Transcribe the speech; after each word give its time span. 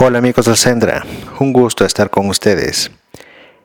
Hola 0.00 0.18
amigos 0.18 0.46
de 0.46 0.54
Sendra, 0.54 1.04
un 1.40 1.52
gusto 1.52 1.84
estar 1.84 2.08
con 2.08 2.28
ustedes. 2.28 2.92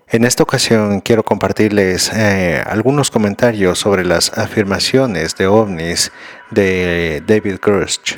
En 0.08 0.26
esta 0.26 0.42
ocasión 0.42 1.00
quiero 1.00 1.22
compartirles 1.22 2.12
eh, 2.12 2.60
algunos 2.66 3.12
comentarios 3.12 3.78
sobre 3.78 4.04
las 4.04 4.36
afirmaciones 4.36 5.36
de 5.36 5.46
ovnis 5.46 6.12
de 6.50 7.22
David 7.28 7.60
Grush. 7.62 8.18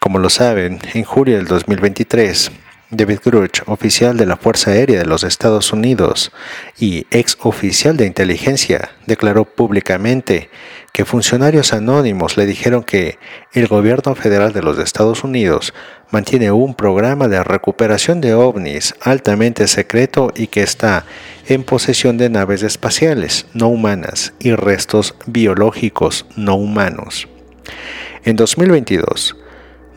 Como 0.00 0.18
lo 0.18 0.30
saben, 0.30 0.78
en 0.94 1.04
julio 1.04 1.36
del 1.36 1.46
2023, 1.46 2.50
David 2.90 3.18
Grush, 3.24 3.62
oficial 3.66 4.16
de 4.16 4.26
la 4.26 4.36
Fuerza 4.36 4.70
Aérea 4.70 5.00
de 5.00 5.06
los 5.06 5.24
Estados 5.24 5.72
Unidos 5.72 6.30
y 6.78 7.04
ex 7.10 7.36
oficial 7.40 7.96
de 7.96 8.06
inteligencia, 8.06 8.90
declaró 9.06 9.44
públicamente 9.44 10.50
que 10.92 11.04
funcionarios 11.04 11.72
anónimos 11.72 12.36
le 12.36 12.46
dijeron 12.46 12.84
que 12.84 13.18
el 13.52 13.66
gobierno 13.66 14.14
federal 14.14 14.52
de 14.52 14.62
los 14.62 14.78
Estados 14.78 15.24
Unidos 15.24 15.74
mantiene 16.12 16.52
un 16.52 16.76
programa 16.76 17.26
de 17.26 17.42
recuperación 17.42 18.20
de 18.20 18.34
ovnis 18.34 18.94
altamente 19.00 19.66
secreto 19.66 20.32
y 20.36 20.46
que 20.46 20.62
está 20.62 21.04
en 21.48 21.64
posesión 21.64 22.18
de 22.18 22.30
naves 22.30 22.62
espaciales 22.62 23.46
no 23.52 23.66
humanas 23.66 24.32
y 24.38 24.54
restos 24.54 25.16
biológicos 25.26 26.24
no 26.36 26.54
humanos. 26.54 27.26
En 28.24 28.36
2022, 28.36 29.36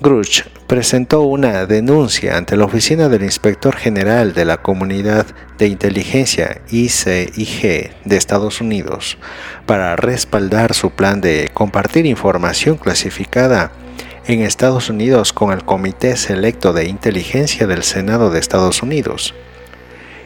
Grush 0.01 0.43
presentó 0.65 1.23
una 1.23 1.65
denuncia 1.65 2.37
ante 2.37 2.55
la 2.55 2.63
Oficina 2.63 3.09
del 3.09 3.23
Inspector 3.23 3.75
General 3.75 4.33
de 4.33 4.45
la 4.45 4.61
Comunidad 4.61 5.25
de 5.57 5.67
Inteligencia 5.67 6.61
ICIG 6.71 7.91
de 8.05 8.15
Estados 8.15 8.61
Unidos 8.61 9.17
para 9.65 9.97
respaldar 9.97 10.73
su 10.73 10.91
plan 10.91 11.19
de 11.19 11.49
compartir 11.53 12.05
información 12.05 12.77
clasificada 12.77 13.73
en 14.25 14.41
Estados 14.41 14.89
Unidos 14.89 15.33
con 15.33 15.51
el 15.51 15.65
Comité 15.65 16.15
Selecto 16.15 16.71
de 16.71 16.87
Inteligencia 16.87 17.67
del 17.67 17.83
Senado 17.83 18.31
de 18.31 18.39
Estados 18.39 18.81
Unidos. 18.81 19.35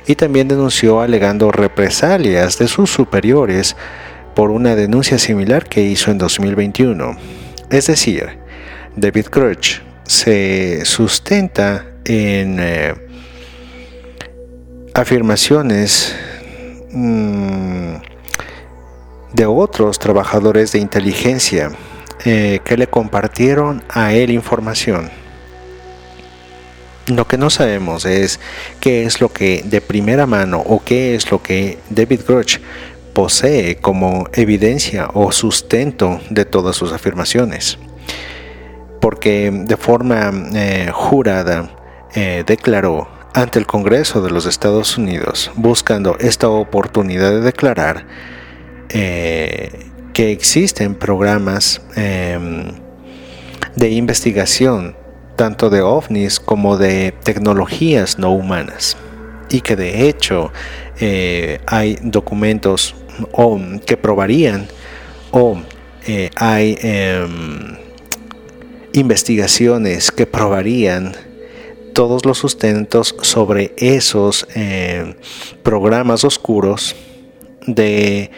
Y 0.05 0.13
también 0.13 0.49
denunció 0.49 1.01
alegando 1.01 1.51
represalias 1.51 2.59
de 2.59 2.67
sus 2.67 2.91
superiores 2.91 3.75
por 4.35 4.51
una 4.51 4.75
denuncia 4.75 5.17
similar 5.17 5.67
que 5.67 5.81
hizo 5.81 6.11
en 6.11 6.19
2021. 6.19 7.17
Es 7.71 7.87
decir, 7.87 8.42
David 8.95 9.25
Crutch 9.25 9.81
se 10.05 10.85
sustenta 10.85 11.85
en 12.05 12.57
eh, 12.59 12.93
afirmaciones 14.93 16.15
mm, 16.91 17.95
de 19.33 19.45
otros 19.47 19.97
trabajadores 19.97 20.73
de 20.73 20.79
inteligencia 20.79 21.71
eh, 22.23 22.59
que 22.63 22.77
le 22.77 22.85
compartieron 22.85 23.83
a 23.89 24.13
él 24.13 24.29
información. 24.29 25.09
Lo 27.07 27.27
que 27.27 27.39
no 27.39 27.49
sabemos 27.49 28.05
es 28.05 28.39
qué 28.79 29.05
es 29.05 29.19
lo 29.19 29.33
que 29.33 29.63
de 29.65 29.81
primera 29.81 30.27
mano 30.27 30.59
o 30.59 30.83
qué 30.83 31.15
es 31.15 31.31
lo 31.31 31.41
que 31.41 31.79
David 31.89 32.21
Grush 32.27 32.59
posee 33.13 33.77
como 33.77 34.27
evidencia 34.33 35.09
o 35.13 35.31
sustento 35.31 36.21
de 36.29 36.45
todas 36.45 36.75
sus 36.75 36.93
afirmaciones 36.93 37.79
porque 39.03 39.51
de 39.51 39.75
forma 39.75 40.31
eh, 40.55 40.89
jurada 40.93 41.69
eh, 42.15 42.45
declaró 42.47 43.09
ante 43.33 43.59
el 43.59 43.67
Congreso 43.67 44.21
de 44.21 44.31
los 44.31 44.45
Estados 44.45 44.97
Unidos, 44.97 45.51
buscando 45.55 46.15
esta 46.19 46.47
oportunidad 46.47 47.31
de 47.31 47.41
declarar 47.41 48.05
eh, 48.87 49.87
que 50.13 50.31
existen 50.31 50.95
programas 50.95 51.81
em, 51.97 52.71
de 53.75 53.89
investigación 53.89 54.95
tanto 55.35 55.69
de 55.69 55.81
ovnis 55.81 56.39
como 56.39 56.77
de 56.77 57.13
tecnologías 57.25 58.17
no 58.17 58.31
humanas. 58.31 58.95
Y 59.49 59.59
que 59.59 59.75
de 59.75 60.07
hecho 60.07 60.53
hay 61.65 61.99
documentos 62.01 62.95
que 63.85 63.97
probarían 63.97 64.65
o 65.31 65.57
hay 66.37 66.77
em, 66.81 67.82
investigaciones 68.93 70.11
que 70.11 70.25
probarían 70.25 71.13
todos 71.93 72.25
los 72.25 72.39
sustentos 72.39 73.15
sobre 73.21 73.73
esos 73.77 74.47
eh, 74.55 75.15
programas 75.61 76.23
oscuros 76.23 76.95
de 77.67 78.31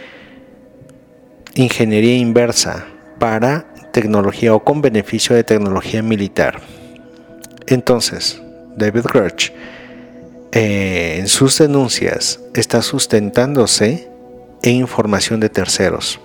ingeniería 1.56 2.18
inversa 2.18 2.86
para 3.20 3.74
tecnología 3.92 4.54
o 4.54 4.64
con 4.64 4.82
beneficio 4.82 5.36
de 5.36 5.44
tecnología 5.44 6.04
militar. 6.04 6.62
Entonces, 7.68 8.42
David 8.76 9.04
Grudge 9.04 9.54
eh, 10.52 11.18
en 11.20 11.28
sus 11.28 11.58
denuncias 11.58 12.40
está 12.54 12.82
sustentándose 12.82 14.10
en 14.64 14.76
información 14.76 15.40
de 15.40 15.50
terceros. 15.50 16.20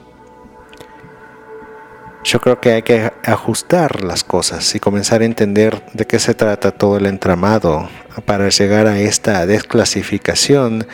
Yo 2.23 2.39
creo 2.39 2.61
que 2.61 2.73
hay 2.73 2.83
que 2.83 3.11
ajustar 3.25 4.05
las 4.05 4.25
cosas 4.25 4.75
y 4.75 4.81
comenzar 4.81 5.23
a 5.23 5.25
entender 5.25 5.83
de 5.95 6.07
qué 6.07 6.19
se 6.19 6.35
trata 6.35 6.71
todo 6.71 6.99
el 6.99 7.07
entramado 7.07 7.89
para 8.27 8.51
llegar 8.51 8.87
a 8.87 9.01
esta 9.01 9.47
desclasificación 9.47 10.87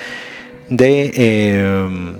de, 0.68 1.12
em, 1.16 2.14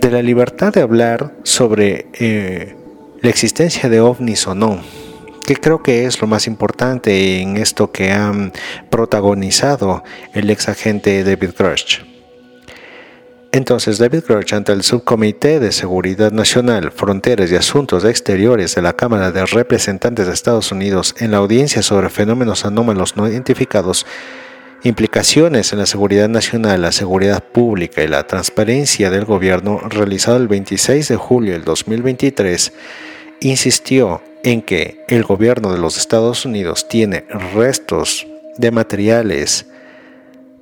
de 0.00 0.10
la 0.10 0.22
libertad 0.22 0.72
de 0.72 0.82
hablar 0.82 1.32
sobre 1.42 2.06
eh, 2.14 2.76
la 3.20 3.30
existencia 3.30 3.88
de 3.88 4.00
ovnis 4.00 4.46
o 4.46 4.54
no, 4.54 4.80
que 5.44 5.56
creo 5.56 5.82
que 5.82 6.04
es 6.04 6.20
lo 6.20 6.28
más 6.28 6.46
importante 6.46 7.40
en 7.40 7.56
esto 7.56 7.90
que 7.90 8.12
han 8.12 8.52
protagonizado 8.90 10.04
el 10.34 10.48
ex 10.50 10.68
agente 10.68 11.24
David 11.24 11.50
Grush. 11.58 12.17
Entonces 13.50 13.96
David 13.96 14.24
Grush 14.28 14.54
ante 14.54 14.72
el 14.72 14.82
Subcomité 14.82 15.58
de 15.58 15.72
Seguridad 15.72 16.32
Nacional, 16.32 16.92
Fronteras 16.92 17.50
y 17.50 17.56
Asuntos 17.56 18.04
Exteriores 18.04 18.74
de 18.74 18.82
la 18.82 18.92
Cámara 18.92 19.32
de 19.32 19.46
Representantes 19.46 20.26
de 20.26 20.34
Estados 20.34 20.70
Unidos 20.70 21.14
en 21.18 21.30
la 21.30 21.38
audiencia 21.38 21.80
sobre 21.80 22.10
fenómenos 22.10 22.66
anómalos 22.66 23.16
no 23.16 23.26
identificados, 23.26 24.04
implicaciones 24.82 25.72
en 25.72 25.78
la 25.78 25.86
seguridad 25.86 26.28
nacional, 26.28 26.82
la 26.82 26.92
seguridad 26.92 27.42
pública 27.42 28.02
y 28.02 28.08
la 28.08 28.26
transparencia 28.26 29.08
del 29.08 29.24
gobierno 29.24 29.80
realizado 29.88 30.36
el 30.36 30.46
26 30.46 31.08
de 31.08 31.16
julio 31.16 31.54
del 31.54 31.64
2023, 31.64 32.74
insistió 33.40 34.22
en 34.44 34.60
que 34.60 35.06
el 35.08 35.24
gobierno 35.24 35.72
de 35.72 35.78
los 35.78 35.96
Estados 35.96 36.44
Unidos 36.44 36.86
tiene 36.86 37.24
restos 37.54 38.26
de 38.58 38.70
materiales 38.72 39.66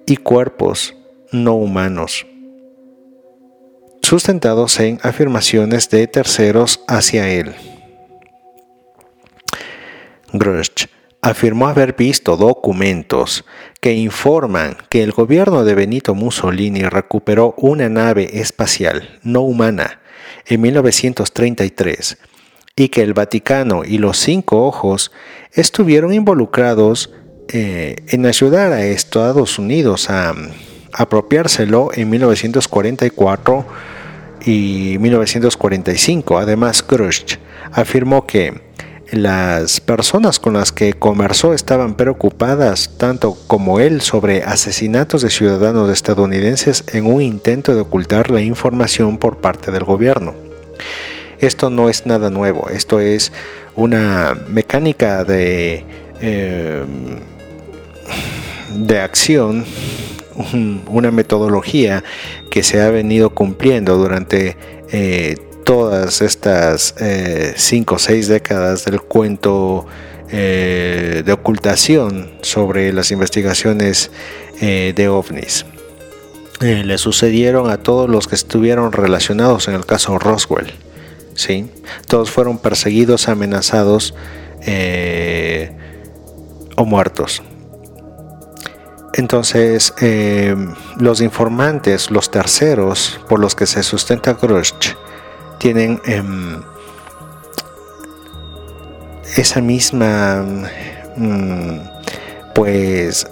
y 0.07 0.19
cuerpos 0.19 0.95
no 1.33 1.57
humanos 1.57 2.27
sustentados 4.07 4.79
en 4.79 5.01
afirmaciones 5.03 5.91
de 5.91 6.07
terceros 6.07 6.81
hacia 6.87 7.29
él. 7.29 7.55
Grush 10.33 10.87
afirmó 11.21 11.67
haber 11.67 11.97
visto 11.97 12.37
documentos 12.37 13.45
que 13.81 13.95
informan 13.95 14.77
que 14.91 15.03
el 15.03 15.11
gobierno 15.11 15.65
de 15.65 15.75
Benito 15.75 16.15
Mussolini 16.15 16.83
recuperó 16.85 17.55
una 17.59 17.89
nave 17.89 18.39
espacial 18.39 19.19
no 19.25 19.41
humana 19.41 20.01
en 20.47 20.61
1933 20.61 22.19
y 22.77 22.89
que 22.91 23.03
el 23.03 23.13
Vaticano 23.13 23.83
y 23.85 23.99
los 23.99 24.19
cinco 24.19 24.67
ojos 24.67 25.11
estuvieron 25.51 26.15
involucrados 26.15 27.13
eh, 27.49 27.97
en 28.09 28.25
ayudar 28.25 28.71
a 28.71 28.87
Estados 28.87 29.59
Unidos 29.59 30.11
a 30.11 30.33
apropiárselo 30.93 31.91
en 31.93 32.09
1944 32.09 33.96
y 34.47 34.97
1945. 34.99 36.39
Además, 36.39 36.83
Khrushchev 36.83 37.41
afirmó 37.73 38.27
que 38.27 38.65
las 39.11 39.81
personas 39.81 40.41
con 40.41 40.55
las 40.55 40.73
que 40.73 40.95
conversó 40.95 41.55
estaban 41.55 41.95
preocupadas 41.95 42.97
tanto 42.97 43.37
como 43.47 43.79
él 43.79 44.01
sobre 44.01 44.43
asesinatos 44.43 45.23
de 45.23 45.31
ciudadanos 45.31 45.91
estadounidenses 45.91 46.85
en 46.93 47.07
un 47.07 47.23
intento 47.23 47.75
de 47.75 47.83
ocultar 47.83 48.31
la 48.31 48.41
información 48.41 49.19
por 49.19 49.39
parte 49.39 49.71
del 49.71 49.85
gobierno. 49.85 50.35
Esto 51.39 51.71
no 51.71 51.89
es 51.89 52.07
nada 52.07 52.31
nuevo, 52.31 52.69
esto 52.71 52.99
es 52.99 53.33
una 53.77 54.37
mecánica 54.49 55.23
de, 55.23 55.85
em, 56.21 57.21
de 58.75 59.01
acción, 59.01 59.65
una 60.89 61.11
metodología 61.11 62.05
que 62.51 62.63
se 62.63 62.81
ha 62.81 62.91
venido 62.91 63.31
cumpliendo 63.31 63.97
durante 63.97 64.57
eh, 64.91 65.37
todas 65.65 66.23
estas 66.23 66.95
eh, 67.01 67.55
cinco 67.57 67.97
o 67.97 67.99
seis 67.99 68.29
décadas 68.29 68.85
del 68.85 69.01
cuento 69.01 69.87
eh, 70.31 71.23
de 71.25 71.33
ocultación 71.33 72.33
sobre 72.43 72.93
las 72.93 73.11
investigaciones 73.11 74.11
de 74.59 75.09
ovnis. 75.09 75.67
le 76.61 76.97
sucedieron 76.97 77.69
a 77.69 77.77
todos 77.77 78.09
los 78.09 78.27
que 78.27 78.37
estuvieron 78.37 78.93
relacionados 78.93 79.69
en 79.69 79.75
el 79.75 79.85
caso 79.85 80.19
Roswell. 80.19 80.73
¿sí? 81.35 81.69
Todos 82.09 82.31
fueron 82.31 82.57
perseguidos, 82.57 83.29
amenazados 83.29 84.15
o 86.77 86.85
muertos. 86.87 87.43
Entonces, 89.17 89.95
los 90.99 91.21
informantes, 91.23 92.11
los 92.11 92.31
terceros 92.31 93.19
por 93.29 93.41
los 93.41 93.55
que 93.55 93.67
se 93.67 93.83
sustenta 93.83 94.35
Grush, 94.35 94.73
tienen 95.59 96.01
em, 96.05 96.63
esa 99.37 99.63
misma, 99.63 100.45
mm, 101.17 101.79
pues, 102.55 103.27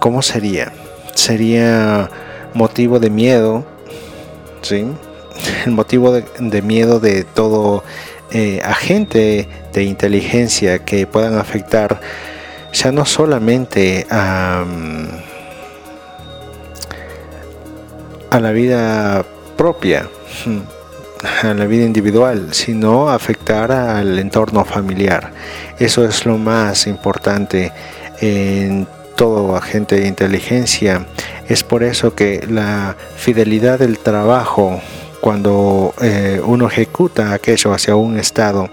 ¿cómo 0.00 0.22
sería? 0.22 0.72
Sería 1.14 2.10
motivo 2.54 2.98
de 2.98 3.10
miedo, 3.10 3.66
¿sí? 4.62 4.86
El 5.66 5.72
motivo 5.72 6.12
de, 6.12 6.62
miedo 6.62 6.98
de 6.98 7.24
todo 7.24 7.84
eh, 8.30 8.62
agente 8.64 9.48
de 9.74 9.84
inteligencia 9.84 10.78
que 10.84 11.06
puedan 11.06 11.38
afectar 11.38 12.00
ya 12.76 12.92
no 12.92 13.06
solamente 13.06 14.06
a, 14.10 14.62
la 18.38 18.52
vida 18.52 19.24
propia, 19.56 20.08
a 21.42 21.54
la 21.54 21.64
vida 21.64 21.84
individual, 21.84 22.48
sino 22.52 23.08
afectar 23.08 23.72
al 23.72 24.18
entorno 24.18 24.62
familiar. 24.66 25.32
Eso 25.78 26.04
es 26.04 26.26
lo 26.26 26.36
más 26.36 26.86
importante 26.86 27.72
en 28.20 28.86
todo 29.16 29.56
agente 29.56 29.98
de 29.98 30.08
inteligencia. 30.08 31.06
Es 31.48 31.62
por 31.62 31.82
eso 31.82 32.14
que 32.14 32.46
la 32.46 32.94
fidelidad 33.16 33.78
del 33.78 33.98
trabajo, 33.98 34.82
cuando 35.22 35.94
eh, 36.02 36.42
uno 36.44 36.68
ejecuta 36.68 37.32
aquello 37.32 37.72
hacia 37.72 37.96
un 37.96 38.18
estado 38.18 38.68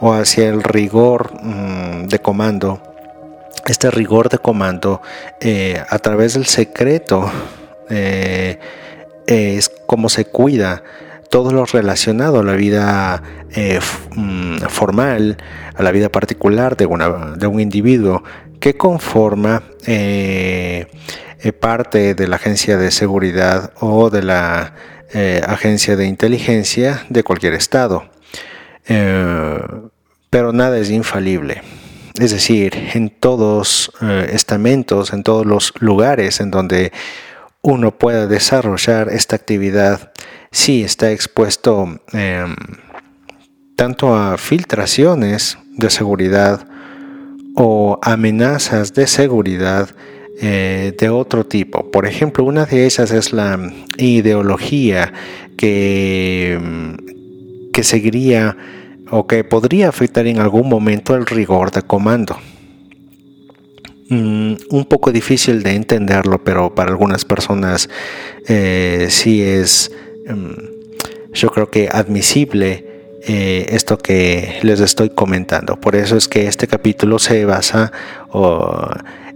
o 0.00 0.14
hacia 0.14 0.48
el 0.48 0.62
rigor 0.62 1.32
mm, 1.42 2.06
de 2.06 2.18
comando, 2.18 2.91
este 3.66 3.90
rigor 3.90 4.28
de 4.28 4.38
comando 4.38 5.02
eh, 5.40 5.82
a 5.88 5.98
través 5.98 6.34
del 6.34 6.46
secreto 6.46 7.30
eh, 7.88 8.58
es 9.26 9.70
como 9.86 10.08
se 10.08 10.24
cuida 10.24 10.82
todo 11.30 11.52
lo 11.52 11.64
relacionado 11.64 12.40
a 12.40 12.44
la 12.44 12.54
vida 12.54 13.22
eh, 13.54 13.80
mm, 14.14 14.58
formal, 14.68 15.38
a 15.74 15.82
la 15.82 15.92
vida 15.92 16.10
particular 16.10 16.76
de, 16.76 16.86
de 17.36 17.46
un 17.46 17.60
individuo 17.60 18.22
que 18.60 18.76
conforma 18.76 19.62
parte 21.60 22.14
de 22.14 22.28
la 22.28 22.36
agencia 22.36 22.76
de 22.76 22.90
seguridad 22.90 23.72
o 23.80 24.10
de 24.10 24.22
la 24.22 24.74
agencia 25.46 25.96
de 25.96 26.06
inteligencia 26.06 27.04
de 27.08 27.24
cualquier 27.24 27.54
estado. 27.54 28.04
pero 28.86 30.52
nada 30.52 30.78
es 30.78 30.90
infalible. 30.90 31.62
Es 32.18 32.30
decir, 32.30 32.72
en 32.94 33.08
todos 33.10 33.90
estamentos, 34.30 35.12
en 35.12 35.22
todos 35.22 35.46
los 35.46 35.72
lugares 35.80 36.40
en 36.40 36.50
donde 36.50 36.92
uno 37.62 37.96
pueda 37.96 38.26
desarrollar 38.26 39.08
esta 39.08 39.36
actividad, 39.36 40.12
sí 40.50 40.82
está 40.82 41.12
expuesto 41.12 42.00
em, 42.12 42.56
tanto 43.76 44.14
a 44.14 44.36
filtraciones 44.36 45.58
de 45.76 45.88
seguridad 45.88 46.66
o 47.54 47.98
amenazas 48.02 48.94
de 48.94 49.06
seguridad 49.06 49.90
eh, 50.40 50.94
de 50.98 51.08
otro 51.08 51.46
tipo. 51.46 51.90
Por 51.90 52.06
ejemplo, 52.06 52.44
una 52.44 52.66
de 52.66 52.86
esas 52.86 53.12
es 53.12 53.32
la 53.32 53.58
ideología 53.96 55.12
que, 55.56 56.54
em, 56.54 56.96
que 57.72 57.84
seguiría 57.84 58.56
o 59.12 59.28
que 59.28 59.44
podría 59.44 59.88
afectar 59.88 60.26
en 60.26 60.40
algún 60.40 60.68
momento 60.68 61.14
el 61.14 61.26
rigor 61.26 61.70
de 61.70 61.82
comando. 61.82 62.36
Mm, 64.08 64.54
un 64.70 64.84
poco 64.86 65.12
difícil 65.12 65.62
de 65.62 65.76
entenderlo, 65.76 66.42
pero 66.42 66.74
para 66.74 66.90
algunas 66.90 67.24
personas 67.24 67.88
eh, 68.48 69.06
sí 69.08 69.40
es 69.42 69.92
Em, 70.26 70.56
yo 71.32 71.50
creo 71.50 71.70
que 71.70 71.88
admisible 71.90 72.86
eh, 73.26 73.66
esto 73.70 73.98
que 73.98 74.58
les 74.62 74.80
estoy 74.80 75.10
comentando. 75.10 75.80
Por 75.80 75.96
eso 75.96 76.16
es 76.16 76.28
que 76.28 76.46
este 76.46 76.66
capítulo 76.66 77.18
se 77.18 77.44
basa 77.44 77.92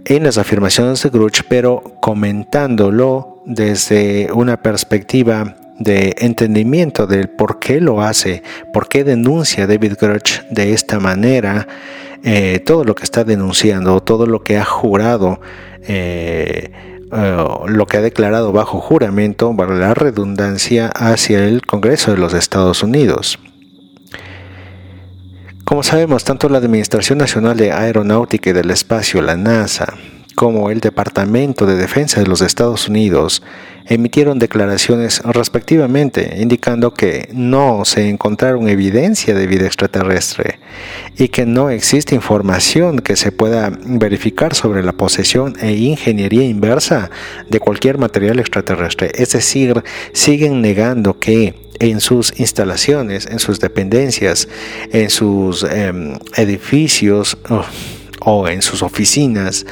en 0.05 0.23
las 0.23 0.37
afirmaciones 0.37 1.01
de 1.03 1.09
Gruch, 1.09 1.41
pero 1.49 1.83
comentándolo 2.01 3.41
desde 3.45 4.29
una 4.33 4.61
perspectiva 4.61 5.55
de 5.79 6.15
entendimiento 6.19 7.07
del 7.07 7.29
por 7.29 7.59
qué 7.59 7.79
lo 7.79 8.01
hace, 8.01 8.43
por 8.73 8.87
qué 8.87 9.03
denuncia 9.03 9.67
David 9.67 9.93
Gruch 9.99 10.41
de 10.49 10.73
esta 10.73 10.99
manera, 10.99 11.67
eh, 12.23 12.59
todo 12.65 12.83
lo 12.83 12.95
que 12.95 13.03
está 13.03 13.23
denunciando, 13.23 14.01
todo 14.01 14.25
lo 14.25 14.43
que 14.43 14.57
ha 14.57 14.65
jurado. 14.65 15.39
Eh, 15.87 16.71
eh, 17.09 17.47
lo 17.67 17.85
que 17.85 17.97
ha 17.97 18.01
declarado 18.01 18.51
bajo 18.51 18.81
juramento, 18.81 19.55
para 19.55 19.75
la 19.75 19.93
redundancia, 19.93 20.87
hacia 20.89 21.45
el 21.45 21.61
Congreso 21.61 22.11
de 22.11 22.17
los 22.17 22.33
Estados 22.33 22.83
Unidos. 22.83 23.39
Como 25.63 25.83
sabemos, 25.83 26.25
tanto 26.25 26.49
la 26.49 26.57
Administración 26.57 27.17
Nacional 27.17 27.55
de 27.55 27.71
Aeronáutica 27.71 28.49
y 28.49 28.53
del 28.53 28.71
Espacio, 28.71 29.21
la 29.21 29.37
NASA, 29.37 29.93
como 30.35 30.69
el 30.69 30.81
Departamento 30.81 31.65
de 31.65 31.75
Defensa 31.75 32.19
de 32.19 32.27
los 32.27 32.41
Estados 32.41 32.89
Unidos 32.89 33.41
emitieron 33.87 34.39
declaraciones 34.39 35.21
respectivamente 35.23 36.37
indicando 36.39 36.93
que 36.93 37.29
no 37.33 37.85
se 37.85 38.09
encontraron 38.09 38.69
evidencia 38.69 39.33
de 39.33 39.47
vida 39.47 39.65
extraterrestre 39.65 40.59
y 41.17 41.29
que 41.29 41.45
no 41.45 41.69
existe 41.69 42.15
información 42.15 42.99
que 42.99 43.15
se 43.15 43.31
pueda 43.31 43.71
verificar 43.85 44.55
sobre 44.55 44.83
la 44.83 44.93
posesión 44.93 45.55
e 45.61 45.73
ingeniería 45.73 46.43
inversa 46.43 47.09
de 47.49 47.59
cualquier 47.59 47.97
material 47.97 48.39
extraterrestre. 48.39 49.11
Es 49.15 49.31
decir, 49.31 49.83
siguen 50.13 50.61
negando 50.61 51.19
que 51.19 51.67
en 51.79 52.01
sus 52.01 52.39
instalaciones, 52.39 53.27
en 53.27 53.39
sus 53.39 53.59
dependencias, 53.59 54.47
en 54.91 55.09
sus 55.09 55.63
em, 55.63 56.17
edificios 56.35 57.37
o 58.19 58.47
en 58.47 58.61
sus 58.61 58.81
oficinas, 58.81 59.65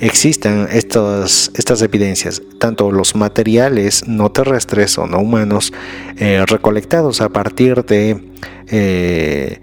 existan 0.00 0.68
estas, 0.70 1.50
estas 1.54 1.82
evidencias, 1.82 2.42
tanto 2.58 2.90
los 2.90 3.14
materiales 3.14 4.06
no 4.06 4.30
terrestres 4.30 4.98
o 4.98 5.06
no 5.06 5.18
humanos 5.18 5.72
eh, 6.16 6.44
recolectados 6.46 7.20
a 7.20 7.28
partir 7.30 7.84
de 7.84 8.20
eh, 8.68 9.60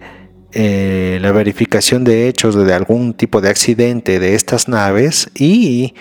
eh, 0.51 1.20
la 1.22 1.32
verificación 1.32 2.04
de 2.04 2.27
hechos 2.27 2.56
de 2.56 2.74
algún 2.74 3.13
tipo 3.13 3.42
de 3.42 3.50
accidente 3.50 4.20
de 4.20 4.36
estas 4.36 4.68
naves 4.68 5.30
y 5.36 5.94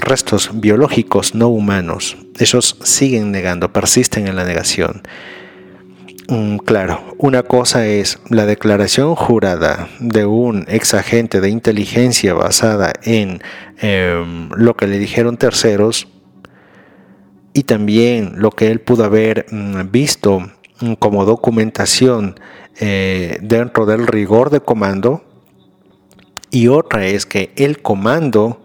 restos 0.00 0.50
biológicos 0.52 1.34
no 1.34 1.48
humanos. 1.48 2.18
Ellos 2.38 2.76
siguen 2.82 3.32
negando, 3.32 3.72
persisten 3.72 4.28
en 4.28 4.36
la 4.36 4.44
negación. 4.44 5.00
Mm, 6.30 6.58
claro, 6.58 7.16
una 7.16 7.42
cosa 7.42 7.86
es 7.86 8.18
la 8.28 8.44
declaración 8.44 9.14
jurada 9.14 9.88
de 9.98 10.26
un 10.26 10.66
ex 10.68 10.92
agente 10.92 11.40
de 11.40 11.48
inteligencia 11.48 12.34
basada 12.34 12.92
en 13.02 13.40
em, 13.78 14.50
lo 14.50 14.76
que 14.76 14.86
le 14.86 14.98
dijeron 14.98 15.38
terceros 15.38 16.06
y 17.54 17.62
también 17.62 18.34
lo 18.36 18.50
que 18.50 18.70
él 18.70 18.82
pudo 18.82 19.04
haber 19.04 19.46
mm, 19.50 19.90
visto 19.90 20.40
mm, 20.80 20.94
como 20.98 21.24
documentación 21.24 22.38
eh, 22.78 23.38
dentro 23.40 23.86
del 23.86 24.06
rigor 24.06 24.50
de 24.50 24.60
comando. 24.60 25.24
Y 26.50 26.68
otra 26.68 27.06
es 27.06 27.24
que 27.24 27.52
el 27.56 27.80
comando 27.80 28.60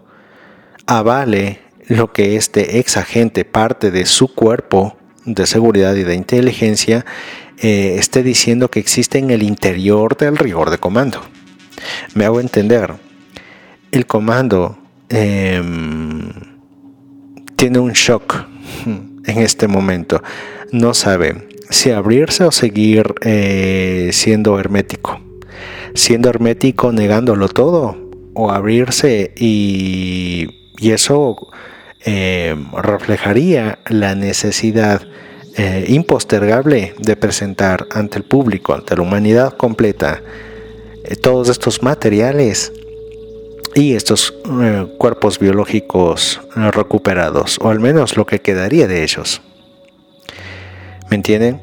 avale 0.84 1.60
lo 1.86 2.12
que 2.12 2.36
este 2.36 2.78
ex 2.78 2.98
agente 2.98 3.46
parte 3.46 3.90
de 3.90 4.04
su 4.04 4.34
cuerpo 4.34 4.98
de 5.24 5.46
seguridad 5.46 5.94
y 5.94 6.02
de 6.02 6.14
inteligencia 6.14 7.06
eh, 7.58 7.96
esté 7.98 8.22
diciendo 8.22 8.70
que 8.70 8.80
existe 8.80 9.18
en 9.18 9.30
el 9.30 9.42
interior 9.42 10.16
del 10.16 10.36
rigor 10.36 10.70
de 10.70 10.78
comando. 10.78 11.22
Me 12.14 12.24
hago 12.24 12.40
entender. 12.40 12.94
El 13.90 14.06
comando 14.06 14.78
em, 15.08 16.30
tiene 17.56 17.78
un 17.78 17.92
shock 17.92 18.46
en 18.86 19.38
este 19.38 19.68
momento. 19.68 20.22
No 20.72 20.94
sabe 20.94 21.48
si 21.70 21.90
abrirse 21.90 22.44
o 22.44 22.52
seguir 22.52 23.14
eh, 23.22 24.10
siendo 24.12 24.58
hermético. 24.58 25.20
Siendo 25.94 26.28
hermético 26.28 26.92
negándolo 26.92 27.48
todo 27.48 28.04
o 28.34 28.50
abrirse 28.50 29.32
y, 29.36 30.48
eso 30.80 31.48
eh, 32.04 32.54
reflejaría 32.76 33.78
la 33.88 34.14
necesidad 34.14 35.00
eh, 35.56 35.84
impostergable 35.88 36.94
de 36.98 37.16
presentar 37.16 37.86
ante 37.90 38.18
el 38.18 38.24
público, 38.24 38.74
ante 38.74 38.96
la 38.96 39.02
humanidad 39.02 39.56
completa, 39.56 40.22
todos 41.22 41.48
estos 41.50 41.82
materiales 41.82 42.72
y 43.74 43.94
estos 43.94 44.32
cuerpos 44.96 45.38
biológicos 45.38 46.40
recuperados, 46.72 47.58
o 47.60 47.68
al 47.68 47.78
menos 47.78 48.16
lo 48.16 48.24
que 48.24 48.40
quedaría 48.40 48.86
de 48.86 49.02
ellos. 49.02 49.42
¿Me 51.10 51.16
entienden? 51.16 51.60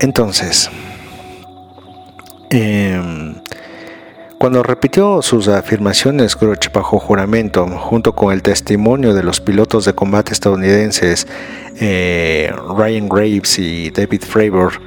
Entonces, 0.00 0.70
em, 2.50 3.34
cuando 4.38 4.62
repitió 4.62 5.20
sus 5.20 5.48
afirmaciones 5.48 6.36
Gruch 6.36 6.70
bajo 6.72 7.00
juramento, 7.00 7.66
junto 7.66 8.14
con 8.14 8.32
el 8.32 8.40
testimonio 8.40 9.12
de 9.12 9.24
los 9.24 9.40
pilotos 9.40 9.84
de 9.84 9.94
combate 9.94 10.32
estadounidenses 10.32 11.26
eh, 11.80 12.52
Ryan 12.76 13.08
Graves 13.08 13.58
y 13.58 13.90
David 13.90 14.22
Fravor, 14.22 14.80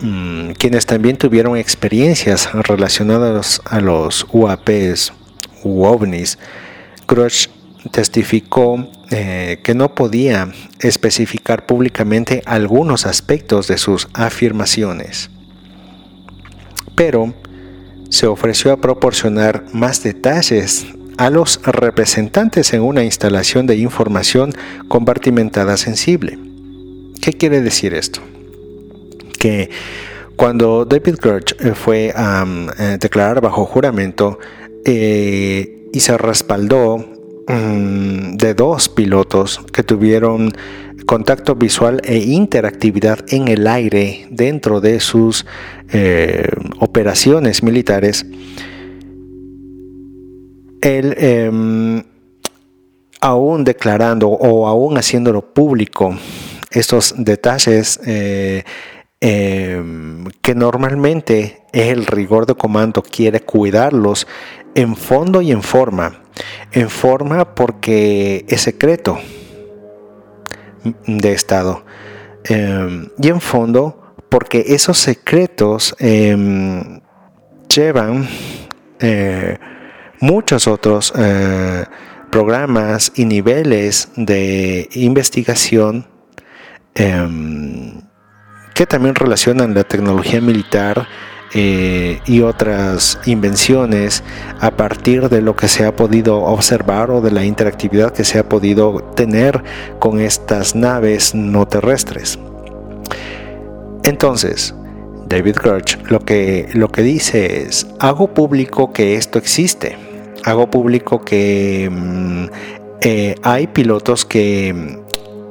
mm, 0.00 0.52
quienes 0.52 0.86
también 0.86 1.16
tuvieron 1.16 1.56
experiencias 1.56 2.52
relacionadas 2.52 3.60
a 3.64 3.80
los 3.80 4.26
UAPs 4.32 5.12
u 5.64 5.84
ovnis, 5.84 6.38
Gruch 7.08 7.48
testificó 7.90 8.88
eh, 9.10 9.58
que 9.64 9.74
no 9.74 9.92
podía 9.96 10.48
especificar 10.78 11.66
públicamente 11.66 12.42
algunos 12.46 13.06
aspectos 13.06 13.66
de 13.66 13.76
sus 13.76 14.08
afirmaciones, 14.14 15.30
pero 16.94 17.34
se 18.14 18.28
ofreció 18.28 18.72
a 18.72 18.76
proporcionar 18.76 19.64
más 19.72 20.04
detalles 20.04 20.86
a 21.16 21.30
los 21.30 21.60
representantes 21.64 22.72
en 22.72 22.82
una 22.82 23.02
instalación 23.02 23.66
de 23.66 23.76
información 23.76 24.52
compartimentada 24.86 25.76
sensible. 25.76 26.38
¿Qué 27.20 27.32
quiere 27.32 27.60
decir 27.60 27.92
esto? 27.92 28.20
Que 29.36 29.68
cuando 30.36 30.84
David 30.84 31.16
Gertz 31.20 31.56
eh, 31.58 31.74
fue 31.74 32.12
a 32.14 32.46
eh, 32.78 32.98
declarar 33.00 33.40
bajo 33.40 33.64
juramento 33.64 34.38
y 34.86 35.98
se 35.98 36.18
respaldó 36.18 37.13
Mm, 37.46 38.36
de 38.38 38.54
dos 38.54 38.88
pilotos 38.88 39.60
que 39.70 39.82
tuvieron 39.82 40.50
contacto 41.04 41.54
visual 41.54 42.00
e 42.02 42.16
interactividad 42.16 43.18
en 43.28 43.48
el 43.48 43.66
aire 43.66 44.26
dentro 44.30 44.80
de 44.80 44.98
sus 44.98 45.44
eh, 45.92 46.48
operaciones 46.80 47.62
militares, 47.62 48.24
él 50.80 51.14
em, 51.18 52.02
aún 53.20 53.64
declarando 53.64 54.28
o 54.30 54.66
aún 54.66 54.96
haciéndolo 54.96 55.52
público 55.52 56.16
estos 56.70 57.14
detalles 57.18 58.00
eh, 58.06 58.64
em, 59.20 60.24
que 60.40 60.54
normalmente 60.54 61.62
el 61.74 62.06
rigor 62.06 62.46
de 62.46 62.54
comando 62.54 63.02
quiere 63.02 63.40
cuidarlos 63.40 64.26
en 64.74 64.96
fondo 64.96 65.42
y 65.42 65.52
en 65.52 65.62
forma 65.62 66.22
en 66.74 66.90
forma 66.90 67.54
porque 67.54 68.44
es 68.48 68.62
secreto 68.62 69.18
de 71.06 71.32
Estado. 71.32 71.84
Em, 72.44 73.08
y 73.18 73.28
en 73.28 73.40
fondo 73.40 74.14
porque 74.28 74.64
esos 74.68 74.98
secretos 74.98 75.94
em, 75.98 77.00
llevan 77.74 78.28
eh, 78.98 79.58
muchos 80.20 80.66
otros 80.66 81.12
eh, 81.16 81.84
programas 82.30 83.12
y 83.14 83.24
niveles 83.24 84.10
de 84.16 84.88
investigación 84.94 86.06
em, 86.94 88.02
que 88.74 88.86
también 88.86 89.14
relacionan 89.14 89.74
la 89.74 89.84
tecnología 89.84 90.40
militar 90.40 91.06
eh, 91.56 92.20
y 92.26 92.40
otras 92.40 93.20
invenciones 93.26 94.24
a 94.58 94.72
partir 94.72 95.28
de 95.28 95.40
lo 95.40 95.54
que 95.54 95.68
se 95.68 95.86
ha 95.86 95.94
podido 95.94 96.42
observar 96.42 97.12
o 97.12 97.20
de 97.20 97.30
la 97.30 97.44
interactividad 97.44 98.12
que 98.12 98.24
se 98.24 98.40
ha 98.40 98.48
podido 98.48 99.04
tener 99.14 99.62
con 100.00 100.18
estas 100.18 100.74
naves 100.74 101.32
no 101.32 101.68
terrestres. 101.68 102.40
Entonces, 104.02 104.74
David 105.28 105.54
Gertz 105.62 105.98
lo 106.10 106.18
que, 106.18 106.68
lo 106.74 106.88
que 106.88 107.02
dice 107.02 107.62
es, 107.62 107.86
hago 108.00 108.34
público 108.34 108.92
que 108.92 109.14
esto 109.14 109.38
existe, 109.38 109.96
hago 110.42 110.68
público 110.68 111.20
que 111.20 111.88
mm, 111.88 112.46
eh, 113.00 113.36
hay 113.44 113.68
pilotos 113.68 114.24
que 114.24 114.98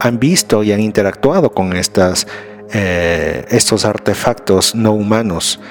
han 0.02 0.20
visto 0.20 0.64
y 0.64 0.74
han 0.74 0.82
interactuado 0.82 1.52
con 1.52 1.72
estas, 1.72 2.28
eh, 2.74 3.46
estos 3.50 3.86
artefactos 3.86 4.76
no 4.76 4.92
humanos 4.92 5.62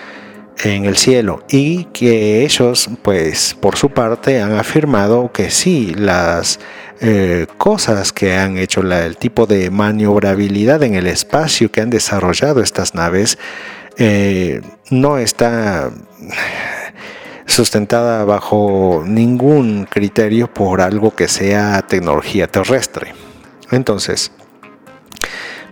en 0.59 0.85
el 0.85 0.97
cielo 0.97 1.45
y 1.49 1.85
que 1.87 2.45
ellos 2.45 2.89
pues 3.03 3.57
por 3.59 3.77
su 3.77 3.91
parte 3.91 4.41
han 4.41 4.53
afirmado 4.53 5.33
que 5.33 5.51
sí 5.51 5.95
las 5.97 6.61
eh, 7.01 7.47
cosas 7.59 8.13
que 8.13 8.37
han 8.37 8.59
hecho 8.59 8.81
el 8.81 9.17
tipo 9.17 9.47
de 9.47 9.71
maniobrabilidad 9.71 10.83
en 10.83 10.95
el 10.95 11.07
espacio 11.07 11.71
que 11.71 11.81
han 11.81 11.91
desarrollado 11.91 12.61
estas 12.63 12.95
naves 12.95 13.39
eh, 13.99 14.61
no 14.91 15.19
está 15.19 15.91
sustentada 17.47 18.25
bajo 18.25 19.03
ningún 19.07 19.87
criterio 19.91 20.53
por 20.53 20.81
algo 20.81 21.15
que 21.15 21.29
sea 21.29 21.83
tecnología 21.83 22.47
terrestre. 22.47 23.15
Entonces 23.71 24.31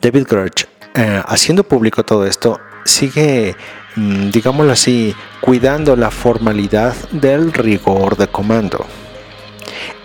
David 0.03 0.27
Grudge 0.29 0.67
eh, 0.95 1.23
haciendo 1.27 1.63
público 1.63 2.05
todo 2.05 2.27
esto 2.27 2.59
sigue 2.85 3.55
digámoslo 3.97 4.73
así, 4.73 5.15
cuidando 5.41 5.97
la 5.97 6.11
formalidad 6.11 6.95
del 7.11 7.53
rigor 7.53 8.17
de 8.17 8.29
comando. 8.29 8.87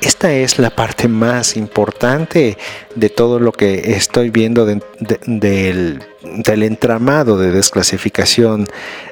Esta 0.02 0.32
es 0.32 0.60
la 0.60 0.70
parte 0.70 1.08
más 1.08 1.58
importante 1.58 2.58
de 2.96 3.10
todo 3.10 3.40
lo 3.40 3.52
que 3.52 3.96
estoy 3.96 4.30
viendo 4.30 4.66
del, 4.66 6.00
entramado 6.46 7.38
de 7.38 7.52
desclasificación 7.52 8.68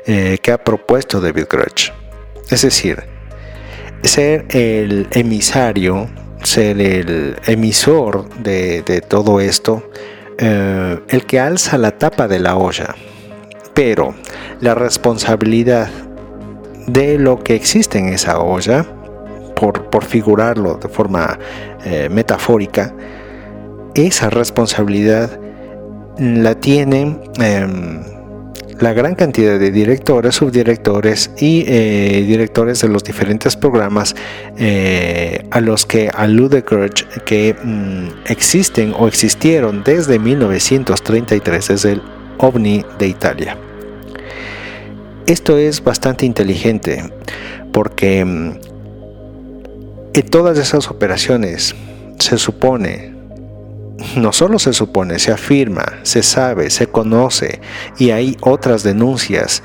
eh, 0.05 0.37
que 0.41 0.51
ha 0.51 0.63
propuesto 0.63 1.19
David 1.19 1.45
Grudge. 1.49 1.91
Es 2.49 2.61
decir, 2.61 3.03
ser 4.03 4.45
el 4.49 5.07
emisario, 5.11 6.09
ser 6.43 6.79
el 6.79 7.37
emisor 7.47 8.29
de, 8.39 9.03
todo 9.07 9.39
esto, 9.39 9.89
eh, 10.37 10.99
el 11.07 11.25
que 11.25 11.39
alza 11.39 11.77
la 11.77 11.97
tapa 11.97 12.27
de 12.27 12.39
la 12.39 12.55
olla 12.55 12.95
pero 13.73 14.13
la 14.61 14.75
responsabilidad 14.75 15.89
de 16.87 17.17
lo 17.17 17.43
que 17.43 17.55
existe 17.55 17.99
en 17.99 18.09
esa 18.09 18.39
olla, 18.39 18.85
por, 19.55 20.03
figurarlo 20.03 20.75
de 20.75 20.89
forma 20.89 21.39
eh, 21.85 22.09
metafórica, 22.09 22.93
esa 23.95 24.29
responsabilidad 24.29 25.39
la 26.17 26.55
tienen 26.55 27.21
em, 27.39 28.01
la 28.79 28.93
gran 28.93 29.15
cantidad 29.15 29.57
de 29.57 29.71
directores, 29.71 30.35
subdirectores 30.35 31.31
y 31.37 31.63
eh, 31.67 32.23
directores 32.27 32.81
de 32.81 32.89
los 32.89 33.03
diferentes 33.03 33.55
programas 33.55 34.15
eh, 34.57 35.45
a 35.51 35.61
los 35.61 35.85
que 35.85 36.09
alude 36.13 36.63
Kirch 36.63 37.07
que 37.23 37.55
mm, 37.61 38.29
existen 38.29 38.93
o 38.97 39.07
existieron 39.07 39.83
desde 39.83 40.19
1933, 40.19 41.67
desde 41.67 41.91
el 41.93 42.01
OVNI 42.39 42.85
de 42.99 43.07
Italia. 43.07 43.57
Esto 45.25 45.57
es 45.57 45.83
bastante 45.83 46.25
inteligente 46.25 47.01
porque 47.71 48.25
mm, 48.25 48.59
en 50.13 50.29
todas 50.29 50.57
esas 50.57 50.89
operaciones 50.91 51.73
se 52.19 52.37
supone, 52.37 53.13
no 54.17 54.33
solo 54.33 54.59
se 54.59 54.73
supone, 54.73 55.19
se 55.19 55.31
afirma, 55.31 55.85
se 56.03 56.23
sabe, 56.23 56.69
se 56.69 56.87
conoce 56.87 57.61
y 57.97 58.11
hay 58.11 58.37
otras 58.41 58.83
denuncias 58.83 59.63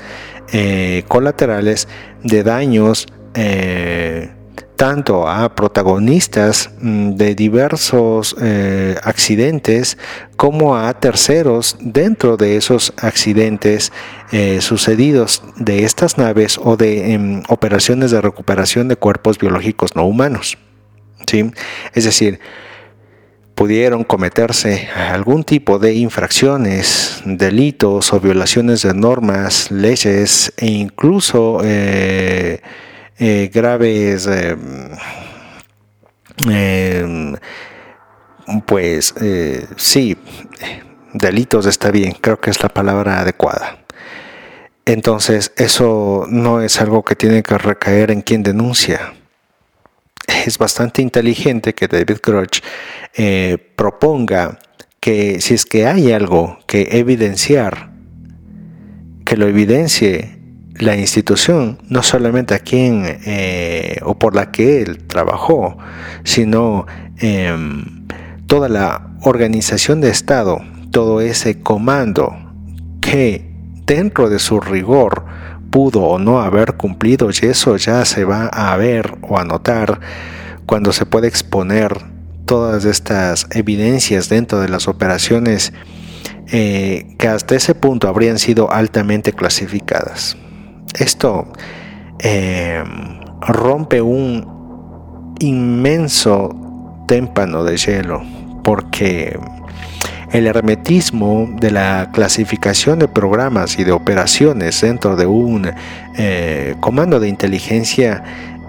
eh, 0.53 1.03
colaterales 1.07 1.87
de 2.23 2.43
daños 2.43 3.07
eh, 3.35 4.31
tanto 4.79 5.27
a 5.27 5.53
protagonistas 5.55 6.69
mm, 6.79 7.15
de 7.15 7.35
diversos 7.35 8.33
eh, 8.41 8.95
accidentes 9.03 9.97
como 10.37 10.77
a 10.77 10.93
terceros 10.93 11.75
dentro 11.81 12.37
de 12.37 12.55
esos 12.55 12.93
accidentes 12.95 13.91
eh, 14.31 14.61
sucedidos 14.61 15.43
de 15.57 15.83
estas 15.83 16.17
naves 16.17 16.57
o 16.63 16.77
de 16.77 17.11
em, 17.11 17.43
operaciones 17.49 18.11
de 18.11 18.21
recuperación 18.21 18.87
de 18.87 18.95
cuerpos 18.95 19.37
biológicos 19.37 19.97
no 19.97 20.05
humanos. 20.05 20.57
¿sí? 21.27 21.51
Es 21.93 22.05
decir, 22.05 22.39
pudieron 23.55 24.05
cometerse 24.05 24.87
algún 24.95 25.43
tipo 25.43 25.77
de 25.77 25.95
infracciones, 25.95 27.21
delitos 27.25 28.13
o 28.13 28.21
violaciones 28.21 28.83
de 28.83 28.93
normas, 28.93 29.71
leyes 29.71 30.53
e 30.55 30.67
incluso 30.67 31.59
eh, 31.65 32.61
eh, 33.19 33.51
graves, 33.53 34.27
em, 36.47 37.35
pues 38.65 39.13
sí, 39.75 40.17
delitos 41.13 41.65
está 41.65 41.91
bien, 41.91 42.13
creo 42.19 42.39
que 42.39 42.49
es 42.49 42.63
la 42.63 42.69
palabra 42.69 43.19
adecuada. 43.19 43.79
Entonces, 44.89 45.51
eso 45.55 46.25
no 46.29 46.61
es 46.61 46.81
algo 46.81 47.03
que 47.03 47.15
tiene 47.15 47.43
que 47.43 47.59
recaer 47.59 48.09
en 48.09 48.23
quien 48.23 48.41
denuncia. 48.41 49.13
Es 50.47 50.57
bastante 50.57 51.03
inteligente 51.03 51.75
que 51.75 51.87
David 51.87 52.17
Crutch 52.23 52.61
eh, 53.13 53.59
proponga 53.75 54.57
que 54.99 55.41
si 55.41 55.53
es 55.53 55.67
que 55.67 55.85
hay 55.85 56.11
algo 56.11 56.57
que 56.65 56.87
evidenciar, 56.93 57.91
que 59.25 59.37
lo 59.37 59.47
evidencie 59.47 60.38
la 60.79 60.95
institución, 60.95 61.77
no 61.89 62.03
solamente 62.03 62.53
a 62.55 62.59
quien 62.59 63.03
eh, 63.25 63.99
o 64.03 64.17
por 64.17 64.35
la 64.35 64.51
que 64.51 64.81
él 64.81 65.05
trabajó, 65.07 65.77
sino 66.23 66.85
em, 67.17 68.05
toda 68.47 68.69
la 68.69 69.11
organización 69.21 70.01
de 70.01 70.09
Estado, 70.09 70.59
todo 70.91 71.21
ese 71.21 71.61
comando 71.61 72.33
que 73.01 73.49
dentro 73.85 74.29
de 74.29 74.39
su 74.39 74.59
rigor 74.59 75.25
pudo 75.69 76.01
o 76.01 76.17
no 76.19 76.41
haber 76.41 76.73
cumplido 76.75 77.29
y 77.29 77.45
eso 77.45 77.77
ya 77.77 78.05
se 78.05 78.23
va 78.23 78.47
a 78.47 78.75
ver 78.77 79.17
o 79.21 79.37
a 79.37 79.43
notar 79.43 79.99
cuando 80.65 80.93
se 80.93 81.05
puede 81.05 81.27
exponer 81.27 81.97
todas 82.45 82.85
estas 82.85 83.47
evidencias 83.51 84.29
dentro 84.29 84.59
de 84.59 84.69
las 84.69 84.87
operaciones 84.87 85.73
eh, 86.51 87.15
que 87.19 87.27
hasta 87.27 87.55
ese 87.55 87.75
punto 87.75 88.07
habrían 88.07 88.39
sido 88.39 88.71
altamente 88.71 89.33
clasificadas. 89.33 90.35
Esto 90.97 91.47
eh, 92.19 92.83
rompe 93.41 94.01
un 94.01 95.35
inmenso 95.39 96.55
témpano 97.07 97.63
de 97.63 97.77
hielo 97.77 98.21
porque 98.63 99.39
el 100.31 100.45
hermetismo 100.45 101.49
de 101.59 101.71
la 101.71 102.09
clasificación 102.13 102.99
de 102.99 103.07
programas 103.07 103.79
y 103.79 103.83
de 103.83 103.91
operaciones 103.91 104.81
dentro 104.81 105.15
de 105.15 105.25
un 105.25 105.71
eh, 106.17 106.75
comando 106.79 107.19
de 107.19 107.29
inteligencia 107.29 108.23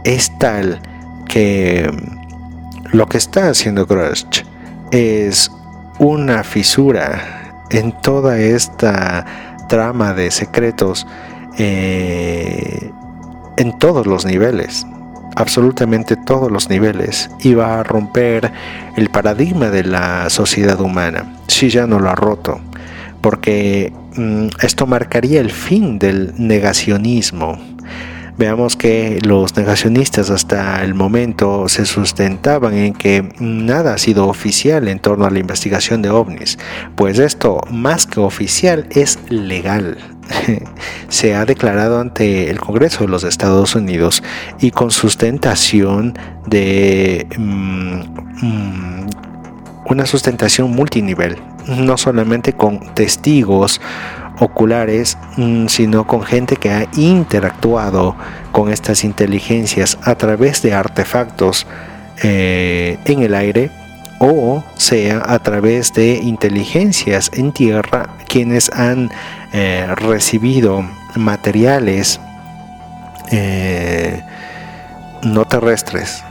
es 0.05 0.37
tal 0.39 0.81
que 1.29 1.91
lo 2.93 3.07
que 3.07 3.19
está 3.19 3.51
haciendo 3.51 3.87
Grush 3.87 4.43
es 4.91 5.51
una 5.99 6.43
fisura 6.45 7.67
en 7.71 7.93
toda 8.01 8.39
esta 8.39 9.27
trama 9.69 10.15
de 10.15 10.31
secretos 10.31 11.07
eh, 11.59 12.91
en 13.57 13.79
todos 13.79 14.07
los 14.07 14.25
niveles 14.25 14.87
absolutamente 15.37 16.17
todos 16.17 16.51
los 16.51 16.69
niveles 16.69 17.31
y 17.41 17.55
va 17.55 17.81
a 17.81 17.83
romper 17.83 18.53
el 18.97 19.09
paradigma 19.11 19.71
de 19.71 19.85
la 19.85 20.29
sociedad 20.31 20.81
humana, 20.81 21.33
si 21.49 21.71
ya 21.71 21.87
no 21.87 21.99
lo 21.99 22.11
ha 22.11 22.15
roto, 22.15 22.61
porque 23.21 23.93
mm, 24.17 24.49
esto 24.63 24.87
marcaría 24.87 25.41
el 25.41 25.51
fin 25.51 25.99
del 25.99 26.35
negacionismo. 26.37 27.59
Veamos 28.41 28.75
que 28.75 29.19
los 29.21 29.55
negacionistas 29.55 30.31
hasta 30.31 30.83
el 30.83 30.95
momento 30.95 31.69
se 31.69 31.85
sustentaban 31.85 32.73
en 32.73 32.95
que 32.95 33.35
nada 33.39 33.93
ha 33.93 33.99
sido 33.99 34.29
oficial 34.29 34.89
en 34.89 34.99
torno 34.99 35.27
a 35.27 35.31
la 35.31 35.41
investigación 35.41 36.01
de 36.01 36.09
ovnis, 36.09 36.59
pues 36.97 37.19
esto 37.19 37.61
más 37.71 38.07
que 38.07 38.19
oficial 38.19 38.87
es 38.93 39.19
legal, 39.29 39.99
se 41.11 41.35
ha 41.35 41.45
declarado 41.45 42.01
ante 42.01 42.49
el 42.49 42.59
Congreso 42.61 43.01
de 43.05 43.09
los 43.09 43.25
Estados 43.25 43.75
Unidos 43.75 44.23
y 44.59 44.71
con 44.71 44.91
sustentación 44.91 46.19
de 46.47 47.27
mm, 47.37 48.01
mm, 48.41 49.11
una 49.85 50.07
sustentación 50.07 50.71
multinivel, 50.71 51.37
no 51.67 51.99
solamente 51.99 52.55
con 52.55 52.95
testigos 52.95 53.83
oculares, 54.41 55.17
mm, 55.37 55.69
sino 55.69 56.07
con 56.07 56.23
gente 56.23 56.57
que 56.57 56.71
ha 56.71 56.89
interactuado 56.97 58.17
con 58.51 58.73
estas 58.73 59.05
inteligencias 59.05 59.99
a 60.03 60.17
través 60.17 60.63
de 60.63 60.75
artefactos 60.75 61.67
eh, 62.23 62.99
en 63.05 63.23
el 63.23 63.35
aire 63.35 63.71
o 64.19 64.63
sea 64.77 65.23
a 65.25 65.39
través 65.39 65.95
de 65.95 66.17
inteligencias 66.23 67.31
en 67.33 67.53
tierra 67.53 68.11
quienes 68.29 68.71
han 68.71 69.11
eh, 69.55 69.87
recibido 69.97 70.85
materiales 71.17 72.21
eh, 73.31 74.23
no 75.23 75.47
terrestres 75.47 76.23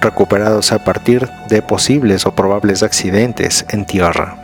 recuperados 0.00 0.72
a 0.72 0.84
partir 0.84 1.28
de 1.48 1.62
posibles 1.62 2.26
o 2.26 2.34
probables 2.34 2.82
accidentes 2.82 3.64
en 3.70 3.86
tierra. 3.86 4.43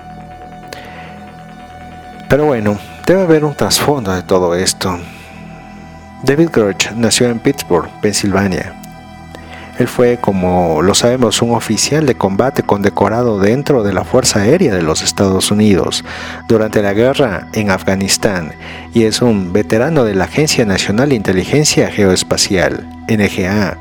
Pero 2.30 2.46
bueno, 2.46 2.78
debe 3.06 3.20
haber 3.20 3.44
un 3.44 3.54
trasfondo 3.54 4.14
de 4.14 4.22
todo 4.22 4.54
esto. 4.54 4.98
David 6.22 6.48
Grudge 6.50 6.92
nació 6.96 7.28
en 7.28 7.40
Pittsburgh, 7.40 7.90
Pensilvania, 8.00 8.80
él 9.80 9.88
fue, 9.88 10.18
como 10.18 10.82
lo 10.82 10.94
sabemos, 10.94 11.40
un 11.40 11.52
oficial 11.52 12.04
de 12.04 12.14
combate 12.14 12.62
condecorado 12.62 13.38
dentro 13.38 13.82
de 13.82 13.94
la 13.94 14.04
Fuerza 14.04 14.40
Aérea 14.40 14.74
de 14.74 14.82
los 14.82 15.00
Estados 15.00 15.50
Unidos 15.50 16.04
durante 16.48 16.82
la 16.82 16.92
guerra 16.92 17.48
en 17.54 17.70
Afganistán 17.70 18.52
y 18.92 19.04
es 19.04 19.22
un 19.22 19.54
veterano 19.54 20.04
de 20.04 20.14
la 20.14 20.24
Agencia 20.24 20.66
Nacional 20.66 21.08
de 21.08 21.14
Inteligencia 21.14 21.90
Geoespacial, 21.90 22.86
NGA, 23.08 23.78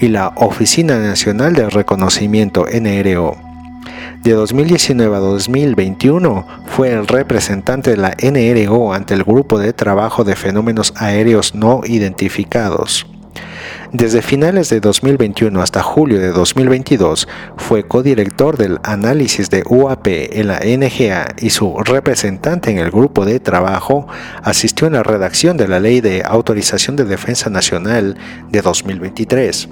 y 0.00 0.08
la 0.08 0.32
Oficina 0.36 0.98
Nacional 0.98 1.52
de 1.52 1.68
Reconocimiento, 1.68 2.64
NRO. 2.72 3.51
De 4.22 4.34
2019 4.34 5.16
a 5.16 5.18
2021 5.18 6.46
fue 6.66 6.92
el 6.92 7.08
representante 7.08 7.90
de 7.90 7.96
la 7.96 8.14
NRO 8.22 8.92
ante 8.92 9.14
el 9.14 9.24
Grupo 9.24 9.58
de 9.58 9.72
Trabajo 9.72 10.22
de 10.22 10.36
Fenómenos 10.36 10.94
Aéreos 10.96 11.56
No 11.56 11.80
Identificados. 11.84 13.04
Desde 13.90 14.22
finales 14.22 14.70
de 14.70 14.78
2021 14.78 15.60
hasta 15.60 15.82
julio 15.82 16.20
de 16.20 16.28
2022 16.28 17.26
fue 17.56 17.82
codirector 17.82 18.56
del 18.56 18.78
análisis 18.84 19.50
de 19.50 19.64
UAP 19.68 20.06
en 20.06 20.46
la 20.46 20.60
NGA 20.60 21.34
y 21.40 21.50
su 21.50 21.76
representante 21.78 22.70
en 22.70 22.78
el 22.78 22.92
grupo 22.92 23.24
de 23.24 23.40
trabajo 23.40 24.06
asistió 24.44 24.86
en 24.86 24.92
la 24.92 25.02
redacción 25.02 25.56
de 25.56 25.66
la 25.66 25.80
Ley 25.80 26.00
de 26.00 26.22
Autorización 26.24 26.94
de 26.94 27.06
Defensa 27.06 27.50
Nacional 27.50 28.16
de 28.50 28.62
2023 28.62 29.68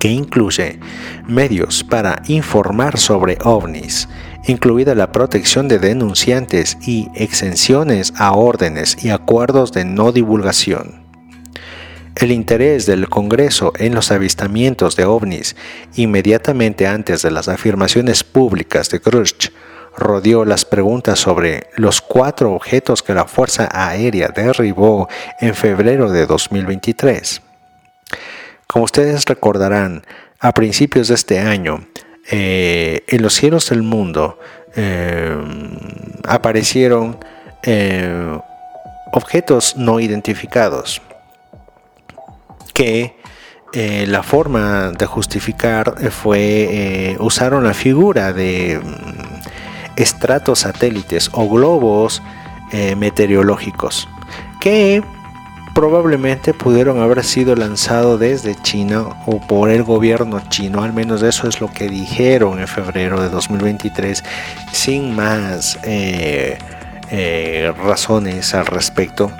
que 0.00 0.08
incluye 0.08 0.80
medios 1.28 1.84
para 1.84 2.22
informar 2.26 2.98
sobre 2.98 3.38
ovnis, 3.44 4.08
incluida 4.46 4.96
la 4.96 5.12
protección 5.12 5.68
de 5.68 5.78
denunciantes 5.78 6.78
y 6.80 7.08
exenciones 7.14 8.12
a 8.16 8.32
órdenes 8.32 9.04
y 9.04 9.10
acuerdos 9.10 9.70
de 9.72 9.84
no 9.84 10.10
divulgación. 10.10 11.04
El 12.16 12.32
interés 12.32 12.86
del 12.86 13.08
Congreso 13.08 13.72
en 13.78 13.94
los 13.94 14.10
avistamientos 14.10 14.96
de 14.96 15.04
ovnis 15.04 15.54
inmediatamente 15.94 16.86
antes 16.86 17.22
de 17.22 17.30
las 17.30 17.48
afirmaciones 17.48 18.24
públicas 18.24 18.90
de 18.90 19.00
Khrushchev 19.00 19.52
rodeó 19.96 20.44
las 20.44 20.64
preguntas 20.64 21.18
sobre 21.18 21.68
los 21.76 22.00
cuatro 22.00 22.52
objetos 22.52 23.02
que 23.02 23.14
la 23.14 23.26
Fuerza 23.26 23.68
Aérea 23.70 24.28
derribó 24.34 25.08
en 25.40 25.54
febrero 25.54 26.10
de 26.10 26.26
2023. 26.26 27.42
Como 28.70 28.84
ustedes 28.84 29.24
recordarán, 29.24 30.04
a 30.38 30.54
principios 30.54 31.08
de 31.08 31.16
este 31.16 31.40
año, 31.40 31.84
eh, 32.30 33.02
en 33.08 33.20
los 33.20 33.34
cielos 33.34 33.68
del 33.70 33.82
mundo 33.82 34.38
eh, 34.76 35.36
aparecieron 36.28 37.18
eh, 37.64 38.38
objetos 39.10 39.76
no 39.76 39.98
identificados 39.98 41.02
que 42.72 43.16
la 43.72 44.22
forma 44.22 44.90
de 44.90 45.06
justificar 45.06 46.10
fue 46.10 47.16
usaron 47.18 47.64
la 47.64 47.74
figura 47.74 48.32
de 48.32 48.80
mm, 48.82 50.00
estratos 50.00 50.60
satélites 50.60 51.28
o 51.32 51.48
globos 51.48 52.22
meteorológicos 52.96 54.08
que 54.60 55.02
probablemente 55.74 56.54
pudieron 56.54 57.00
haber 57.00 57.24
sido 57.24 57.54
lanzados 57.56 58.18
desde 58.20 58.54
China 58.62 59.04
o 59.26 59.40
por 59.40 59.70
el 59.70 59.82
gobierno 59.82 60.40
chino, 60.48 60.82
al 60.82 60.92
menos 60.92 61.22
eso 61.22 61.48
es 61.48 61.60
lo 61.60 61.70
que 61.70 61.88
dijeron 61.88 62.60
en 62.60 62.68
febrero 62.68 63.20
de 63.20 63.28
2023, 63.28 64.22
sin 64.72 65.14
más 65.14 65.78
razones 67.84 68.54
al 68.54 68.66
respecto, 68.66 69.30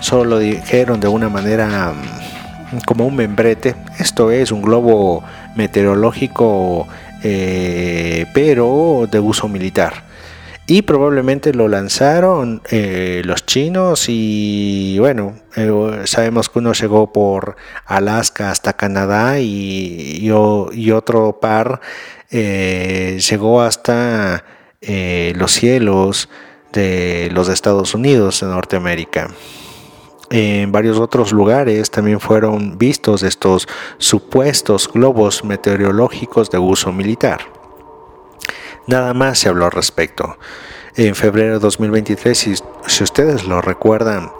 solo 0.00 0.24
lo 0.24 0.38
dijeron 0.38 1.00
de 1.00 1.08
una 1.08 1.28
manera 1.28 1.92
mm, 1.92 2.78
como 2.84 3.06
un 3.06 3.16
membrete. 3.16 3.74
Esto 3.98 4.30
es 4.30 4.52
un 4.52 4.62
globo 4.62 5.24
meteorológico 5.54 6.86
eh, 7.22 8.26
pero 8.32 9.08
de 9.10 9.18
uso 9.18 9.48
militar. 9.48 10.04
Y 10.68 10.82
probablemente 10.82 11.54
lo 11.54 11.68
lanzaron 11.68 12.60
eh, 12.70 13.22
los 13.24 13.46
chinos 13.46 14.06
y 14.08 14.98
bueno, 14.98 15.36
eh, 15.54 16.02
sabemos 16.06 16.48
que 16.48 16.58
uno 16.58 16.72
llegó 16.72 17.12
por 17.12 17.56
Alaska 17.86 18.50
hasta 18.50 18.72
Canadá 18.72 19.38
y, 19.38 20.18
y, 20.20 20.90
otro 20.90 21.38
par 21.40 21.80
llegó 22.30 23.62
hasta 23.62 24.44
los 24.80 25.52
cielos 25.52 26.28
de 26.72 27.30
los 27.32 27.48
Estados 27.48 27.94
Unidos 27.94 28.40
de 28.40 28.46
Norteamérica. 28.48 29.28
En 30.30 30.72
varios 30.72 30.98
otros 30.98 31.32
lugares 31.32 31.90
también 31.90 32.18
fueron 32.18 32.78
vistos 32.78 33.22
estos 33.22 33.68
supuestos 33.98 34.90
globos 34.92 35.44
meteorológicos 35.44 36.50
de 36.50 36.58
uso 36.58 36.92
militar. 36.92 37.55
Nada 38.86 39.14
más 39.14 39.38
se 39.38 39.48
habló 39.48 39.66
al 39.66 39.72
respecto. 39.72 40.38
En 40.94 41.14
febrero 41.14 41.54
de 41.54 41.58
2023, 41.58 42.38
si, 42.86 43.02
ustedes 43.02 43.44
lo 43.44 43.60
recuerdan, 43.60 44.32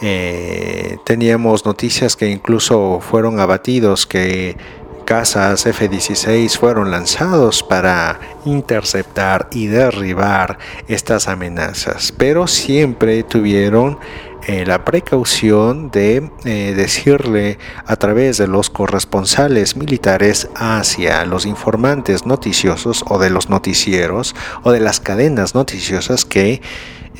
eh, 0.00 0.98
teníamos 1.04 1.64
noticias 1.64 2.14
que 2.14 2.30
incluso 2.30 3.00
fueron 3.00 3.40
abatidos, 3.40 4.06
que 4.06 4.56
casas 5.04 5.66
F-16 5.66 6.56
fueron 6.58 6.90
lanzados 6.90 7.62
para 7.62 8.18
interceptar 8.44 9.48
y 9.52 9.66
derribar 9.66 10.58
estas 10.88 11.28
amenazas, 11.28 12.12
pero 12.16 12.46
siempre 12.46 13.22
tuvieron 13.22 13.98
eh, 14.46 14.66
la 14.66 14.84
precaución 14.84 15.90
de 15.90 16.30
eh, 16.44 16.74
decirle 16.76 17.58
a 17.86 17.96
través 17.96 18.36
de 18.36 18.46
los 18.46 18.68
corresponsales 18.68 19.74
militares 19.74 20.50
hacia 20.54 21.24
los 21.24 21.46
informantes 21.46 22.26
noticiosos 22.26 23.04
o 23.08 23.18
de 23.18 23.30
los 23.30 23.48
noticieros 23.48 24.36
o 24.62 24.72
de 24.72 24.80
las 24.80 25.00
cadenas 25.00 25.54
noticiosas 25.54 26.26
que 26.26 26.60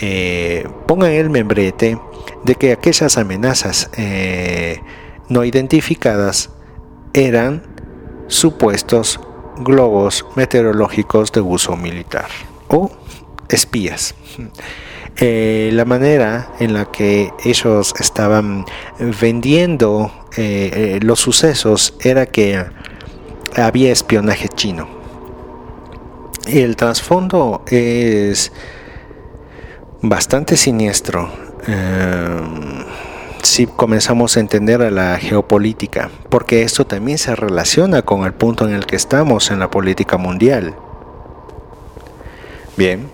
eh, 0.01 0.69
pongan 0.87 1.13
el 1.13 1.31
membrete 1.31 1.99
de 2.45 2.55
que 2.57 2.73
aquellas 2.73 3.17
amenazas 3.17 3.91
no 5.31 5.45
identificadas 5.45 6.51
eran 7.15 7.63
supuestos 8.27 9.19
globos 9.57 10.27
meteorológicos 10.37 11.33
de 11.33 11.41
uso 11.41 11.75
militar 11.75 12.29
o 12.69 12.91
espías. 13.49 14.15
Eh, 15.17 15.71
la 15.73 15.85
manera 15.85 16.51
en 16.59 16.73
la 16.75 16.87
que 16.87 17.33
ellos 17.45 17.95
estaban 18.01 18.65
vendiendo 19.21 20.11
eh, 20.37 20.71
eh, 20.97 21.01
los 21.03 21.21
sucesos 21.21 21.95
era 22.01 22.27
que 22.27 22.65
había 23.57 23.93
espionaje 23.93 24.49
chino. 24.49 24.89
El 26.49 26.75
trasfondo 26.75 27.63
es 27.69 28.53
bastante 30.03 30.57
siniestro 30.57 31.31
si 33.43 33.67
comenzamos 33.67 34.37
a 34.37 34.41
entender 34.41 34.83
a 34.83 34.91
la 34.91 35.17
geopolítica, 35.19 36.11
porque 36.29 36.63
esto 36.63 36.87
también 36.87 37.19
se 37.19 37.35
relaciona 37.37 38.03
con 38.03 38.25
el 38.25 38.35
punto 38.35 38.67
en 38.67 38.75
el 38.75 38.85
que 38.85 38.97
estamos 38.97 39.51
en 39.51 39.61
la 39.61 39.71
política 39.71 40.17
mundial. 40.17 40.75
Bien, 42.77 43.09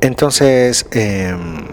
entonces, 0.00 0.86
em, 0.92 1.66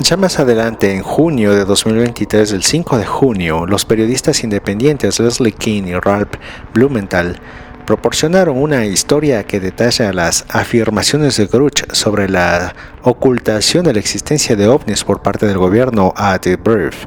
ya 0.00 0.16
más 0.16 0.38
adelante, 0.38 0.92
en 0.92 1.02
junio 1.02 1.54
de 1.54 1.64
2023, 1.64 2.52
el 2.52 2.62
5 2.62 2.98
de 2.98 3.04
junio, 3.04 3.66
los 3.66 3.84
periodistas 3.84 4.44
independientes 4.44 5.18
Leslie 5.18 5.52
King 5.52 5.84
y 5.84 5.94
Ralph 5.94 6.34
Blumenthal 6.72 7.40
proporcionaron 7.84 8.58
una 8.58 8.84
historia 8.86 9.44
que 9.44 9.60
detalla 9.60 10.12
las 10.12 10.44
afirmaciones 10.50 11.36
de 11.36 11.46
Gruch 11.46 11.90
sobre 11.92 12.28
la 12.28 12.74
ocultación 13.02 13.84
de 13.84 13.94
la 13.94 13.98
existencia 13.98 14.56
de 14.56 14.68
ovnis 14.68 15.04
por 15.04 15.22
parte 15.22 15.46
del 15.46 15.58
gobierno 15.58 16.12
a 16.14 16.38
The 16.38 16.56
Brief, 16.56 17.06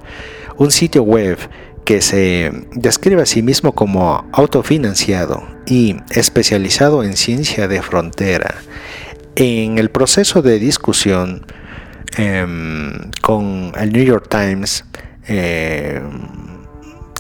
un 0.58 0.72
sitio 0.72 1.04
web 1.04 1.38
que 1.86 2.02
se 2.02 2.52
describe 2.74 3.22
a 3.22 3.26
sí 3.26 3.42
mismo 3.42 3.74
como 3.74 4.28
autofinanciado 4.32 5.44
y 5.66 5.98
especializado 6.10 7.04
en 7.04 7.16
ciencia 7.16 7.68
de 7.68 7.82
frontera. 7.82 8.56
En 9.36 9.78
el 9.78 9.90
proceso 9.90 10.42
de 10.42 10.60
discusión 10.60 11.46
em, 12.18 13.12
con 13.22 13.72
el 13.80 13.94
New 13.94 14.04
York 14.04 14.28
Times, 14.30 14.84
em, 15.26 16.02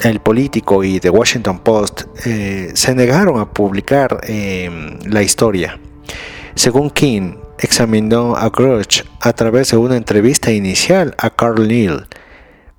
el 0.03 0.19
político 0.19 0.83
y 0.83 0.99
The 0.99 1.09
Washington 1.09 1.59
Post 1.59 2.03
eh, 2.25 2.71
se 2.73 2.95
negaron 2.95 3.39
a 3.39 3.51
publicar 3.51 4.19
em, 4.23 4.99
la 5.05 5.21
historia. 5.21 5.79
Según 6.55 6.89
King, 6.89 7.35
examinó 7.59 8.35
a 8.35 8.49
Grudge 8.49 9.05
a 9.21 9.33
través 9.33 9.71
de 9.71 9.77
una 9.77 9.95
entrevista 9.95 10.51
inicial 10.51 11.15
a 11.17 11.29
Carl 11.29 11.67
Neal, 11.67 12.07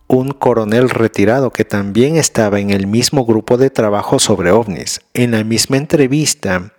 un 0.09 0.33
coronel 0.33 0.91
retirado 0.91 1.51
que 1.51 1.65
también 1.65 2.17
estaba 2.17 2.61
en 2.61 2.71
el 2.71 2.87
mismo 2.87 3.25
grupo 3.25 3.57
de 3.57 3.71
trabajo 3.71 4.19
sobre 4.19 4.51
ovnis. 4.51 5.01
En 5.15 5.31
la 5.31 5.43
misma 5.43 5.79
entrevista, 5.79 6.73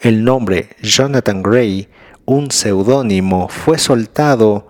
el 0.00 0.24
nombre 0.24 0.70
Jonathan 0.82 1.42
Gray, 1.42 1.88
un 2.24 2.50
seudónimo, 2.50 3.48
fue 3.48 3.78
soltado 3.78 4.68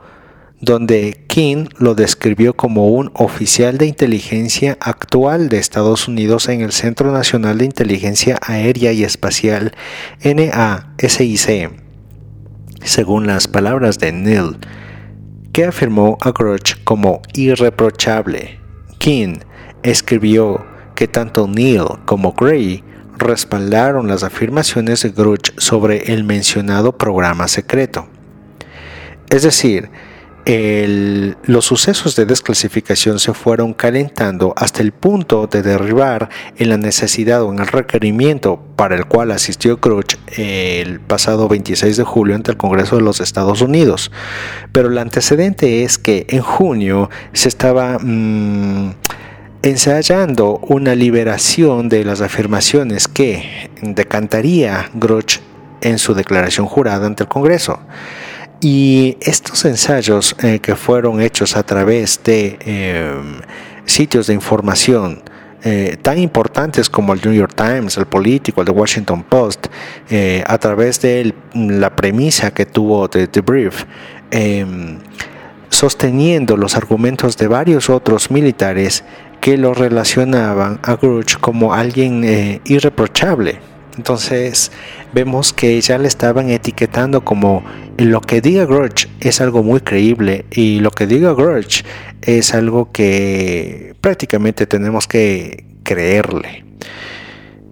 donde 0.61 1.25
King 1.27 1.67
lo 1.79 1.95
describió 1.95 2.55
como 2.55 2.89
un 2.89 3.11
oficial 3.15 3.77
de 3.77 3.87
inteligencia 3.87 4.79
actual 4.81 5.49
de 5.49 5.59
Estados 5.59 6.09
Unidos 6.09 6.49
en 6.49 6.63
el 6.63 6.73
Centro 6.73 7.13
Nacional 7.13 7.59
de 7.59 7.67
Inteligencia 7.67 8.39
Aérea 8.41 8.93
y 8.93 9.05
Espacial 9.05 9.75
NASIC, 10.25 11.71
según 12.83 13.27
las 13.27 13.47
palabras 13.47 13.99
de 13.99 14.13
Neil, 14.13 14.57
que 15.53 15.67
afirmó 15.67 16.17
a 16.21 16.31
Grudge 16.31 16.83
como 16.85 17.21
irreprochable. 17.35 18.59
King 18.99 19.41
escribió 19.83 20.65
que 20.95 21.09
tanto 21.09 21.47
Neil 21.47 21.85
como 22.07 22.33
Gray 22.33 22.83
respaldaron 23.19 24.09
las 24.09 24.23
afirmaciones 24.23 25.03
de 25.03 25.11
Gruch 25.11 25.53
sobre 25.59 26.13
el 26.13 26.25
mencionado 26.25 26.97
programa 26.97 27.49
secreto. 27.49 28.09
Es 29.31 29.43
decir, 29.43 29.91
los 30.47 31.65
sucesos 31.65 32.17
de 32.17 32.27
desclasificación 32.27 33.19
se 33.19 33.33
fueron 33.33 33.73
calentando 33.73 34.53
hasta 34.57 34.83
el 34.83 34.93
punto 34.93 35.47
de 35.47 35.63
derribar 35.63 36.29
en 36.57 36.69
la 36.69 36.77
necesidad 36.77 37.43
o 37.43 37.51
en 37.51 37.61
el 37.61 37.67
requerimiento 37.67 38.61
para 38.77 38.95
el 38.95 39.07
cual 39.07 39.31
asistió 39.31 39.79
Gruch 39.79 40.17
el 40.37 41.01
pasado 41.01 41.49
26 41.49 41.97
de 41.97 42.05
julio 42.05 42.35
ante 42.35 42.51
el 42.51 42.59
Congreso 42.59 42.97
de 42.97 43.03
los 43.03 43.21
Estados 43.21 43.63
Unidos. 43.63 44.11
Pero 44.73 44.89
el 44.89 44.99
antecedente 44.99 45.83
es 45.83 45.97
que 45.97 46.27
en 46.29 46.43
junio 46.43 47.09
se 47.33 47.49
estaba... 47.49 47.99
Mm, 48.01 48.93
ensayando 49.65 50.59
una 50.59 50.95
liberación 50.95 51.89
de 51.89 52.05
las 52.05 52.21
afirmaciones 52.21 53.09
que 53.09 53.71
decantaría 53.81 54.91
Gruch 54.93 55.41
en 55.81 55.99
su 55.99 56.13
declaración 56.13 56.67
jurada 56.67 57.07
ante 57.07 57.23
el 57.23 57.31
Congreso. 57.31 57.81
Y 58.61 59.17
estos 59.23 59.65
ensayos 59.65 60.37
eh, 60.43 60.59
que 60.59 60.77
fueron 60.77 61.23
hechos 61.23 61.57
a 61.57 61.63
través 61.63 62.21
de 62.25 62.59
em, 62.61 63.41
sitios 63.87 64.27
de 64.27 64.35
información 64.35 65.23
eh, 65.63 65.97
tan 66.03 66.19
importantes 66.19 66.91
como 66.91 67.15
el 67.15 67.23
New 67.25 67.33
York 67.33 67.55
Times, 67.55 67.97
el 67.97 68.05
Político, 68.05 68.61
el 68.61 68.67
The 68.67 68.73
Washington 68.73 69.23
Post, 69.23 69.69
eh, 70.11 70.45
a 70.47 70.59
través 70.59 71.01
de 71.01 71.35
la 71.55 71.97
premisa 71.97 72.51
que 72.51 72.67
tuvo 72.67 73.09
The, 73.09 73.29
The 73.29 73.41
Brief, 73.41 73.85
em, 74.31 74.99
sosteniendo 75.71 76.59
los 76.59 76.77
argumentos 76.77 77.39
de 77.39 77.49
varios 77.49 77.89
otros 77.89 78.31
militares 78.31 79.05
que 79.45 79.59
lo 79.59 79.75
relacionaban 79.75 80.81
a 80.83 80.97
Grudge 80.97 81.37
como 81.39 81.75
alguien 81.75 82.25
eh, 82.25 82.63
irreprochable. 82.65 83.59
Entonces 83.95 84.73
vemos 85.13 85.53
que 85.53 85.79
ya 85.83 85.99
le 85.99 86.09
estaban 86.09 86.49
etiquetando 86.49 87.27
como 87.27 87.63
lo 87.99 88.23
que 88.23 88.41
diga 88.41 88.65
Grudge 88.65 89.07
es 89.21 89.43
algo 89.43 89.63
muy 89.63 89.81
creíble 89.81 90.47
y 90.51 90.81
lo 90.81 90.91
que 90.91 91.07
diga 91.07 91.35
Grudge 91.35 91.85
es 92.23 92.55
algo 92.55 92.91
que 92.91 93.95
prácticamente 94.01 94.67
tenemos 94.67 95.07
que 95.07 95.67
creerle. 95.83 96.65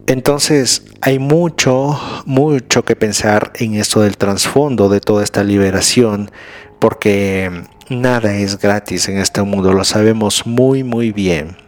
Entonces 0.06 0.84
hay 1.00 1.18
mucho, 1.18 1.98
mucho 2.26 2.84
que 2.84 2.96
pensar 2.96 3.50
en 3.54 3.76
esto 3.76 4.02
del 4.02 4.18
trasfondo 4.18 4.90
de 4.90 5.00
toda 5.00 5.24
esta 5.24 5.42
liberación 5.42 6.30
porque 6.78 7.50
nada 7.88 8.34
es 8.34 8.58
gratis 8.58 9.08
en 9.08 9.16
este 9.16 9.40
mundo, 9.40 9.72
lo 9.72 9.84
sabemos 9.84 10.46
muy 10.46 10.84
muy 10.84 11.12
bien. 11.12 11.61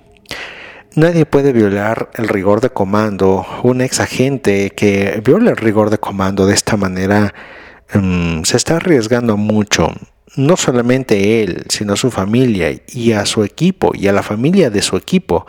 Nadie 0.97 1.27
puede 1.27 1.53
violar 1.53 2.11
el 2.15 2.29
rigor 2.29 2.61
de 2.61 2.71
comando. 2.71 3.45
Un 3.65 3.81
ex 3.81 3.99
agente 3.99 4.71
que 4.71 5.21
viola 5.25 5.51
el 5.51 5.57
rigor 5.57 5.91
de 5.91 5.99
comando 5.99 6.47
de 6.47 6.55
esta 6.55 6.77
manera 6.77 7.35
mm, 7.93 8.43
se 8.45 8.57
está 8.57 8.77
arriesgando 8.77 9.37
mucho. 9.37 9.93
no 10.37 10.57
solamente 10.57 11.43
él, 11.43 11.65
sino 11.69 11.93
a 11.93 11.97
su 11.97 12.11
familia 12.11 12.73
y 12.89 13.13
a 13.13 13.25
su 13.25 13.45
equipo 13.45 13.93
y 13.95 14.09
a 14.09 14.13
la 14.13 14.23
familia 14.23 14.71
de 14.71 14.83
su 14.83 14.97
equipo. 14.97 15.47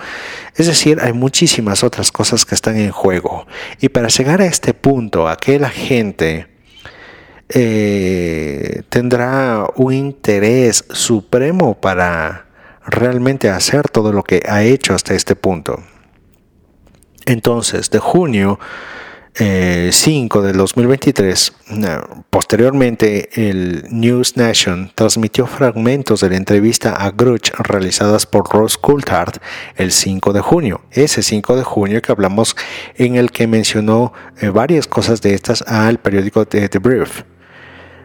Es 0.56 0.68
decir, 0.68 1.00
hay 1.02 1.14
muchísimas 1.14 1.84
otras 1.84 2.12
cosas 2.12 2.46
que 2.46 2.56
están 2.56 2.78
en 2.78 2.92
juego. 2.92 3.48
Y 3.82 3.90
para 3.90 4.10
llegar 4.10 4.42
a 4.42 4.46
este 4.46 4.74
punto, 4.74 5.28
aquella 5.28 5.70
gente 5.70 6.48
eh, 7.50 8.82
tendrá 8.90 9.68
un 9.76 9.94
interés 9.94 10.86
supremo 10.92 11.80
para 11.80 12.45
realmente 12.86 13.50
hacer 13.50 13.90
todo 13.90 14.12
lo 14.12 14.24
que 14.24 14.44
ha 14.48 14.64
hecho 14.64 14.94
hasta 14.94 15.14
este 15.14 15.36
punto. 15.36 15.84
Entonces, 17.26 17.90
de 17.90 18.00
junio 18.00 18.60
5 19.38 19.44
eh, 19.44 20.48
del 20.48 20.56
2023, 20.56 21.54
posteriormente 22.30 23.50
el 23.50 23.86
News 23.90 24.38
Nation 24.38 24.92
transmitió 24.96 25.46
fragmentos 25.46 26.22
de 26.22 26.30
la 26.30 26.38
entrevista 26.38 26.92
a 26.92 27.12
Gruch 27.12 27.52
realizadas 27.58 28.26
por 28.26 28.50
Ross 28.50 28.78
Coulthard 28.78 29.42
el 29.76 29.92
5 29.92 30.32
de 30.32 30.40
junio. 30.40 30.82
Ese 30.92 31.22
5 31.22 31.58
de 31.58 31.64
junio 31.64 32.02
que 32.02 32.14
hablamos 32.14 32.56
en 32.96 33.16
el 33.16 33.32
que 33.32 33.48
mencionó 33.48 34.14
eh, 34.40 34.48
varias 34.50 34.88
cosas 34.88 35.22
de 35.22 35.34
estas 35.34 35.64
al 35.64 36.00
periódico 36.00 36.46
The 36.46 36.80
Brief. 36.80 37.24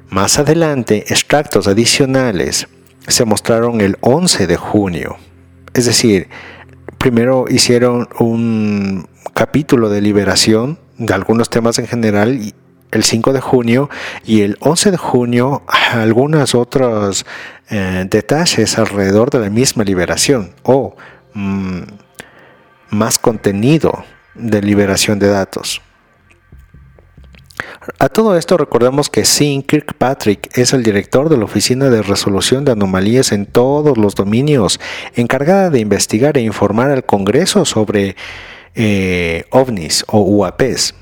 Más 0.08 0.40
adelante, 0.40 1.04
extractos 1.10 1.68
adicionales 1.68 2.66
se 3.10 3.24
mostraron 3.24 3.80
el 3.80 3.96
11 4.00 4.46
de 4.46 4.56
junio. 4.56 5.16
Es 5.74 5.86
decir, 5.86 6.28
primero 6.98 7.46
hicieron 7.48 8.08
un 8.18 9.08
capítulo 9.34 9.88
de 9.88 10.00
liberación 10.00 10.78
de 10.98 11.14
algunos 11.14 11.48
temas 11.48 11.78
en 11.78 11.86
general 11.86 12.52
el 12.90 13.04
5 13.04 13.32
de 13.32 13.40
junio 13.40 13.88
y 14.24 14.42
el 14.42 14.56
11 14.60 14.90
de 14.90 14.96
junio 14.96 15.62
algunos 15.66 16.54
otros 16.54 17.24
eh, 17.70 18.06
detalles 18.08 18.78
alrededor 18.78 19.30
de 19.30 19.38
la 19.38 19.50
misma 19.50 19.84
liberación 19.84 20.52
o 20.62 20.96
mm, 21.34 21.80
más 22.90 23.18
contenido 23.18 24.04
de 24.34 24.60
liberación 24.60 25.18
de 25.18 25.28
datos. 25.28 25.80
A 27.98 28.08
todo 28.08 28.36
esto 28.36 28.56
recordemos 28.56 29.08
que 29.08 29.24
Sean 29.24 29.62
Kirkpatrick 29.62 30.56
es 30.56 30.72
el 30.72 30.82
director 30.82 31.28
de 31.28 31.36
la 31.36 31.44
Oficina 31.44 31.90
de 31.90 32.02
Resolución 32.02 32.64
de 32.64 32.72
Anomalías 32.72 33.32
en 33.32 33.46
todos 33.46 33.96
los 33.98 34.14
dominios, 34.14 34.80
encargada 35.14 35.70
de 35.70 35.80
investigar 35.80 36.36
e 36.36 36.42
informar 36.42 36.90
al 36.90 37.04
Congreso 37.04 37.64
sobre 37.64 38.16
eh, 38.74 39.44
ovnis 39.50 40.04
o 40.08 40.20
UAPs. 40.20 40.94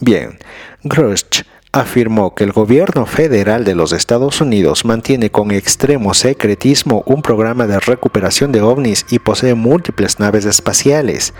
Bien, 0.00 0.38
Grush 0.82 1.42
afirmó 1.72 2.34
que 2.34 2.44
el 2.44 2.52
gobierno 2.52 3.06
federal 3.06 3.64
de 3.64 3.74
los 3.74 3.92
Estados 3.92 4.40
Unidos 4.40 4.84
mantiene 4.84 5.30
con 5.30 5.50
extremo 5.50 6.14
secretismo 6.14 7.02
un 7.06 7.22
programa 7.22 7.66
de 7.66 7.80
recuperación 7.80 8.52
de 8.52 8.62
ovnis 8.62 9.04
y 9.10 9.18
posee 9.18 9.54
múltiples 9.54 10.18
naves 10.18 10.44
espaciales, 10.46 11.34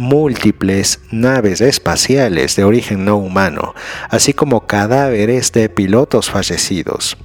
múltiples 0.00 0.98
naves 1.10 1.60
espaciales 1.60 2.56
de 2.56 2.64
origen 2.64 3.04
no 3.04 3.18
humano, 3.18 3.74
así 4.08 4.32
como 4.32 4.66
cadáveres 4.66 5.52
de 5.52 5.68
pilotos 5.68 6.30
fallecidos. 6.30 7.18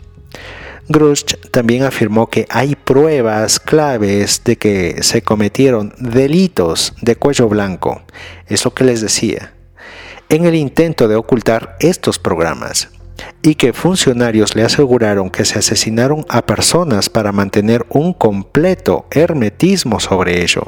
Grush 0.90 1.24
también 1.52 1.84
afirmó 1.84 2.30
que 2.30 2.46
hay 2.50 2.76
pruebas 2.76 3.60
claves 3.60 4.44
de 4.44 4.58
que 4.58 5.02
se 5.02 5.22
cometieron 5.22 5.94
delitos 5.98 6.94
de 7.02 7.16
cuello 7.16 7.48
blanco, 7.48 8.04
es 8.48 8.66
lo 8.66 8.74
que 8.74 8.84
les 8.84 9.00
decía, 9.00 9.54
en 10.28 10.46
el 10.46 10.54
intento 10.54 11.08
de 11.08 11.16
ocultar 11.16 11.78
estos 11.80 12.20
programas 12.20 12.90
y 13.42 13.56
que 13.56 13.74
funcionarios 13.74 14.56
le 14.56 14.64
aseguraron 14.64 15.30
que 15.30 15.46
se 15.46 15.60
asesinaron 15.60 16.26
a 16.30 16.46
personas 16.46 17.10
para 17.10 17.32
mantener 17.32 17.86
un 17.90 18.14
completo 18.14 19.06
hermetismo 19.12 20.00
sobre 20.00 20.42
ello. 20.42 20.64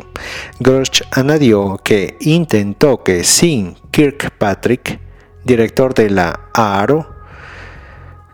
Grush 0.59 1.01
añadió 1.11 1.79
que 1.83 2.15
intentó 2.19 3.03
que 3.03 3.23
Sin 3.23 3.75
Kirkpatrick, 3.91 4.99
director 5.43 5.93
de 5.93 6.09
la 6.09 6.49
AARO, 6.53 7.15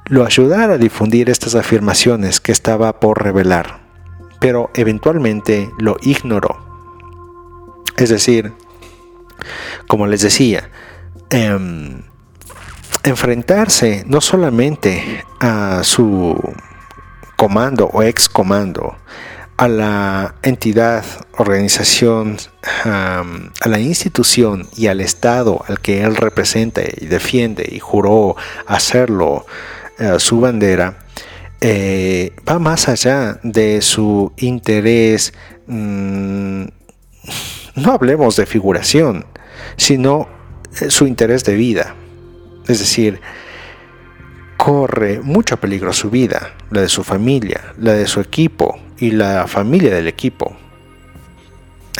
lo 0.06 0.26
ayudara 0.26 0.74
a 0.74 0.78
difundir 0.78 1.30
estas 1.30 1.56
afirmaciones 1.56 2.42
que 2.42 2.52
estaba 2.52 3.00
por 3.00 3.24
revelar, 3.24 3.80
pero 4.40 4.70
eventualmente 4.76 5.70
lo 5.80 5.98
ignoró. 6.02 6.58
Es 7.96 8.10
decir, 8.10 8.52
como 9.88 10.08
les 10.08 10.22
decía, 10.22 10.70
em, 11.30 12.04
enfrentarse 13.04 14.04
no 14.08 14.22
solamente 14.22 15.24
a 15.40 15.84
su 15.84 16.38
comando 17.36 17.90
o 17.92 18.02
ex 18.02 18.30
comando, 18.30 18.96
a 19.58 19.68
la 19.68 20.36
entidad, 20.42 21.04
organización, 21.38 22.38
a 22.84 23.24
la 23.66 23.80
institución 23.80 24.68
y 24.76 24.88
al 24.88 25.02
Estado 25.02 25.64
al 25.68 25.80
que 25.80 26.04
él 26.04 26.16
representa 26.16 26.82
y 26.82 27.06
defiende 27.06 27.68
y 27.72 27.80
juró 27.80 28.36
hacerlo 28.66 29.46
eh, 30.00 30.16
su 30.18 30.40
bandera, 30.40 30.98
eh, 31.62 32.34
va 32.50 32.60
más 32.60 32.90
allá 32.90 33.40
de 33.44 33.82
su 33.82 34.34
interés, 34.38 35.34
mm, 35.68 36.64
no 37.76 37.92
hablemos 37.92 38.36
de 38.36 38.46
figuración, 38.46 39.26
sino 39.78 40.28
eh, 40.82 40.90
su 40.90 41.06
interés 41.06 41.44
de 41.44 41.56
vida. 41.56 41.96
Es 42.68 42.80
decir, 42.80 43.20
corre 44.58 45.20
mucho 45.20 45.58
peligro 45.58 45.94
su 45.94 46.10
vida, 46.10 46.54
la 46.72 46.82
de 46.82 46.90
su 46.90 47.04
familia, 47.04 47.74
la 47.78 47.94
de 47.94 48.08
su 48.08 48.22
equipo 48.22 48.80
y 48.98 49.12
la 49.12 49.48
familia 49.48 49.94
del 49.94 50.08
equipo. 50.08 50.56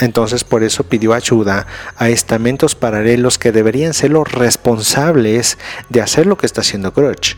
Entonces 0.00 0.42
por 0.44 0.64
eso 0.64 0.84
pidió 0.84 1.12
ayuda 1.14 1.66
a 1.96 2.08
estamentos 2.08 2.74
paralelos 2.74 3.38
que 3.38 3.52
deberían 3.52 3.94
ser 3.94 4.10
los 4.10 4.32
responsables 4.32 5.58
de 5.88 6.00
hacer 6.00 6.26
lo 6.26 6.36
que 6.36 6.46
está 6.46 6.62
haciendo 6.62 6.90
Grudge 6.92 7.36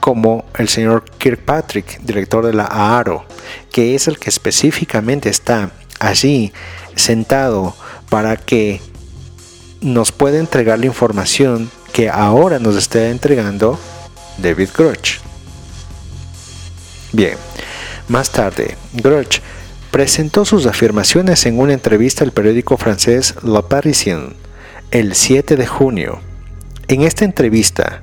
como 0.00 0.46
el 0.56 0.68
señor 0.68 1.04
Kirkpatrick, 1.18 2.00
director 2.00 2.44
de 2.44 2.54
la 2.54 2.64
AARO, 2.64 3.26
que 3.70 3.94
es 3.94 4.08
el 4.08 4.18
que 4.18 4.30
específicamente 4.30 5.28
está 5.28 5.70
allí 6.00 6.52
sentado 6.96 7.76
para 8.08 8.36
que 8.36 8.80
nos 9.80 10.10
pueda 10.10 10.38
entregar 10.38 10.78
la 10.78 10.86
información 10.86 11.70
que 11.92 12.08
ahora 12.08 12.58
nos 12.58 12.76
está 12.76 13.08
entregando 13.08 13.78
David 14.38 14.68
Grush. 14.76 15.18
Bien, 17.12 17.36
más 18.08 18.30
tarde, 18.30 18.76
Grush 18.92 19.40
presentó 19.90 20.44
sus 20.44 20.66
afirmaciones 20.66 21.46
en 21.46 21.58
una 21.58 21.72
entrevista 21.72 22.24
al 22.24 22.32
periódico 22.32 22.76
francés 22.76 23.34
La 23.42 23.62
Parisien 23.62 24.34
el 24.90 25.14
7 25.14 25.56
de 25.56 25.66
junio. 25.66 26.20
En 26.88 27.02
esta 27.02 27.24
entrevista, 27.24 28.02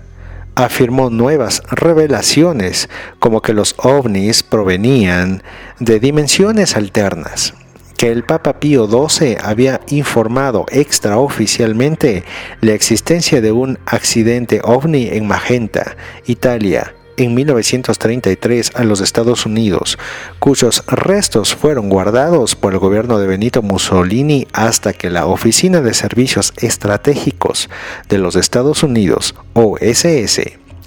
afirmó 0.56 1.10
nuevas 1.10 1.62
revelaciones 1.70 2.90
como 3.20 3.42
que 3.42 3.54
los 3.54 3.76
ovnis 3.78 4.42
provenían 4.42 5.44
de 5.80 6.00
dimensiones 6.00 6.78
alternas, 6.78 7.54
que 7.98 8.12
el 8.12 8.24
Papa 8.24 8.60
Pío 8.60 8.88
XII 8.88 9.38
había 9.44 9.82
informado 9.90 10.66
extraoficialmente 10.70 12.24
la 12.62 12.74
existencia 12.74 13.42
de 13.42 13.52
un 13.52 13.80
accidente 13.86 14.62
ovni 14.64 15.08
en 15.08 15.28
Magenta, 15.28 15.98
Italia, 16.28 16.94
en 17.18 17.34
1933 17.34 18.72
a 18.76 18.84
los 18.84 19.02
Estados 19.02 19.46
Unidos, 19.46 19.98
cuyos 20.40 20.84
restos 20.86 21.56
fueron 21.56 21.90
guardados 21.90 22.56
por 22.56 22.74
el 22.74 22.80
gobierno 22.80 23.18
de 23.18 23.28
Benito 23.28 23.64
Mussolini 23.64 24.48
hasta 24.54 24.94
que 24.94 25.10
la 25.10 25.26
Oficina 25.26 25.82
de 25.82 25.96
Servicios 25.96 26.54
Estratégicos 26.58 27.70
de 28.08 28.20
los 28.20 28.36
Estados 28.36 28.84
Unidos, 28.84 29.34
OSS, 29.54 30.42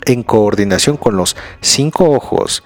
en 0.06 0.22
coordinación 0.22 0.96
con 0.96 1.16
los 1.16 1.36
Cinco 1.60 2.10
Ojos, 2.10 2.62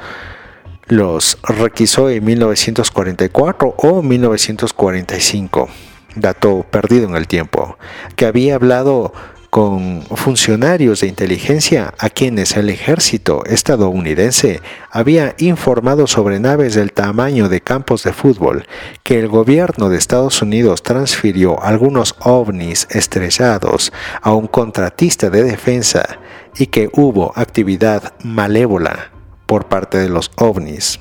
los 0.86 1.38
requisó 1.42 2.10
en 2.10 2.24
1944 2.24 3.74
o 3.76 4.02
1945, 4.02 5.68
dato 6.16 6.66
perdido 6.70 7.08
en 7.08 7.16
el 7.16 7.26
tiempo, 7.26 7.78
que 8.16 8.26
había 8.26 8.56
hablado 8.56 9.12
con 9.54 10.02
funcionarios 10.16 11.00
de 11.00 11.06
inteligencia 11.06 11.94
a 12.00 12.10
quienes 12.10 12.56
el 12.56 12.70
ejército 12.70 13.44
estadounidense 13.44 14.60
había 14.90 15.36
informado 15.38 16.08
sobre 16.08 16.40
naves 16.40 16.74
del 16.74 16.92
tamaño 16.92 17.48
de 17.48 17.60
campos 17.60 18.02
de 18.02 18.12
fútbol 18.12 18.66
que 19.04 19.20
el 19.20 19.28
gobierno 19.28 19.90
de 19.90 19.96
Estados 19.96 20.42
Unidos 20.42 20.82
transfirió 20.82 21.62
algunos 21.62 22.16
ovnis 22.18 22.88
estrellados 22.90 23.92
a 24.22 24.32
un 24.32 24.48
contratista 24.48 25.30
de 25.30 25.44
defensa 25.44 26.18
y 26.56 26.66
que 26.66 26.90
hubo 26.92 27.32
actividad 27.36 28.12
malévola 28.24 29.13
por 29.54 29.68
parte 29.68 29.98
de 29.98 30.08
los 30.08 30.32
ovnis. 30.34 30.98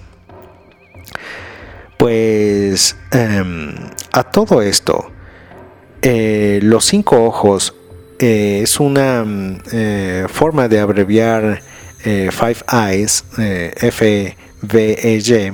Pues 1.97 2.95
em, 3.09 3.73
a 4.11 4.23
todo 4.25 4.61
esto, 4.61 5.11
eh, 6.03 6.59
los 6.61 6.85
cinco 6.85 7.23
ojos 7.23 7.73
eh, 8.19 8.59
es 8.61 8.79
una 8.79 9.23
mm, 9.25 9.61
eh, 9.71 10.27
forma 10.29 10.67
de 10.67 10.79
abreviar 10.79 11.63
Five 12.03 12.57
Eyes, 12.71 13.23
FVEY, 13.31 15.53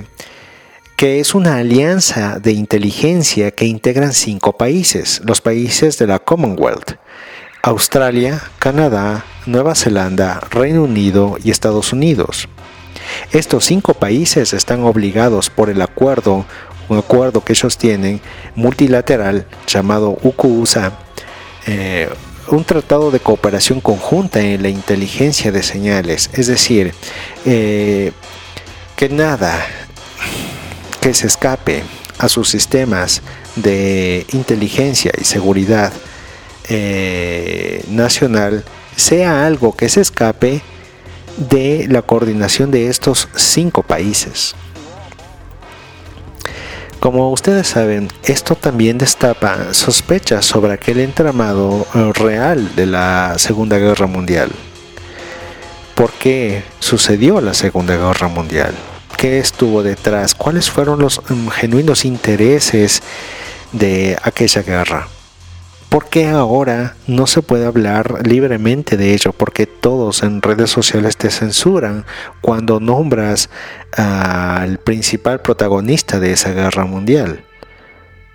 que 0.98 1.20
es 1.22 1.34
una 1.34 1.56
alianza 1.56 2.40
de 2.40 2.52
inteligencia 2.52 3.52
que 3.52 3.64
integran 3.64 4.12
cinco 4.12 4.58
países, 4.58 5.22
los 5.24 5.40
países 5.40 5.98
de 6.00 6.08
la 6.08 6.20
Commonwealth, 6.20 6.96
Australia, 7.62 8.42
Canadá, 8.58 9.24
Nueva 9.46 9.76
Zelanda, 9.76 10.42
Reino 10.50 10.84
Unido 10.84 11.38
y 11.42 11.52
Estados 11.52 11.94
Unidos. 11.94 12.50
Estos 13.32 13.66
cinco 13.66 13.94
países 13.94 14.54
están 14.54 14.84
obligados 14.84 15.50
por 15.50 15.70
el 15.70 15.82
acuerdo, 15.82 16.46
un 16.88 16.98
acuerdo 16.98 17.44
que 17.44 17.54
ellos 17.54 17.78
tienen 17.78 18.22
multilateral 18.56 19.46
llamado 19.68 20.18
UCUSA, 20.24 20.94
eh, 21.68 22.10
un 22.48 22.64
tratado 22.64 23.12
de 23.12 23.20
cooperación 23.20 23.80
conjunta 23.80 24.42
en 24.42 24.64
la 24.64 24.70
inteligencia 24.70 25.52
de 25.52 25.62
señales, 25.62 26.30
es 26.34 26.48
decir, 26.48 26.94
eh, 27.46 28.12
que 28.96 29.10
nada 29.10 29.66
que 31.00 31.14
se 31.14 31.28
escape 31.28 31.84
a 32.18 32.28
sus 32.28 32.50
sistemas 32.50 33.22
de 33.56 34.26
inteligencia 34.34 35.12
y 35.20 35.24
seguridad 35.24 35.94
eh, 36.68 37.84
nacional 37.90 38.64
sea 38.96 39.46
algo 39.46 39.76
que 39.76 39.90
se 39.90 40.02
escape 40.02 40.62
de 41.40 41.88
la 41.90 42.02
coordinación 42.02 42.72
de 42.72 42.88
estos 42.88 43.28
cinco 43.36 43.84
países. 43.84 44.56
Como 47.00 47.32
ustedes 47.32 47.68
saben, 47.68 48.10
esto 48.24 48.56
también 48.56 48.98
destapa 48.98 49.74
sospechas 49.74 50.46
sobre 50.46 50.74
aquel 50.74 51.00
entramado 51.00 51.88
eh, 51.96 52.12
real 52.14 52.76
de 52.76 52.86
la 52.86 53.36
Segunda 53.38 53.78
Guerra 53.78 54.06
Mundial. 54.06 54.52
¿Por 55.96 56.12
qué 56.12 56.64
sucedió 56.80 57.42
la 57.42 57.54
Segunda 57.54 57.96
Guerra 57.96 58.28
Mundial? 58.28 58.76
qué 59.20 59.38
estuvo 59.38 59.84
detrás, 59.84 60.34
cuáles 60.34 60.70
fueron 60.70 61.00
los 61.00 61.22
mm, 61.30 61.50
genuinos 61.50 62.06
intereses 62.06 63.04
de 63.74 64.18
aquella 64.24 64.62
guerra. 64.62 65.10
¿Por 65.90 66.08
qué 66.08 66.28
ahora 66.28 66.96
no 67.08 67.26
se 67.26 67.42
puede 67.42 67.66
hablar 67.66 68.28
libremente 68.28 68.96
de 68.96 69.16
ello? 69.16 69.34
Porque 69.34 69.66
todos 69.66 70.22
en 70.22 70.44
redes 70.44 70.70
sociales 70.70 71.18
te 71.18 71.32
censuran 71.32 72.06
cuando 72.42 72.80
nombras 72.80 73.50
al 73.98 74.78
principal 74.78 75.42
protagonista 75.42 76.20
de 76.20 76.34
esa 76.34 76.52
guerra 76.52 76.86
mundial. 76.86 77.44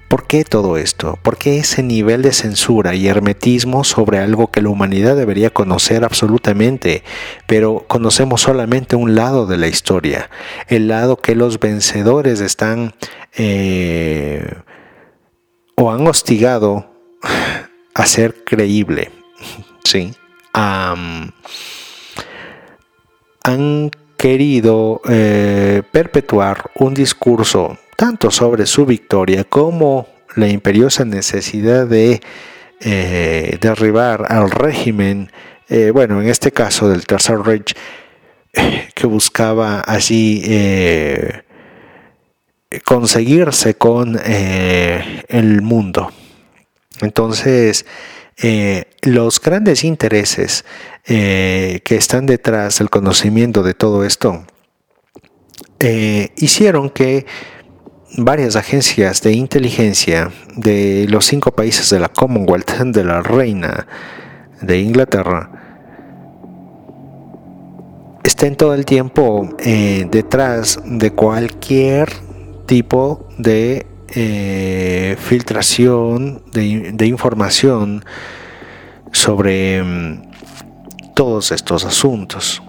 ¿Por 0.08 0.26
qué 0.26 0.42
todo 0.42 0.78
esto? 0.78 1.16
¿Por 1.22 1.36
qué 1.36 1.58
ese 1.58 1.84
nivel 1.84 2.22
de 2.22 2.32
censura 2.32 2.96
y 2.96 3.06
hermetismo 3.06 3.84
sobre 3.84 4.18
algo 4.18 4.50
que 4.50 4.60
la 4.60 4.70
humanidad 4.70 5.14
debería 5.14 5.50
conocer 5.50 6.04
absolutamente, 6.04 7.04
pero 7.46 7.84
conocemos 7.86 8.40
solamente 8.40 8.96
un 8.96 9.14
lado 9.14 9.46
de 9.46 9.58
la 9.58 9.68
historia, 9.68 10.28
el 10.66 10.88
lado 10.88 11.18
que 11.18 11.36
los 11.36 11.60
vencedores 11.60 12.40
están 12.40 12.94
eh, 13.36 14.44
o 15.76 15.92
han 15.92 16.04
hostigado 16.06 16.93
a 17.94 18.06
ser 18.06 18.44
creíble? 18.44 19.10
¿Sí? 19.84 20.14
han 20.52 21.32
querido 24.16 25.02
eh, 25.08 25.82
perpetuar 25.90 26.70
un 26.76 26.94
discurso 26.94 27.76
tanto 27.96 28.30
sobre 28.30 28.66
su 28.66 28.86
victoria 28.86 29.44
como 29.44 30.06
la 30.36 30.48
imperiosa 30.48 31.04
necesidad 31.04 31.86
de 31.86 32.20
eh, 32.80 33.56
derribar 33.60 34.30
al 34.30 34.50
régimen, 34.50 35.30
eh, 35.68 35.90
bueno, 35.90 36.20
en 36.20 36.28
este 36.28 36.52
caso 36.52 36.88
del 36.88 37.06
Tercer 37.06 37.38
Reich, 37.38 37.74
que 38.94 39.06
buscaba 39.06 39.84
eh, 40.10 41.42
conseguirse 42.84 43.74
con 43.74 44.20
el 44.24 45.62
mundo. 45.62 46.12
Entonces, 47.04 47.86
los 49.02 49.40
grandes 49.40 49.84
intereses 49.84 50.64
que 51.04 51.82
están 51.88 52.26
detrás 52.26 52.78
del 52.78 52.90
conocimiento 52.90 53.62
de 53.62 53.74
todo 53.74 54.04
esto 54.04 54.44
hicieron 56.36 56.90
que 56.90 57.26
varias 58.16 58.56
agencias 58.56 59.22
de 59.22 59.32
inteligencia 59.32 60.30
de 60.56 61.06
los 61.08 61.24
cinco 61.26 61.52
países 61.52 61.90
de 61.90 61.98
la 61.98 62.08
Commonwealth, 62.08 62.70
de 62.84 63.04
la 63.04 63.22
Reina 63.22 63.86
de 64.60 64.78
Inglaterra, 64.78 65.50
estén 68.22 68.56
todo 68.56 68.74
el 68.74 68.84
tiempo 68.84 69.48
eh, 69.58 70.06
detrás 70.10 70.80
de 70.84 71.12
cualquier 71.12 72.08
tipo 72.66 73.28
de 73.38 73.86
eh, 74.14 75.16
filtración 75.18 76.42
de, 76.52 77.06
información 77.06 78.04
sobre 79.12 79.82
mm, 79.82 80.22
todos 81.14 81.52
estos 81.52 81.84
asuntos. 81.84 82.62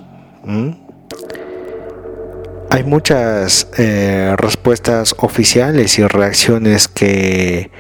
Hay 2.70 2.84
muchas 2.84 3.70
eh, 3.78 4.36
respuestas 4.38 5.16
oficiales 5.18 5.98
y 5.98 6.08
reacciones 6.08 6.88
que 6.88 7.72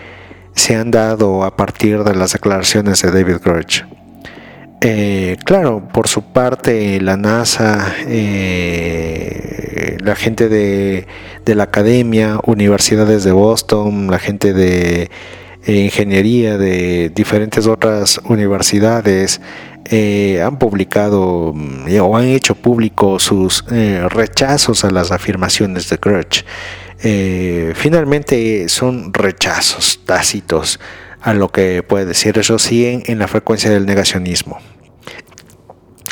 se 0.53 0.75
han 0.75 0.89
dado 0.89 1.43
a 1.43 1.55
partir 1.55 2.03
de 2.03 2.15
las 2.15 2.33
declaraciones 2.33 3.01
de 3.01 3.11
David 3.11 3.37
Grush. 3.43 3.83
Eh, 4.81 5.37
claro, 5.43 5.87
por 5.91 6.07
su 6.07 6.21
parte, 6.21 7.01
la 7.01 7.17
NASA, 7.17 7.95
eh, 8.07 9.97
la 10.01 10.15
gente 10.15 10.49
de, 10.49 11.07
la 11.45 11.63
academia, 11.63 12.39
universidades 12.45 13.23
de 13.23 13.31
Boston, 13.31 14.07
la 14.11 14.19
gente 14.19 14.53
de 14.53 15.09
ingeniería 15.65 16.57
de 16.57 17.09
diferentes 17.09 17.65
otras 17.65 18.19
universidades, 18.25 19.41
eh, 19.87 20.41
han 20.41 20.57
publicado 20.57 21.53
mm, 21.53 21.99
o 22.01 22.17
han 22.17 22.25
hecho 22.25 22.55
público 22.55 23.19
sus 23.19 23.63
eh, 23.71 24.07
rechazos 24.09 24.83
a 24.83 24.89
las 24.89 25.11
afirmaciones 25.11 25.89
de 25.89 25.97
Grudge. 25.97 26.43
Eh, 27.03 27.73
finalmente 27.75 28.67
son 28.67 29.13
rechazos 29.13 29.99
tácitos 30.03 30.79
a 31.25 31.33
lo 31.33 31.49
que 31.49 31.83
puede 31.83 32.05
decir. 32.05 32.37
Eso 32.37 32.57
siguen 32.59 33.03
en 33.07 33.19
la 33.19 33.27
frecuencia 33.27 33.69
del 33.69 33.85
negacionismo. 33.85 34.59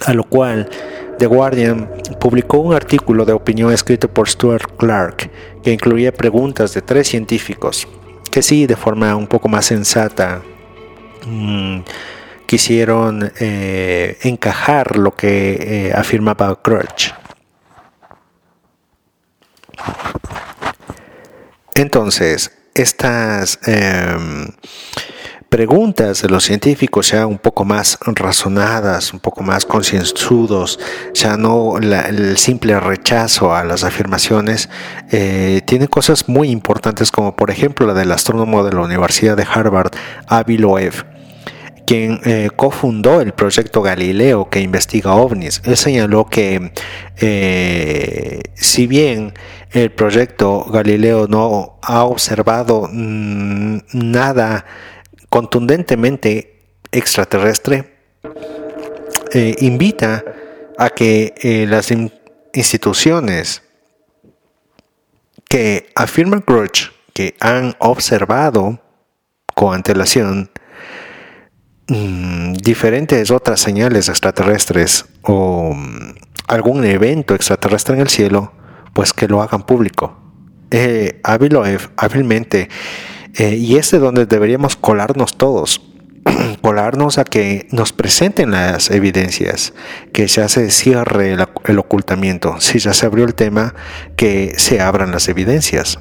A 0.05 0.13
lo 0.13 0.23
cual 0.25 0.69
The 1.19 1.27
Guardian 1.27 1.89
publicó 2.19 2.57
un 2.57 2.73
artículo 2.73 3.23
de 3.23 3.31
opinión 3.31 3.71
escrito 3.71 4.09
por 4.09 4.27
Stuart 4.27 4.75
Clark 4.77 5.29
que 5.63 5.71
incluía 5.71 6.11
preguntas 6.11 6.73
de 6.73 6.81
tres 6.81 7.07
científicos 7.07 7.87
que 8.31 8.41
sí, 8.41 8.65
de 8.65 8.75
forma 8.75 9.15
un 9.15 9.27
poco 9.27 9.47
más 9.47 9.67
sensata, 9.67 10.41
mm, 11.27 11.81
quisieron 12.47 13.31
eh, 13.39 14.17
encajar 14.23 14.97
lo 14.97 15.11
que 15.11 15.89
eh, 15.89 15.93
afirmaba 15.93 16.59
Crutch. 16.59 17.13
Entonces, 21.75 22.51
estas 22.73 23.59
em, 23.65 24.47
preguntas 25.53 26.23
de 26.23 26.29
los 26.29 26.45
científicos 26.45 27.11
ya 27.11 27.27
un 27.27 27.37
poco 27.37 27.63
más 27.63 27.99
razonadas, 28.05 29.13
un 29.13 29.19
poco 29.19 29.43
más 29.43 29.65
concienzudos, 29.65 30.79
ya 31.13 31.37
no 31.37 31.77
el 31.77 32.37
simple 32.37 32.79
rechazo 32.79 33.53
a 33.53 33.63
las 33.63 33.83
afirmaciones, 33.83 34.69
eh, 35.11 35.61
tienen 35.65 35.87
cosas 35.87 36.27
muy 36.27 36.49
importantes 36.49 37.11
como 37.11 37.35
por 37.35 37.51
ejemplo 37.51 37.85
la 37.85 37.93
del 37.93 38.11
astrónomo 38.11 38.63
de 38.63 38.73
la 38.73 38.81
Universidad 38.81 39.37
de 39.37 39.45
Harvard, 39.47 39.91
Avi 40.27 40.57
Loeb 40.57 41.13
quien 41.85 42.21
eh, 42.23 42.49
cofundó 42.55 43.21
el 43.21 43.33
proyecto 43.33 43.81
Galileo 43.81 44.49
que 44.49 44.61
investiga 44.61 45.15
ovnis. 45.15 45.61
Él 45.65 45.77
señaló 45.77 46.25
que 46.25 46.71
eh, 47.17 48.41
si 48.55 48.87
bien 48.87 49.33
el 49.73 49.91
proyecto 49.91 50.65
Galileo 50.65 51.27
no 51.27 51.79
ha 51.81 52.03
observado 52.05 52.87
mm, 52.91 53.79
nada 53.93 54.65
contundentemente 55.29 56.77
extraterrestre, 56.91 57.97
eh, 59.31 59.55
invita 59.59 60.23
a 60.77 60.89
que 60.89 61.65
las 61.67 61.91
instituciones 62.53 63.63
que 65.49 65.91
afirman 65.95 66.43
que 67.13 67.35
han 67.39 67.75
observado 67.79 68.79
con 69.55 69.73
antelación 69.73 70.49
Mm, 71.87 72.53
diferentes 72.53 73.29
otras 73.29 73.59
señales 73.59 74.07
extraterrestres 74.07 75.05
o 75.21 75.73
mm, 75.75 76.15
algún 76.47 76.85
evento 76.85 77.35
extraterrestre 77.35 77.95
en 77.95 78.01
el 78.01 78.07
cielo, 78.07 78.53
pues 78.93 79.13
que 79.13 79.27
lo 79.27 79.41
hagan 79.41 79.63
público. 79.63 80.17
Eh, 80.71 81.21
hábilmente, 81.23 82.69
eh, 83.35 83.55
y 83.55 83.75
es 83.77 83.91
de 83.91 83.99
donde 83.99 84.25
deberíamos 84.25 84.75
colarnos 84.75 85.37
todos. 85.37 85.81
polarnos 86.61 87.17
a 87.17 87.23
que 87.23 87.67
nos 87.71 87.93
presenten 87.93 88.51
las 88.51 88.91
evidencias, 88.91 89.73
que 90.11 90.27
ya 90.27 90.47
se 90.47 90.69
cierre 90.71 91.35
el, 91.65 91.79
ocultamiento. 91.79 92.59
Si 92.59 92.79
ya 92.79 92.93
se 92.93 93.05
abrió 93.05 93.25
el 93.25 93.35
tema, 93.35 93.75
que 94.15 94.53
se 94.57 94.81
abran 94.81 95.11
las 95.11 95.27
evidencias. 95.27 95.99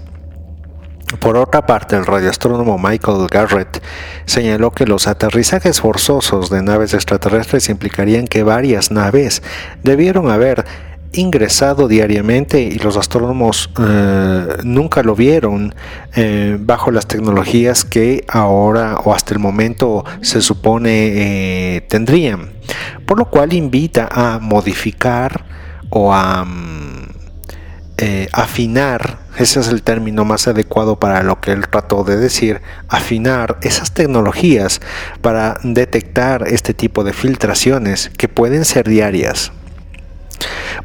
Por 1.20 1.36
otra 1.36 1.66
parte, 1.66 1.96
el 1.96 2.06
radioastrónomo 2.06 2.78
Michael 2.78 3.26
Garrett 3.30 3.82
señaló 4.24 4.70
que 4.70 4.86
los 4.86 5.06
aterrizajes 5.06 5.80
forzosos 5.80 6.48
de 6.48 6.62
naves 6.62 6.94
extraterrestres 6.94 7.68
implicarían 7.68 8.26
que 8.26 8.42
varias 8.42 8.90
naves 8.90 9.42
debieron 9.82 10.30
haber 10.30 10.64
ingresado 11.12 11.88
diariamente 11.88 12.62
y 12.62 12.78
los 12.78 12.96
astrónomos 12.96 13.70
eh, 13.78 14.56
nunca 14.64 15.02
lo 15.02 15.14
vieron 15.14 15.74
eh, 16.14 16.56
bajo 16.58 16.90
las 16.90 17.06
tecnologías 17.06 17.84
que 17.84 18.24
ahora 18.28 18.96
o 19.04 19.14
hasta 19.14 19.34
el 19.34 19.40
momento 19.40 20.04
se 20.22 20.40
supone 20.40 21.76
eh, 21.76 21.80
tendrían. 21.82 22.52
Por 23.06 23.18
lo 23.18 23.26
cual 23.26 23.52
invita 23.52 24.08
a 24.10 24.38
modificar 24.38 25.44
o 25.90 26.12
a 26.14 26.44
mm, 26.44 27.02
afinar, 28.32 29.20
ese 29.38 29.60
es 29.60 29.68
el 29.68 29.82
término 29.82 30.24
más 30.24 30.48
adecuado 30.48 30.98
para 30.98 31.22
lo 31.22 31.40
que 31.40 31.52
él 31.52 31.68
trató 31.68 32.02
de 32.02 32.16
decir, 32.16 32.60
afinar 32.88 33.58
esas 33.62 33.92
tecnologías 33.92 34.80
para 35.20 35.58
detectar 35.62 36.48
este 36.48 36.74
tipo 36.74 37.04
de 37.04 37.12
filtraciones 37.12 38.10
que 38.16 38.28
pueden 38.28 38.64
ser 38.64 38.88
diarias 38.88 39.52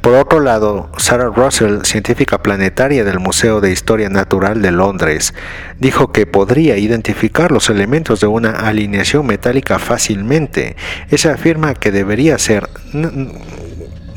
por 0.01 0.14
otro 0.14 0.39
lado, 0.39 0.89
Sarah 0.97 1.32
Russell, 1.36 1.82
científica 1.84 2.41
planetaria 2.41 3.03
del 3.03 3.20
Museo 3.20 3.62
de 3.62 3.72
Historia 3.72 4.10
Natural 4.10 4.62
de 4.62 4.72
Londres, 4.72 5.34
dijo 5.80 6.12
que 6.12 6.26
podría 6.26 6.78
identificar 6.78 7.51
los 7.51 7.70
elementos 7.70 8.20
de 8.20 8.28
una 8.28 8.51
alineación 8.51 9.26
metálica 9.26 9.80
fácilmente. 9.80 10.76
Ella 11.10 11.34
afirma 11.34 11.74
que 11.74 11.91
debería 11.91 12.38
ser 12.38 12.70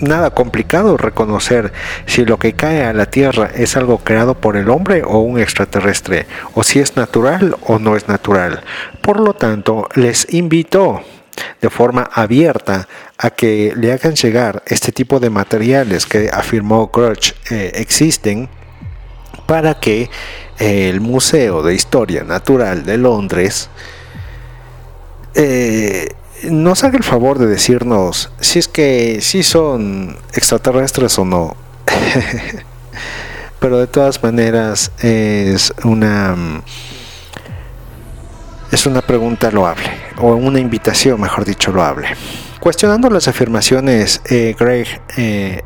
nada 0.01 0.31
complicado 0.31 0.97
reconocer 0.97 1.73
si 2.07 2.25
lo 2.25 2.39
que 2.39 2.55
cae 2.55 2.85
a 2.85 2.93
la 2.93 3.07
Tierra 3.07 3.51
es 3.55 3.77
algo 3.77 3.99
creado 3.99 4.35
por 4.35 4.57
el 4.57 4.71
hombre 4.71 5.03
o 5.05 5.19
un 5.19 5.39
extraterrestre, 5.39 6.27
o 6.55 6.63
si 6.63 6.79
es 6.81 6.97
natural 6.97 7.57
o 7.67 7.79
no 7.79 7.97
es 7.97 8.09
natural. 8.09 8.63
Por 9.03 9.21
lo 9.21 9.35
tanto, 9.35 9.89
les 9.95 10.33
invito 10.33 11.03
de 11.61 11.71
forma 11.71 12.09
abierta 12.13 12.89
a 13.19 13.31
que 13.31 13.73
le 13.77 13.93
hagan 13.93 14.15
llegar 14.15 14.63
este 14.67 14.93
tipo 14.93 15.21
de 15.21 15.31
materiales 15.31 16.07
que 16.07 16.31
afirmó 16.33 16.91
Crutch 16.91 17.33
eh, 17.51 17.73
existen 17.75 18.49
para 19.47 19.79
que 19.81 20.09
eh, 20.59 20.89
el 20.89 21.01
Museo 21.01 21.63
de 21.63 21.75
Historia 21.75 22.25
Natural 22.25 22.85
de 22.85 22.97
Londres 22.97 23.69
eh, 25.35 26.09
nos 26.51 26.85
haga 26.85 26.97
el 26.97 27.05
favor 27.05 27.39
de 27.39 27.47
decirnos 27.47 28.31
si 28.41 28.59
es 28.59 28.69
que 28.69 29.21
si 29.21 29.43
son 29.43 30.17
extraterrestres 30.33 31.19
o 31.19 31.25
no. 31.25 31.57
Pero 33.61 33.79
de 33.79 33.87
todas 33.87 34.23
maneras 34.23 34.91
es 35.03 35.73
una 35.85 36.63
es 38.71 38.87
una 38.87 39.03
pregunta 39.03 39.51
loable, 39.51 39.91
o 40.19 40.35
una 40.35 40.61
invitación, 40.61 41.21
mejor 41.21 41.45
dicho, 41.45 41.73
loable. 41.73 42.09
Cuestionando 42.61 43.09
las 43.09 43.27
afirmaciones, 43.27 44.21
eh, 44.29 44.55
Greg 44.59 45.01
eh, 45.17 45.63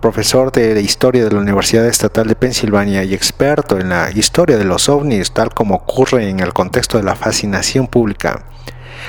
profesor 0.00 0.52
de 0.52 0.80
Historia 0.80 1.24
de 1.24 1.32
la 1.32 1.40
Universidad 1.40 1.86
Estatal 1.86 2.28
de 2.28 2.36
Pensilvania 2.36 3.02
y 3.02 3.14
experto 3.14 3.78
en 3.78 3.88
la 3.88 4.10
historia 4.12 4.56
de 4.56 4.64
los 4.64 4.88
ovnis, 4.88 5.32
tal 5.32 5.50
como 5.50 5.74
ocurre 5.74 6.28
en 6.28 6.40
el 6.40 6.52
contexto 6.52 6.98
de 6.98 7.04
la 7.04 7.16
fascinación 7.16 7.88
pública, 7.88 8.44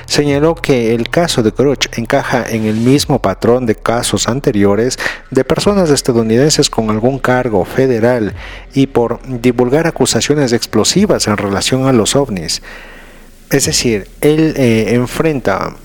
señaló 0.06 0.56
que 0.56 0.94
el 0.94 1.10
caso 1.10 1.44
de 1.44 1.52
Crutch 1.52 1.88
encaja 1.98 2.46
en 2.50 2.66
el 2.66 2.76
mismo 2.76 3.22
patrón 3.22 3.66
de 3.66 3.76
casos 3.76 4.28
anteriores 4.28 4.98
de 5.32 5.44
personas 5.44 5.90
estadounidenses 5.90 6.70
con 6.70 6.90
algún 6.90 7.20
cargo 7.20 7.66
federal 7.66 8.34
y 8.74 8.88
por 8.88 9.20
divulgar 9.26 9.88
acusaciones 9.88 10.54
explosivas 10.54 11.28
en 11.28 11.38
relación 11.38 11.88
a 11.88 11.94
los 11.94 12.16
ovnis. 12.16 12.62
Es 13.50 13.66
decir, 13.66 14.08
él 14.22 14.54
eh, 14.58 14.94
enfrenta 14.94 15.76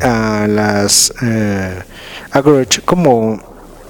a 0.00 0.46
las 0.48 1.12
eh, 1.22 1.82
a 2.32 2.42
como 2.84 3.40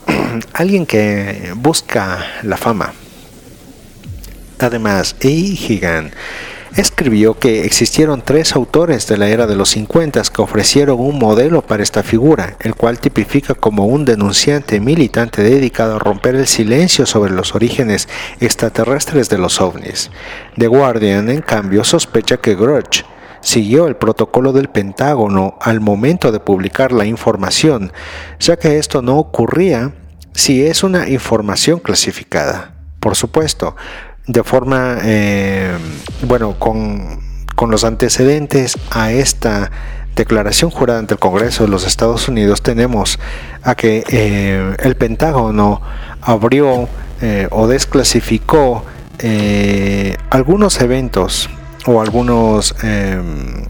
alguien 0.53 0.87
que 0.87 1.53
busca 1.57 2.25
la 2.43 2.57
fama. 2.57 2.93
Además, 4.59 5.17
E. 5.21 6.11
Escribió 6.77 7.37
que 7.37 7.65
existieron 7.65 8.23
tres 8.23 8.55
autores 8.55 9.09
de 9.09 9.17
la 9.17 9.29
era 9.29 9.49
de 9.49 9.57
los 9.57 9.71
50 9.71 10.23
que 10.33 10.41
ofrecieron 10.41 11.01
un 11.01 11.19
modelo 11.19 11.63
para 11.63 11.83
esta 11.83 12.05
figura, 12.05 12.57
el 12.61 12.77
cual 12.77 13.01
tipifica 13.01 13.55
como 13.55 13.87
un 13.87 14.05
denunciante 14.05 14.79
militante 14.79 15.43
dedicado 15.43 15.97
a 15.97 15.99
romper 15.99 16.37
el 16.37 16.47
silencio 16.47 17.07
sobre 17.07 17.33
los 17.33 17.57
orígenes 17.57 18.09
extraterrestres 18.39 19.29
de 19.29 19.39
los 19.39 19.61
ovnis. 19.61 20.13
The 20.57 20.69
Guardian, 20.69 21.29
en 21.29 21.43
cambio, 21.43 21.83
sospecha 21.83 22.37
que 22.37 22.55
Grudge 22.55 23.05
siguió 23.41 23.89
el 23.89 23.97
protocolo 23.97 24.53
del 24.53 24.69
Pentágono 24.69 25.59
al 25.61 25.81
momento 25.81 26.31
de 26.31 26.39
publicar 26.39 26.93
la 26.93 27.05
información, 27.05 27.93
ya 28.39 28.57
que 28.57 28.79
esto 28.79 29.03
no 29.03 29.19
ocurría 29.19 29.93
si 30.35 30.65
es 30.65 30.85
una 30.85 31.09
información 31.09 31.81
clasificada. 31.81 32.75
Por 33.01 33.17
supuesto, 33.17 33.77
de 34.27 34.45
forma, 34.45 34.99
eh, 35.03 35.77
bueno, 36.23 36.59
con, 36.59 37.29
los 37.69 37.85
antecedentes 37.85 38.79
a 38.91 39.13
esta 39.13 39.71
declaración 40.17 40.71
jurada 40.71 40.99
ante 40.99 41.13
el 41.13 41.21
Congreso 41.21 41.65
de 41.65 41.69
los 41.69 41.87
Estados 41.87 42.27
Unidos, 42.27 42.63
tenemos 42.63 43.19
a 43.63 43.75
que 43.75 44.03
eh, 44.09 44.77
el 44.79 44.97
Pentágono 44.97 45.83
abrió 46.23 46.89
eh, 47.21 47.49
o 47.51 47.67
desclasificó 47.67 48.85
algunos 50.31 50.81
eventos 50.81 51.51
o 51.85 52.01
algunos 52.01 52.75
em, 52.83 53.67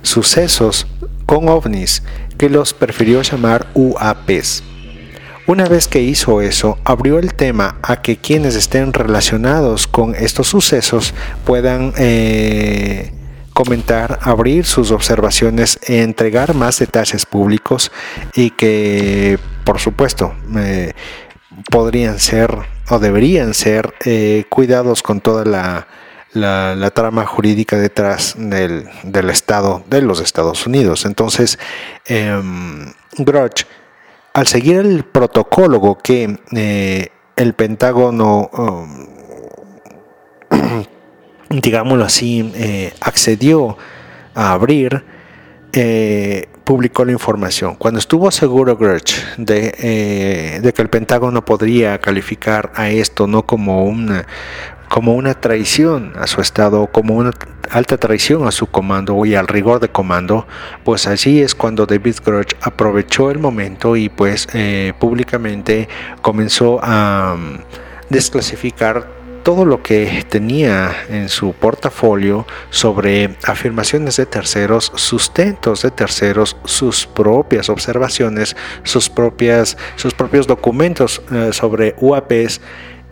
sucesos 0.00 0.86
con 1.26 1.50
ovnis 1.50 2.02
que 2.38 2.48
los 2.48 2.72
prefirió 2.72 3.20
llamar 3.20 3.66
UAPs. 3.74 4.62
Una 5.46 5.64
vez 5.66 5.88
que 5.88 6.00
hizo 6.00 6.40
eso, 6.40 6.78
abrió 6.84 7.18
el 7.18 7.34
tema 7.34 7.78
a 7.82 8.02
que 8.02 8.16
quienes 8.16 8.54
estén 8.54 8.92
relacionados 8.92 9.86
con 9.86 10.14
estos 10.14 10.48
sucesos 10.48 11.12
puedan 11.44 11.92
eh, 11.96 13.12
comentar, 13.52 14.18
abrir 14.22 14.64
sus 14.64 14.90
observaciones, 14.90 15.78
entregar 15.82 16.54
más 16.54 16.78
detalles 16.78 17.26
públicos 17.26 17.90
y 18.34 18.50
que, 18.50 19.38
por 19.64 19.80
supuesto, 19.80 20.34
eh, 20.56 20.92
podrían 21.70 22.18
ser 22.18 22.56
o 22.88 22.98
deberían 22.98 23.54
ser 23.54 23.94
eh, 24.04 24.44
cuidados 24.48 25.02
con 25.02 25.20
toda 25.20 25.44
la, 25.44 26.90
trama 26.94 27.26
jurídica 27.26 27.76
detrás 27.76 28.34
del, 28.38 28.88
Estado 29.30 29.82
de 29.88 30.02
los 30.02 30.20
Estados 30.20 30.66
Unidos. 30.66 31.04
Entonces, 31.04 31.58
eh, 32.06 32.40
al 34.32 34.46
seguir 34.46 34.76
el 34.76 35.04
protocolo 35.04 35.98
que 36.02 36.38
eh, 36.52 37.08
el 37.36 37.54
Pentágono, 37.54 38.50
um, 38.52 39.06
digámoslo 41.50 42.04
así, 42.04 42.52
eh, 42.54 42.92
accedió 43.00 43.76
a 44.34 44.52
abrir, 44.52 45.04
eh, 45.72 46.48
publicó 46.64 47.04
la 47.04 47.12
información. 47.12 47.74
Cuando 47.76 47.98
estuvo 47.98 48.30
seguro 48.30 48.76
Grudge 48.76 49.22
de, 49.36 50.60
de, 50.62 50.72
que 50.72 50.82
el 50.82 50.88
Pentágono 50.88 51.44
podría 51.44 51.98
calificar 51.98 52.70
a 52.74 52.90
esto 52.90 53.26
no 53.26 53.44
como 53.46 53.84
una, 53.84 54.26
como 54.90 55.14
una 55.14 55.34
traición 55.34 56.14
a 56.18 56.26
su 56.26 56.40
Estado, 56.40 56.88
como 56.88 57.14
una 57.14 57.30
alta 57.70 57.96
traición 57.96 58.48
a 58.48 58.50
su 58.50 58.66
comando 58.66 59.24
y 59.24 59.36
al 59.36 59.46
rigor 59.46 59.78
de 59.78 59.88
comando, 59.88 60.48
pues 60.84 61.06
allí 61.06 61.40
es 61.40 61.54
cuando 61.54 61.86
David 61.86 62.16
Grudge 62.26 62.56
aprovechó 62.60 63.30
el 63.30 63.38
momento 63.38 63.94
y 63.94 64.08
pues 64.08 64.48
eh, 64.52 64.92
públicamente 64.98 65.88
comenzó 66.22 66.80
a 66.82 67.36
mm, 67.38 67.58
desclasificar 68.10 69.06
todo 69.44 69.64
lo 69.64 69.80
que 69.80 70.24
tenía 70.28 70.92
en 71.08 71.28
su 71.28 71.52
portafolio 71.52 72.44
sobre 72.70 73.36
afirmaciones 73.44 74.16
de 74.16 74.26
terceros, 74.26 74.92
sustentos 74.96 75.82
de 75.82 75.92
terceros, 75.92 76.56
sus 76.64 77.06
propias 77.06 77.68
observaciones, 77.68 78.56
sus 78.82 79.08
propias 79.08 79.76
sus 79.94 80.14
propios 80.14 80.48
documentos 80.48 81.22
eh, 81.32 81.50
sobre 81.52 81.94
UAPs 82.00 82.60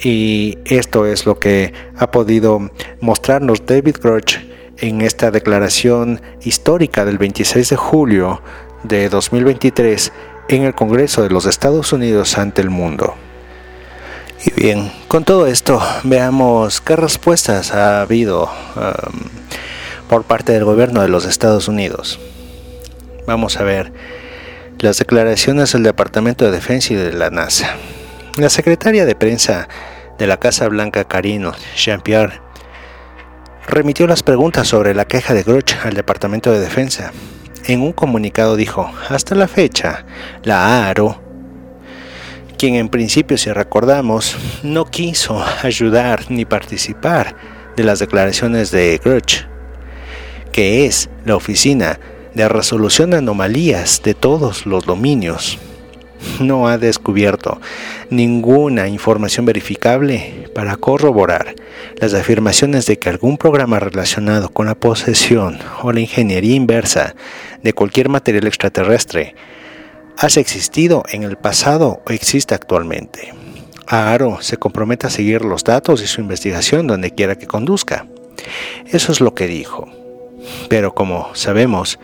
y 0.01 0.59
esto 0.65 1.07
es 1.07 1.27
lo 1.27 1.39
que 1.39 1.73
ha 1.97 2.11
podido 2.11 2.71
mostrarnos 3.01 3.65
David 3.67 3.97
Grush 4.03 4.39
en 4.79 5.01
esta 5.01 5.31
declaración 5.31 6.21
histórica 6.43 7.05
del 7.05 7.19
26 7.19 7.71
de 7.71 7.77
julio 7.77 8.43
de 8.85 9.09
2023 9.09 10.13
en 10.49 10.63
el 10.63 10.75
Congreso 10.75 11.23
de 11.23 11.31
los 11.31 11.47
Estados 11.47 11.93
Unidos 11.93 12.39
ante 12.39 12.63
el 12.63 12.71
mundo. 12.71 13.15
Y 14.45 14.53
bien, 14.53 14.93
con 15.09 15.25
todo 15.25 15.49
esto, 15.49 15.83
veamos 16.05 16.81
qué 16.81 16.95
respuestas 16.95 17.75
ha 17.75 18.03
habido. 18.03 18.49
Um, 18.77 19.49
por 20.09 20.25
parte 20.25 20.53
del 20.53 20.65
gobierno 20.65 21.03
de 21.03 21.09
los 21.09 21.27
Estados 21.27 21.69
Unidos. 21.69 22.19
Vamos 23.27 23.59
a 23.59 23.63
ver 23.63 23.93
las 24.81 24.99
declaraciones 24.99 25.73
del 25.73 25.83
Departamento 25.83 26.47
de 26.47 26.51
Defensa 26.51 26.95
y 26.95 26.97
de 26.97 27.13
la 27.13 27.31
NASA. 27.31 27.77
La 28.39 28.51
secretaria 28.51 29.05
de 29.05 29.17
prensa 29.17 29.67
de 30.17 30.29
la 30.29 30.37
Casa 30.37 30.69
Blanca, 30.69 31.03
Karine 31.03 31.51
Jean-Pierre, 31.75 32.41
remitió 33.67 34.07
las 34.07 34.23
preguntas 34.23 34.69
sobre 34.69 34.95
la 34.95 35.07
queja 35.07 35.35
de 35.35 35.43
Gruch 35.43 35.75
al 35.83 35.95
Departamento 35.95 36.53
de 36.53 36.61
Defensa. 36.61 37.11
En 37.65 37.83
un 37.83 37.93
comunicado 37.93 38.55
dijo, 38.55 38.93
hasta 39.09 39.35
la 39.35 39.49
fecha, 39.49 40.07
la 40.45 40.87
AARO, 40.87 41.21
quien 42.57 42.77
en 42.77 42.91
principio, 42.91 43.37
si 43.37 43.51
recordamos, 43.51 44.37
no 44.63 44.85
quiso 44.85 45.45
ayudar 45.65 46.31
ni 46.31 46.45
participar 46.45 47.35
de 47.75 47.83
las 47.83 47.99
declaraciones 47.99 48.71
de 48.71 49.01
Gruch, 49.05 49.47
que 50.53 50.87
es 50.87 51.11
la 51.25 51.35
oficina 51.35 51.99
de 52.35 52.49
resolución 52.49 53.11
de 53.11 53.17
anomalías 53.17 54.01
de 54.05 54.15
todos 54.15 54.65
los 54.65 54.87
dominios, 54.87 55.59
no 56.41 56.69
ha 56.69 56.79
descubierto 56.79 57.61
ninguna 58.11 58.89
información 58.89 59.47
verificable 59.47 60.49
para 60.55 60.77
corroborar 60.77 61.55
las 61.97 62.15
afirmaciones 62.15 62.87
de 62.87 62.99
que 62.99 63.09
algún 63.09 63.39
programa 63.39 63.79
relacionado 63.79 64.49
con 64.49 64.67
la 64.67 64.75
posesión 64.75 65.59
o 65.83 65.93
la 65.93 66.01
ingeniería 66.01 66.55
inversa 66.55 67.15
de 67.63 67.73
cualquier 67.73 68.09
material 68.09 68.47
extraterrestre 68.47 69.35
haya 70.17 70.41
existido 70.41 71.05
en 71.11 71.23
el 71.23 71.37
pasado 71.37 72.03
o 72.07 72.13
existe 72.13 72.55
actualmente. 72.55 73.33
Aro 73.87 74.39
se 74.43 74.57
compromete 74.57 75.07
a 75.07 75.11
seguir 75.11 75.43
los 75.43 75.65
datos 75.65 76.03
y 76.03 76.07
su 76.07 76.21
investigación 76.21 76.87
donde 76.87 77.13
quiera 77.13 77.37
que 77.37 77.47
conduzca. 77.47 78.07
Eso 78.87 79.13
es 79.13 79.21
lo 79.21 79.35
que 79.35 79.47
dijo. 79.47 79.89
Pero 80.69 80.95
como 80.95 81.35
sabemos, 81.35 81.99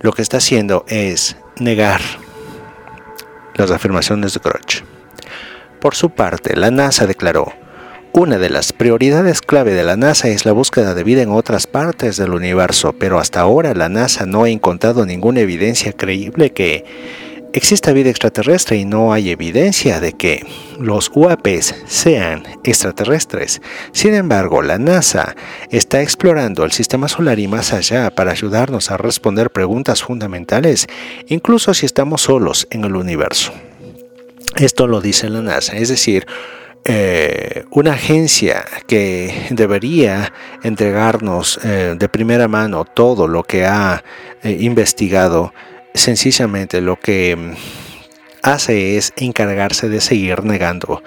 lo 0.00 0.12
que 0.12 0.22
está 0.22 0.38
haciendo 0.38 0.84
es 0.88 1.36
negar 1.58 2.00
las 3.58 3.70
afirmaciones 3.70 4.34
de 4.34 4.40
Groch. 4.42 4.84
Por 5.80 5.94
su 5.94 6.10
parte, 6.10 6.56
la 6.56 6.70
NASA 6.70 7.06
declaró, 7.06 7.52
una 8.12 8.38
de 8.38 8.50
las 8.50 8.72
prioridades 8.72 9.42
clave 9.42 9.74
de 9.74 9.84
la 9.84 9.96
NASA 9.96 10.28
es 10.28 10.46
la 10.46 10.52
búsqueda 10.52 10.94
de 10.94 11.04
vida 11.04 11.22
en 11.22 11.30
otras 11.30 11.66
partes 11.66 12.16
del 12.16 12.32
universo, 12.32 12.94
pero 12.98 13.18
hasta 13.18 13.40
ahora 13.40 13.74
la 13.74 13.88
NASA 13.88 14.24
no 14.26 14.44
ha 14.44 14.48
encontrado 14.48 15.04
ninguna 15.04 15.40
evidencia 15.40 15.92
creíble 15.92 16.50
que 16.50 16.84
exista 17.52 17.92
vida 17.92 18.10
extraterrestre 18.10 18.76
y 18.76 18.84
no 18.84 19.12
hay 19.12 19.30
evidencia 19.30 20.00
de 20.00 20.12
que 20.12 20.46
los 20.78 21.10
UAPs 21.14 21.74
sean 21.86 22.44
extraterrestres. 22.64 23.60
Sin 23.92 24.14
embargo, 24.14 24.62
la 24.62 24.78
NASA 24.78 25.34
está 25.70 26.02
explorando 26.02 26.64
el 26.64 26.72
sistema 26.72 27.08
solar 27.08 27.38
y 27.38 27.48
más 27.48 27.72
allá 27.72 28.10
para 28.10 28.32
ayudarnos 28.32 28.90
a 28.90 28.96
responder 28.96 29.50
preguntas 29.50 30.02
fundamentales, 30.02 30.86
incluso 31.26 31.74
si 31.74 31.86
estamos 31.86 32.22
solos 32.22 32.66
en 32.70 32.84
el 32.84 32.96
universo. 32.96 33.52
Esto 34.56 34.86
lo 34.86 35.00
dice 35.00 35.28
la 35.28 35.42
NASA, 35.42 35.76
es 35.76 35.88
decir, 35.88 36.26
eh, 36.84 37.64
una 37.70 37.92
agencia 37.92 38.64
que 38.86 39.48
debería 39.50 40.32
entregarnos 40.62 41.60
eh, 41.62 41.96
de 41.98 42.08
primera 42.08 42.48
mano 42.48 42.84
todo 42.86 43.28
lo 43.28 43.42
que 43.42 43.66
ha 43.66 44.02
eh, 44.42 44.56
investigado 44.60 45.52
sencillamente 45.98 46.80
lo 46.80 46.98
que 46.98 47.36
mm, 47.36 47.54
hace 48.42 48.96
es 48.96 49.12
encargarse 49.16 49.88
de 49.88 50.00
seguir 50.00 50.44
negando. 50.44 51.02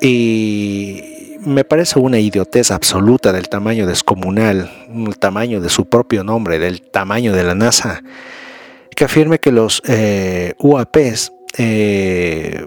Y 0.00 1.36
me 1.40 1.64
parece 1.64 1.98
una 1.98 2.18
idiotez 2.18 2.70
absoluta 2.70 3.32
del 3.32 3.48
tamaño 3.48 3.86
descomunal, 3.86 4.70
el 4.88 5.18
tamaño 5.18 5.60
de 5.60 5.68
su 5.68 5.88
propio 5.88 6.24
nombre, 6.24 6.58
del 6.58 6.82
tamaño 6.82 7.34
de 7.34 7.44
la 7.44 7.54
NASA, 7.54 8.02
que 8.94 9.04
afirme 9.04 9.38
que 9.38 9.52
los 9.52 9.82
eh, 9.86 10.54
UAPs 10.58 11.32
eh, 11.56 12.66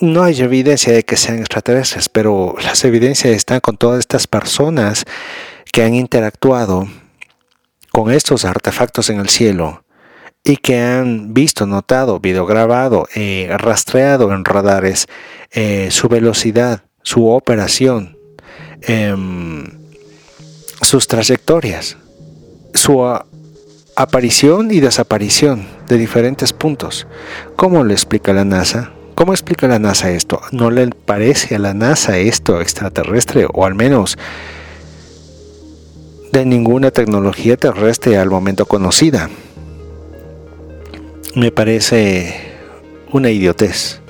no 0.00 0.22
hay 0.22 0.40
evidencia 0.40 0.92
de 0.92 1.04
que 1.04 1.16
sean 1.16 1.38
extraterrestres, 1.38 2.08
pero 2.08 2.56
las 2.62 2.84
evidencias 2.84 3.34
están 3.34 3.60
con 3.60 3.76
todas 3.76 4.00
estas 4.00 4.26
personas 4.26 5.04
que 5.72 5.82
han 5.82 5.94
interactuado 5.94 6.88
con 7.92 8.10
estos 8.12 8.44
artefactos 8.44 9.08
en 9.10 9.20
el 9.20 9.28
cielo 9.28 9.83
y 10.44 10.58
que 10.58 10.78
han 10.78 11.32
visto, 11.32 11.66
notado, 11.66 12.20
videograbado, 12.20 13.08
eh, 13.14 13.48
rastreado 13.58 14.32
en 14.32 14.44
radares 14.44 15.06
eh, 15.52 15.88
su 15.90 16.08
velocidad, 16.08 16.84
su 17.02 17.28
operación, 17.28 18.18
em, 18.82 19.64
sus 20.82 21.08
trayectorias, 21.08 21.96
su 22.74 23.02
aparición 23.96 24.70
y 24.70 24.80
desaparición 24.80 25.66
de 25.88 25.96
diferentes 25.96 26.52
puntos. 26.52 27.06
¿Cómo 27.56 27.82
le 27.82 27.94
explica 27.94 28.34
la 28.34 28.44
NASA? 28.44 28.92
¿Cómo 29.14 29.32
explica 29.32 29.66
la 29.66 29.78
NASA 29.78 30.10
esto? 30.10 30.42
¿No 30.52 30.70
le 30.70 30.88
parece 30.88 31.54
a 31.54 31.58
la 31.58 31.72
NASA 31.72 32.18
esto 32.18 32.60
extraterrestre 32.60 33.46
o 33.50 33.64
al 33.64 33.74
menos 33.74 34.18
de 36.32 36.44
ninguna 36.44 36.90
tecnología 36.90 37.56
terrestre 37.56 38.18
al 38.18 38.28
momento 38.28 38.66
conocida? 38.66 39.30
Me 41.34 41.50
parece 41.50 42.32
una 43.10 43.30
idiotez. 43.30 44.00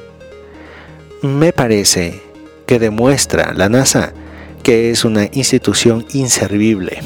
Me 1.22 1.52
parece 1.52 2.20
que 2.66 2.78
demuestra 2.78 3.54
la 3.54 3.68
NASA 3.68 4.12
que 4.62 4.90
es 4.90 5.04
una 5.04 5.28
institución 5.32 6.06
inservible. 6.12 6.98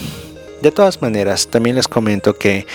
De 0.61 0.72
todas 0.72 1.00
maneras, 1.02 1.46
también 1.46 1.76
les 1.76 1.86
comento 1.86 2.36
que 2.36 2.66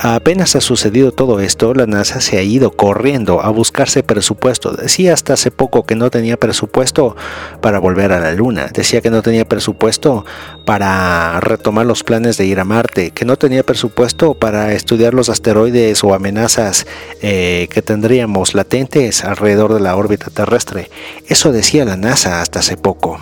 apenas 0.00 0.56
ha 0.56 0.60
sucedido 0.60 1.12
todo 1.12 1.38
esto, 1.38 1.72
la 1.72 1.86
NASA 1.86 2.20
se 2.20 2.36
ha 2.36 2.42
ido 2.42 2.72
corriendo 2.72 3.40
a 3.40 3.50
buscarse 3.50 4.02
presupuesto. 4.02 4.72
Decía 4.72 5.14
hasta 5.14 5.34
hace 5.34 5.52
poco 5.52 5.84
que 5.84 5.94
no 5.94 6.10
tenía 6.10 6.36
presupuesto 6.36 7.16
para 7.60 7.78
volver 7.78 8.10
a 8.10 8.18
la 8.18 8.32
Luna. 8.32 8.70
Decía 8.74 9.00
que 9.02 9.10
no 9.10 9.22
tenía 9.22 9.44
presupuesto 9.44 10.24
para 10.64 11.38
retomar 11.38 11.86
los 11.86 12.02
planes 12.02 12.38
de 12.38 12.46
ir 12.46 12.58
a 12.58 12.64
Marte. 12.64 13.12
Que 13.12 13.24
no 13.24 13.36
tenía 13.36 13.62
presupuesto 13.62 14.34
para 14.34 14.72
estudiar 14.72 15.14
los 15.14 15.28
asteroides 15.28 16.02
o 16.02 16.14
amenazas 16.14 16.88
eh, 17.22 17.68
que 17.70 17.82
tendríamos 17.82 18.54
latentes 18.54 19.22
alrededor 19.24 19.74
de 19.74 19.80
la 19.80 19.94
órbita 19.94 20.30
terrestre. 20.30 20.90
Eso 21.28 21.52
decía 21.52 21.84
la 21.84 21.96
NASA 21.96 22.40
hasta 22.40 22.58
hace 22.58 22.76
poco. 22.76 23.20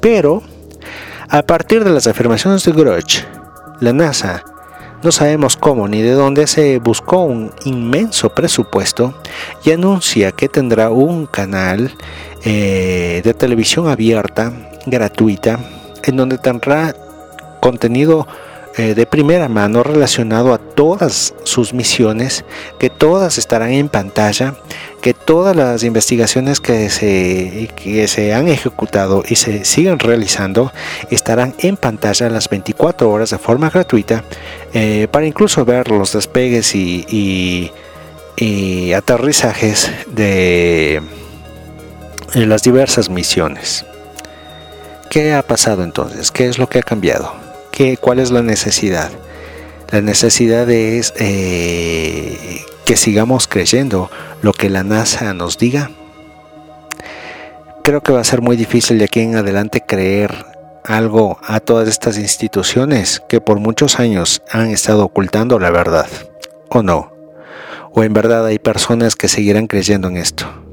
Pero, 0.00 0.44
a 1.28 1.42
partir 1.42 1.82
de 1.82 1.90
las 1.90 2.06
afirmaciones 2.06 2.62
de 2.64 2.70
Gruch, 2.70 3.24
la 3.80 3.92
NASA, 3.92 4.44
no 5.02 5.12
sabemos 5.12 5.56
cómo 5.56 5.86
ni 5.88 6.02
de 6.02 6.12
dónde 6.12 6.46
se 6.46 6.78
buscó 6.78 7.24
un 7.24 7.52
inmenso 7.64 8.30
presupuesto 8.30 9.14
y 9.64 9.70
anuncia 9.70 10.32
que 10.32 10.48
tendrá 10.48 10.90
un 10.90 11.26
canal 11.26 11.92
eh, 12.44 13.20
de 13.22 13.34
televisión 13.34 13.88
abierta, 13.88 14.52
gratuita, 14.86 15.58
en 16.02 16.16
donde 16.16 16.38
tendrá 16.38 16.94
contenido 17.60 18.26
eh, 18.78 18.94
de 18.94 19.06
primera 19.06 19.48
mano 19.48 19.82
relacionado 19.82 20.52
a 20.52 20.58
todas 20.58 21.32
sus 21.44 21.72
misiones, 21.72 22.44
que 22.78 22.90
todas 22.90 23.38
estarán 23.38 23.70
en 23.70 23.88
pantalla, 23.88 24.54
que 25.00 25.14
todas 25.14 25.56
las 25.56 25.82
investigaciones 25.82 26.60
que 26.60 26.90
se, 26.90 27.70
que 27.74 28.06
se 28.06 28.34
han 28.34 28.48
ejecutado 28.48 29.22
y 29.26 29.36
se 29.36 29.64
siguen 29.64 29.98
realizando 29.98 30.72
estarán 31.10 31.54
en 31.60 31.78
pantalla 31.78 32.28
las 32.28 32.50
24 32.50 33.08
horas 33.08 33.30
de 33.30 33.38
forma 33.38 33.70
gratuita 33.70 34.24
eh, 34.74 35.08
para 35.10 35.24
incluso 35.24 35.64
ver 35.64 35.90
los 35.90 36.12
despegues 36.12 36.74
y, 36.74 37.72
y, 38.36 38.92
aterrizajes 38.92 39.90
de 40.08 41.00
las 42.34 42.62
diversas 42.62 43.08
misiones. 43.08 43.86
¿Qué 45.08 45.32
ha 45.32 45.42
pasado 45.42 45.82
entonces? 45.82 46.30
¿Qué 46.30 46.46
es 46.46 46.58
lo 46.58 46.68
que 46.68 46.80
ha 46.80 46.82
cambiado? 46.82 47.45
¿Cuál 48.00 48.20
es 48.20 48.30
la 48.30 48.40
necesidad? 48.40 49.10
La 49.90 50.00
necesidad 50.00 50.70
es 50.70 51.12
eh, 51.18 52.64
que 52.86 52.96
sigamos 52.96 53.48
creyendo 53.48 54.10
lo 54.40 54.54
que 54.54 54.70
la 54.70 54.82
NASA 54.82 55.34
nos 55.34 55.58
diga. 55.58 55.90
Creo 57.84 58.02
que 58.02 58.12
va 58.12 58.20
a 58.20 58.24
ser 58.24 58.40
muy 58.40 58.56
difícil 58.56 58.98
de 58.98 59.04
aquí 59.04 59.20
en 59.20 59.36
adelante 59.36 59.82
creer 59.86 60.46
algo 60.84 61.38
a 61.42 61.60
todas 61.60 61.86
estas 61.88 62.16
instituciones 62.16 63.22
que 63.28 63.42
por 63.42 63.60
muchos 63.60 64.00
años 64.00 64.40
han 64.50 64.70
estado 64.70 65.04
ocultando 65.04 65.58
la 65.58 65.70
verdad. 65.70 66.08
¿O 66.70 66.82
no? 66.82 67.12
¿O 67.92 68.04
en 68.04 68.14
verdad 68.14 68.46
hay 68.46 68.58
personas 68.58 69.16
que 69.16 69.28
seguirán 69.28 69.66
creyendo 69.66 70.08
en 70.08 70.16
esto? 70.16 70.65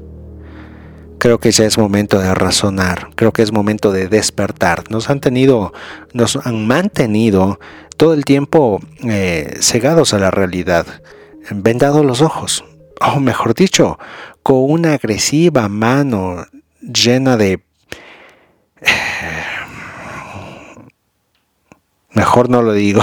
Creo 1.24 1.40
que 1.40 1.52
ya 1.52 1.64
es 1.64 1.78
momento 1.78 2.18
de 2.18 2.34
razonar, 2.34 3.08
creo 3.14 3.32
que 3.32 3.40
es 3.40 3.50
momento 3.50 3.92
de 3.92 4.08
despertar. 4.08 4.90
Nos 4.90 5.08
han 5.08 5.20
tenido, 5.20 5.72
nos 6.12 6.36
han 6.36 6.66
mantenido 6.66 7.58
todo 7.96 8.12
el 8.12 8.26
tiempo 8.26 8.78
eh, 9.04 9.56
cegados 9.58 10.12
a 10.12 10.18
la 10.18 10.30
realidad, 10.30 10.86
vendados 11.50 12.04
los 12.04 12.20
ojos, 12.20 12.62
o 13.00 13.20
mejor 13.20 13.54
dicho, 13.54 13.98
con 14.42 14.70
una 14.70 14.92
agresiva 14.92 15.70
mano 15.70 16.44
llena 16.82 17.38
de 17.38 17.64
mejor 22.12 22.50
no 22.50 22.60
lo 22.60 22.74
digo, 22.74 23.00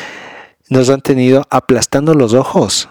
nos 0.70 0.88
han 0.88 1.02
tenido 1.02 1.46
aplastando 1.50 2.14
los 2.14 2.32
ojos 2.32 2.88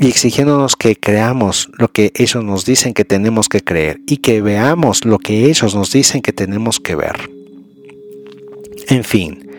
y 0.00 0.08
exigiéndonos 0.08 0.76
que 0.76 0.96
creamos 0.96 1.68
lo 1.76 1.88
que 1.88 2.10
ellos 2.14 2.42
nos 2.42 2.64
dicen 2.64 2.94
que 2.94 3.04
tenemos 3.04 3.50
que 3.50 3.60
creer 3.60 4.00
y 4.06 4.16
que 4.16 4.40
veamos 4.40 5.04
lo 5.04 5.18
que 5.18 5.44
ellos 5.44 5.74
nos 5.74 5.92
dicen 5.92 6.22
que 6.22 6.32
tenemos 6.32 6.80
que 6.80 6.96
ver. 6.96 7.30
En 8.88 9.04
fin, 9.04 9.49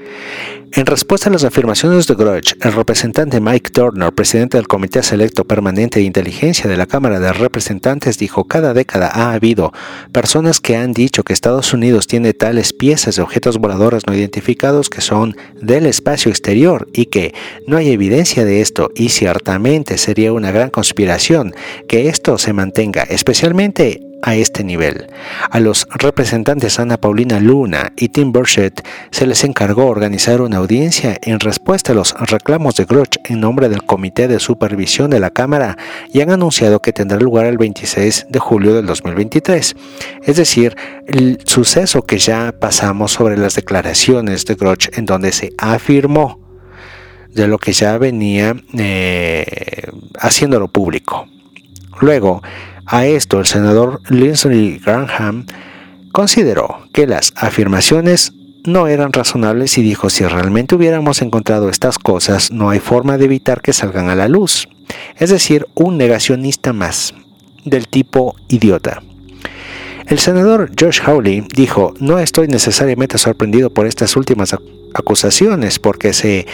en 0.73 0.85
respuesta 0.85 1.29
a 1.29 1.33
las 1.33 1.43
afirmaciones 1.43 2.07
de 2.07 2.15
Grudge, 2.15 2.55
el 2.61 2.71
representante 2.71 3.41
Mike 3.41 3.71
Turner, 3.71 4.13
presidente 4.13 4.57
del 4.57 4.67
Comité 4.67 5.03
Selecto 5.03 5.43
Permanente 5.43 5.99
de 5.99 6.05
Inteligencia 6.05 6.69
de 6.69 6.77
la 6.77 6.85
Cámara 6.85 7.19
de 7.19 7.33
Representantes, 7.33 8.17
dijo, 8.17 8.45
cada 8.45 8.73
década 8.73 9.11
ha 9.13 9.33
habido 9.33 9.73
personas 10.13 10.61
que 10.61 10.77
han 10.77 10.93
dicho 10.93 11.23
que 11.23 11.33
Estados 11.33 11.73
Unidos 11.73 12.07
tiene 12.07 12.33
tales 12.33 12.71
piezas 12.71 13.17
de 13.17 13.21
objetos 13.21 13.57
voladores 13.57 14.03
no 14.07 14.15
identificados 14.15 14.89
que 14.89 15.01
son 15.01 15.35
del 15.61 15.85
espacio 15.85 16.31
exterior 16.31 16.87
y 16.93 17.07
que 17.07 17.33
no 17.67 17.77
hay 17.77 17.91
evidencia 17.91 18.45
de 18.45 18.61
esto 18.61 18.91
y 18.95 19.09
ciertamente 19.09 19.97
sería 19.97 20.31
una 20.31 20.51
gran 20.51 20.69
conspiración 20.69 21.53
que 21.89 22.07
esto 22.07 22.37
se 22.37 22.53
mantenga, 22.53 23.03
especialmente 23.03 24.10
a 24.21 24.35
este 24.35 24.63
nivel. 24.63 25.07
A 25.49 25.59
los 25.59 25.87
representantes 25.91 26.79
Ana 26.79 26.97
Paulina 26.97 27.39
Luna 27.39 27.93
y 27.95 28.09
Tim 28.09 28.31
Burchett 28.31 28.85
se 29.11 29.25
les 29.25 29.43
encargó 29.43 29.87
organizar 29.87 30.41
una 30.41 30.57
audiencia 30.57 31.17
en 31.21 31.39
respuesta 31.39 31.91
a 31.91 31.95
los 31.95 32.13
reclamos 32.13 32.75
de 32.75 32.85
Groch 32.85 33.17
en 33.25 33.39
nombre 33.39 33.69
del 33.69 33.83
Comité 33.83 34.27
de 34.27 34.39
Supervisión 34.39 35.09
de 35.09 35.19
la 35.19 35.31
Cámara 35.31 35.77
y 36.13 36.21
han 36.21 36.31
anunciado 36.31 36.81
que 36.81 36.93
tendrá 36.93 37.19
lugar 37.19 37.45
el 37.45 37.57
26 37.57 38.27
de 38.29 38.39
julio 38.39 38.75
del 38.75 38.85
2023. 38.85 39.75
Es 40.23 40.35
decir, 40.35 40.75
el 41.07 41.39
suceso 41.45 42.03
que 42.03 42.17
ya 42.17 42.53
pasamos 42.59 43.11
sobre 43.11 43.37
las 43.37 43.55
declaraciones 43.55 44.45
de 44.45 44.55
Groch 44.55 44.89
en 44.97 45.05
donde 45.05 45.31
se 45.31 45.51
afirmó 45.57 46.39
de 47.33 47.47
lo 47.47 47.57
que 47.57 47.73
ya 47.73 47.97
venía 47.97 48.55
eh, 48.77 49.45
haciéndolo 50.19 50.67
público. 50.67 51.27
Luego, 52.01 52.41
a 52.91 53.05
esto, 53.05 53.39
el 53.39 53.45
senador 53.45 54.01
Lindsey 54.09 54.77
Graham 54.77 55.45
consideró 56.11 56.85
que 56.91 57.07
las 57.07 57.31
afirmaciones 57.37 58.33
no 58.65 58.87
eran 58.87 59.13
razonables 59.13 59.77
y 59.77 59.81
dijo 59.81 60.09
si 60.09 60.25
realmente 60.25 60.75
hubiéramos 60.75 61.21
encontrado 61.21 61.69
estas 61.69 61.97
cosas 61.97 62.51
no 62.51 62.69
hay 62.69 62.79
forma 62.79 63.17
de 63.17 63.25
evitar 63.25 63.61
que 63.61 63.71
salgan 63.71 64.09
a 64.09 64.15
la 64.15 64.27
luz. 64.27 64.67
Es 65.17 65.29
decir, 65.29 65.67
un 65.73 65.97
negacionista 65.97 66.73
más, 66.73 67.13
del 67.63 67.87
tipo 67.87 68.35
idiota. 68.49 69.01
El 70.07 70.19
senador 70.19 70.69
Josh 70.77 70.99
Hawley 71.01 71.47
dijo, 71.55 71.93
no 71.99 72.19
estoy 72.19 72.49
necesariamente 72.49 73.17
sorprendido 73.17 73.69
por 73.69 73.87
estas 73.87 74.17
últimas 74.17 74.53
acusaciones 74.93 75.79
porque 75.79 76.11
se 76.11 76.45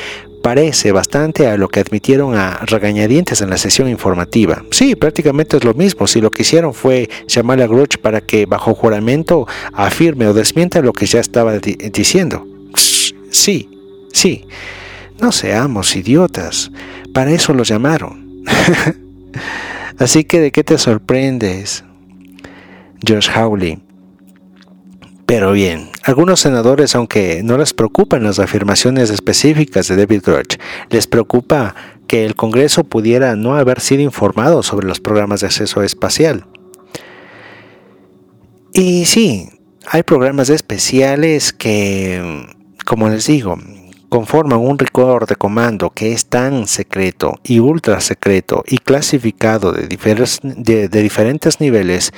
parece 0.48 0.94
bastante 0.94 1.46
a 1.48 1.58
lo 1.58 1.68
que 1.68 1.82
admitieron 1.82 2.34
a 2.34 2.60
regañadientes 2.66 3.42
en 3.42 3.50
la 3.50 3.58
sesión 3.58 3.90
informativa. 3.90 4.64
Sí, 4.72 4.96
prácticamente 4.96 5.58
es 5.58 5.66
lo 5.66 5.74
mismo. 5.74 6.08
Si 6.08 6.22
lo 6.22 6.32
que 6.32 6.44
hicieron 6.44 6.74
fue 6.74 7.10
llamarle 7.28 7.66
a 7.66 7.68
Gruch 7.68 7.98
para 7.98 8.22
que 8.22 8.46
bajo 8.46 8.74
juramento 8.74 9.46
afirme 9.74 10.26
o 10.26 10.34
desmienta 10.34 10.80
lo 10.82 10.94
que 10.94 11.06
ya 11.06 11.20
estaba 11.20 11.60
diciendo. 11.60 12.48
Sí, 13.30 13.70
sí. 14.14 14.46
No 15.20 15.34
seamos 15.34 15.94
idiotas. 15.98 16.72
Para 17.14 17.32
eso 17.32 17.54
lo 17.54 17.64
llamaron. 17.64 18.46
Así 20.00 20.24
que 20.24 20.40
¿de 20.40 20.54
qué 20.54 20.64
te 20.64 20.78
sorprendes? 20.78 21.84
George 23.06 23.30
Howley. 23.38 23.87
Pero 25.28 25.52
bien, 25.52 25.90
algunos 26.04 26.40
senadores, 26.40 26.96
aunque 26.96 27.42
no 27.44 27.58
les 27.58 27.74
preocupan 27.74 28.24
las 28.24 28.40
afirmaciones 28.40 29.10
específicas 29.10 29.90
de 29.90 29.98
David 29.98 30.22
Grush, 30.26 30.56
les 30.90 31.06
preocupa 31.06 31.76
que 32.08 32.24
el 32.24 32.34
Congreso 32.34 32.86
pudiera 32.86 33.36
no 33.36 33.58
haber 33.58 33.82
sido 33.82 34.02
informado 34.02 34.64
sobre 34.64 34.88
los 34.88 35.02
programas 35.02 35.42
de 35.42 35.48
acceso 35.48 35.84
espacial. 35.84 36.46
Y 38.72 39.04
sí, 39.04 39.50
hay 39.86 40.04
programas 40.04 40.50
especiales 40.50 41.52
que, 41.52 42.48
como 42.86 43.10
les 43.10 43.28
digo, 43.28 43.58
conforman 44.10 44.60
un 44.60 44.80
record 44.80 45.28
de 45.28 45.36
comando 45.36 45.90
que 45.90 46.14
es 46.14 46.28
tan 46.28 46.68
secreto 46.68 47.40
y 47.44 47.60
ultra 47.60 48.00
secreto 48.00 48.64
y 48.66 48.78
clasificado 48.78 49.74
de, 49.74 49.88
de, 49.88 51.02
diferentes 51.02 51.60
niveles 51.60 52.14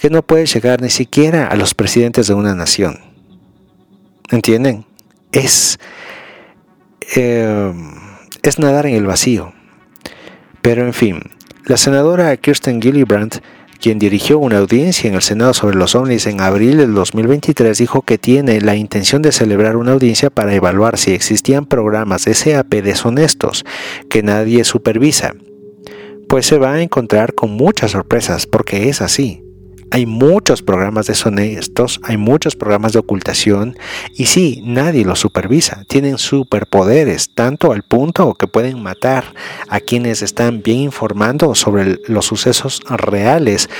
que 0.00 0.10
no 0.10 0.22
puede 0.22 0.46
llegar 0.46 0.80
ni 0.80 0.90
siquiera 0.90 1.48
a 1.48 1.56
los 1.56 1.74
presidentes 1.74 2.28
de 2.28 2.34
una 2.34 2.54
nación. 2.54 3.00
¿Entienden? 4.30 4.86
Es, 5.32 5.78
eh, 7.16 7.72
es 8.42 8.58
nadar 8.58 8.86
en 8.86 8.94
el 8.94 9.06
vacío. 9.06 9.52
Pero 10.62 10.86
en 10.86 10.94
fin, 10.94 11.20
la 11.66 11.76
senadora 11.76 12.36
Kirsten 12.36 12.80
Gillibrand 12.80 13.42
quien 13.84 13.98
dirigió 13.98 14.38
una 14.38 14.60
audiencia 14.60 15.08
en 15.10 15.14
el 15.14 15.20
Senado 15.20 15.52
sobre 15.52 15.76
los 15.76 15.94
ovnis 15.94 16.26
en 16.26 16.40
abril 16.40 16.78
del 16.78 16.94
2023, 16.94 17.76
dijo 17.76 18.00
que 18.00 18.16
tiene 18.16 18.62
la 18.62 18.76
intención 18.76 19.20
de 19.20 19.30
celebrar 19.30 19.76
una 19.76 19.92
audiencia 19.92 20.30
para 20.30 20.54
evaluar 20.54 20.96
si 20.96 21.12
existían 21.12 21.66
programas 21.66 22.22
SAP 22.22 22.76
deshonestos 22.76 23.66
que 24.08 24.22
nadie 24.22 24.64
supervisa. 24.64 25.34
Pues 26.30 26.46
se 26.46 26.56
va 26.56 26.72
a 26.72 26.80
encontrar 26.80 27.34
con 27.34 27.50
muchas 27.50 27.90
sorpresas, 27.90 28.46
porque 28.46 28.88
es 28.88 29.02
así. 29.02 29.43
Hay 29.94 30.06
muchos 30.06 30.60
programas 30.60 31.06
deshonestos, 31.06 32.00
hay 32.02 32.16
muchos 32.16 32.56
programas 32.56 32.94
de 32.94 32.98
ocultación 32.98 33.78
y 34.12 34.26
sí, 34.26 34.60
nadie 34.64 35.04
los 35.04 35.20
supervisa. 35.20 35.84
Tienen 35.86 36.18
superpoderes, 36.18 37.30
tanto 37.32 37.70
al 37.70 37.84
punto 37.84 38.34
que 38.34 38.48
pueden 38.48 38.82
matar 38.82 39.22
a 39.68 39.78
quienes 39.78 40.22
están 40.22 40.64
bien 40.64 40.78
informando 40.80 41.54
sobre 41.54 42.00
los 42.08 42.26
sucesos 42.26 42.82
reales 42.88 43.70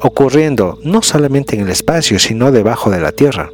ocurriendo 0.00 0.78
no 0.84 1.02
solamente 1.02 1.56
en 1.56 1.62
el 1.62 1.70
espacio, 1.70 2.20
sino 2.20 2.52
debajo 2.52 2.88
de 2.88 3.00
la 3.00 3.10
Tierra. 3.10 3.50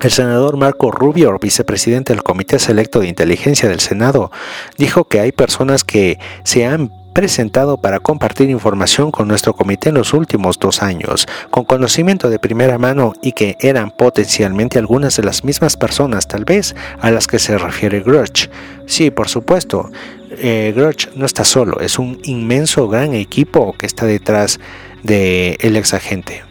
El 0.00 0.12
senador 0.12 0.56
Marco 0.56 0.92
Rubio, 0.92 1.36
vicepresidente 1.40 2.12
del 2.12 2.22
Comité 2.22 2.60
Selecto 2.60 3.00
de 3.00 3.08
Inteligencia 3.08 3.68
del 3.68 3.80
Senado, 3.80 4.30
dijo 4.78 5.02
que 5.02 5.18
hay 5.18 5.32
personas 5.32 5.82
que 5.82 6.20
se 6.44 6.64
han 6.64 6.92
presentado 7.16 7.78
para 7.78 7.98
compartir 7.98 8.50
información 8.50 9.10
con 9.10 9.26
nuestro 9.26 9.54
comité 9.54 9.88
en 9.88 9.94
los 9.94 10.12
últimos 10.12 10.58
dos 10.58 10.82
años, 10.82 11.26
con 11.50 11.64
conocimiento 11.64 12.28
de 12.28 12.38
primera 12.38 12.76
mano 12.76 13.14
y 13.22 13.32
que 13.32 13.56
eran 13.58 13.90
potencialmente 13.90 14.78
algunas 14.78 15.16
de 15.16 15.22
las 15.22 15.42
mismas 15.42 15.78
personas 15.78 16.28
tal 16.28 16.44
vez 16.44 16.76
a 17.00 17.10
las 17.10 17.26
que 17.26 17.38
se 17.38 17.56
refiere 17.56 18.00
Grudge. 18.00 18.50
Sí, 18.84 19.10
por 19.10 19.30
supuesto, 19.30 19.90
eh, 20.32 20.74
Grudge 20.76 21.08
no 21.14 21.24
está 21.24 21.44
solo, 21.44 21.80
es 21.80 21.98
un 21.98 22.20
inmenso 22.24 22.86
gran 22.86 23.14
equipo 23.14 23.72
que 23.72 23.86
está 23.86 24.04
detrás 24.04 24.60
del 25.02 25.56
el 25.58 25.76
ex 25.76 25.94
agente. 25.94 26.44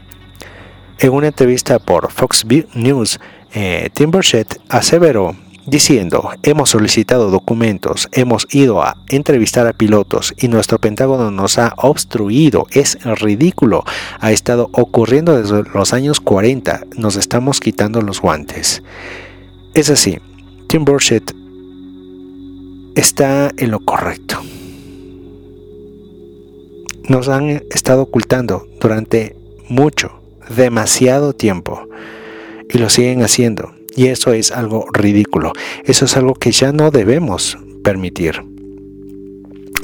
En 0.97 1.11
una 1.11 1.27
entrevista 1.27 1.77
por 1.77 2.11
Fox 2.11 2.43
News, 2.73 3.19
eh, 3.53 3.89
Tim 3.93 4.09
Burchett 4.09 4.59
aseveró 4.69 5.35
diciendo, 5.65 6.29
hemos 6.43 6.69
solicitado 6.69 7.29
documentos, 7.31 8.07
hemos 8.11 8.47
ido 8.51 8.83
a 8.83 8.97
entrevistar 9.07 9.67
a 9.67 9.73
pilotos 9.73 10.33
y 10.37 10.47
nuestro 10.47 10.79
Pentágono 10.79 11.31
nos 11.31 11.57
ha 11.57 11.73
obstruido, 11.77 12.67
es 12.71 12.97
ridículo, 13.03 13.83
ha 14.19 14.31
estado 14.31 14.69
ocurriendo 14.73 15.41
desde 15.41 15.63
los 15.73 15.93
años 15.93 16.19
40, 16.19 16.81
nos 16.97 17.15
estamos 17.15 17.59
quitando 17.59 18.01
los 18.01 18.21
guantes. 18.21 18.83
Es 19.73 19.89
así, 19.89 20.19
Tim 20.67 20.85
Burchett 20.85 21.33
está 22.95 23.51
en 23.57 23.71
lo 23.71 23.79
correcto. 23.79 24.39
Nos 27.07 27.27
han 27.29 27.63
estado 27.71 28.03
ocultando 28.03 28.67
durante 28.79 29.35
mucho, 29.69 30.21
demasiado 30.55 31.33
tiempo 31.33 31.87
y 32.69 32.77
lo 32.77 32.89
siguen 32.89 33.21
haciendo. 33.21 33.73
Y 33.95 34.07
eso 34.07 34.33
es 34.33 34.51
algo 34.51 34.85
ridículo. 34.93 35.53
Eso 35.83 36.05
es 36.05 36.17
algo 36.17 36.33
que 36.33 36.51
ya 36.51 36.71
no 36.71 36.91
debemos 36.91 37.57
permitir. 37.83 38.41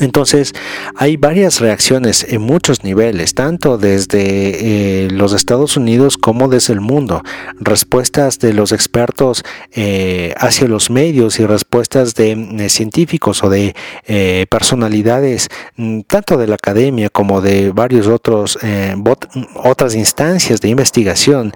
Entonces, 0.02 0.54
hay 0.96 1.16
varias 1.16 1.60
reacciones 1.60 2.26
en 2.28 2.42
muchos 2.42 2.84
niveles, 2.84 3.36
tanto 3.36 3.78
desde 3.78 5.06
eh, 5.06 5.12
los 5.12 5.32
Estados 5.32 5.78
Unidos 5.78 6.18
como 6.18 6.48
desde 6.48 6.74
el 6.74 6.82
mundo. 6.82 7.22
Respuestas 7.60 8.40
de 8.40 8.54
los 8.54 8.72
expertos 8.72 9.44
eh, 9.74 10.34
hacia 10.38 10.68
los 10.68 10.90
medios 10.90 11.40
y 11.40 11.46
respuestas 11.46 12.16
de 12.16 12.32
eh, 12.32 12.70
científicos 12.70 13.44
o 13.44 13.50
de 13.50 13.76
personalidades, 14.50 15.50
mm, 15.76 16.02
tanto 16.08 16.38
de 16.38 16.48
la 16.48 16.56
academia 16.56 17.10
como 17.10 17.42
de 17.42 17.72
varios 17.72 18.08
otros 18.08 18.58
otras 19.56 19.96
instancias 19.96 20.62
de 20.62 20.70
investigación 20.70 21.54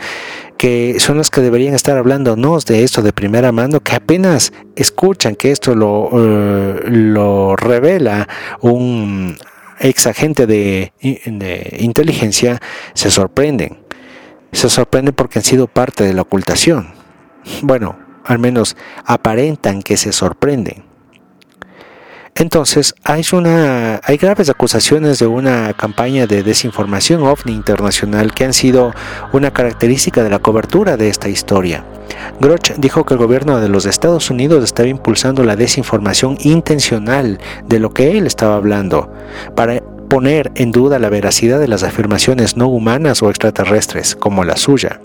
que 0.57 0.99
son 0.99 1.17
las 1.17 1.29
que 1.29 1.41
deberían 1.41 1.73
estar 1.73 1.97
hablándonos 1.97 2.65
de 2.65 2.83
esto 2.83 3.01
de 3.01 3.13
primera 3.13 3.51
mano, 3.51 3.81
que 3.81 3.95
apenas 3.95 4.53
escuchan 4.75 5.35
que 5.35 5.51
esto 5.51 5.75
lo, 5.75 6.09
eh, 6.13 6.81
lo 6.85 7.55
revela 7.55 8.27
un 8.61 9.37
ex 9.79 10.07
agente 10.07 10.47
de 10.47 10.93
inteligencia, 11.79 12.61
se 12.93 13.11
sorprenden. 13.11 13.79
Se 14.51 14.69
sorprenden 14.69 15.13
porque 15.13 15.39
han 15.39 15.43
sido 15.43 15.67
parte 15.67 16.05
de 16.05 16.13
la 16.13 16.21
ocultación. 16.21 16.93
bueno, 17.61 17.97
al 18.23 18.39
menos 18.39 18.75
aparentan 19.05 19.81
que 19.81 19.97
se 19.97 20.11
sorprenden. 20.11 20.84
Entonces, 22.37 22.95
hay, 23.05 23.23
graves 24.17 24.49
acusaciones 24.49 25.19
de 25.19 25.25
una 25.25 25.73
campaña 25.73 26.27
de 26.27 26.43
desinformación 26.43 27.23
ovni 27.23 27.53
internacional 27.53 28.33
que 28.33 28.43
han 28.43 28.51
sido 28.51 28.93
una 29.31 29.51
característica 29.51 30.21
de 30.21 30.29
la 30.29 30.39
cobertura 30.39 30.97
de 30.97 31.07
esta 31.07 31.29
historia. 31.29 31.85
Groch 32.41 32.73
dijo 32.75 33.05
que 33.05 33.13
el 33.13 33.21
gobierno 33.21 33.61
de 33.61 33.69
los 33.69 33.85
Estados 33.85 34.29
Unidos 34.29 34.65
estaba 34.65 34.89
impulsando 34.89 35.45
la 35.45 35.55
desinformación 35.55 36.37
intencional 36.41 37.39
de 37.67 37.79
lo 37.79 37.93
que 37.93 38.17
él 38.17 38.27
estaba 38.27 38.57
hablando 38.57 39.09
para 39.55 39.81
poner 40.09 40.51
en 40.55 40.73
duda 40.73 40.99
la 40.99 41.09
veracidad 41.09 41.61
de 41.61 41.69
las 41.69 41.83
afirmaciones 41.83 42.57
no 42.57 42.67
humanas 42.67 43.23
o 43.23 43.29
extraterrestres 43.29 44.13
como 44.13 44.43
la 44.43 44.57
suya. 44.57 44.99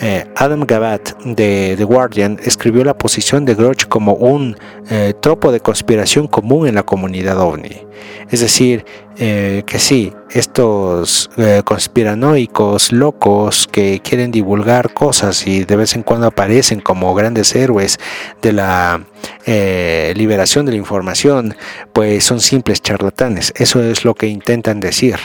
Eh, 0.00 0.24
Adam 0.36 0.64
Gabat 0.66 1.16
de 1.24 1.74
The 1.76 1.84
Guardian 1.84 2.38
escribió 2.42 2.84
la 2.84 2.98
posición 2.98 3.44
de 3.44 3.54
Groch 3.54 3.86
como 3.86 4.14
un 4.14 4.56
eh, 4.90 5.14
tropo 5.20 5.52
de 5.52 5.60
conspiración 5.60 6.26
común 6.26 6.66
en 6.66 6.74
la 6.74 6.82
comunidad 6.82 7.38
ovni. 7.38 7.86
Es 8.30 8.40
decir, 8.40 8.84
eh, 9.18 9.62
que 9.66 9.78
sí, 9.78 10.12
estos 10.30 11.30
conspiranoicos 11.64 12.92
locos 12.92 13.68
que 13.70 14.00
quieren 14.02 14.32
divulgar 14.32 14.92
cosas 14.92 15.46
y 15.46 15.64
de 15.64 15.76
vez 15.76 15.94
en 15.94 16.02
cuando 16.02 16.26
aparecen 16.26 16.80
como 16.80 17.14
grandes 17.14 17.54
héroes 17.54 17.98
de 18.42 18.52
la 18.52 19.04
liberación 19.46 20.66
de 20.66 20.72
la 20.72 20.78
información, 20.78 21.54
pues 21.92 22.24
son 22.24 22.40
simples 22.40 22.82
charlatanes. 22.82 23.52
Eso 23.56 23.82
es 23.82 24.04
lo 24.04 24.14
que 24.14 24.26
intentan 24.26 24.80
decir 24.80 25.16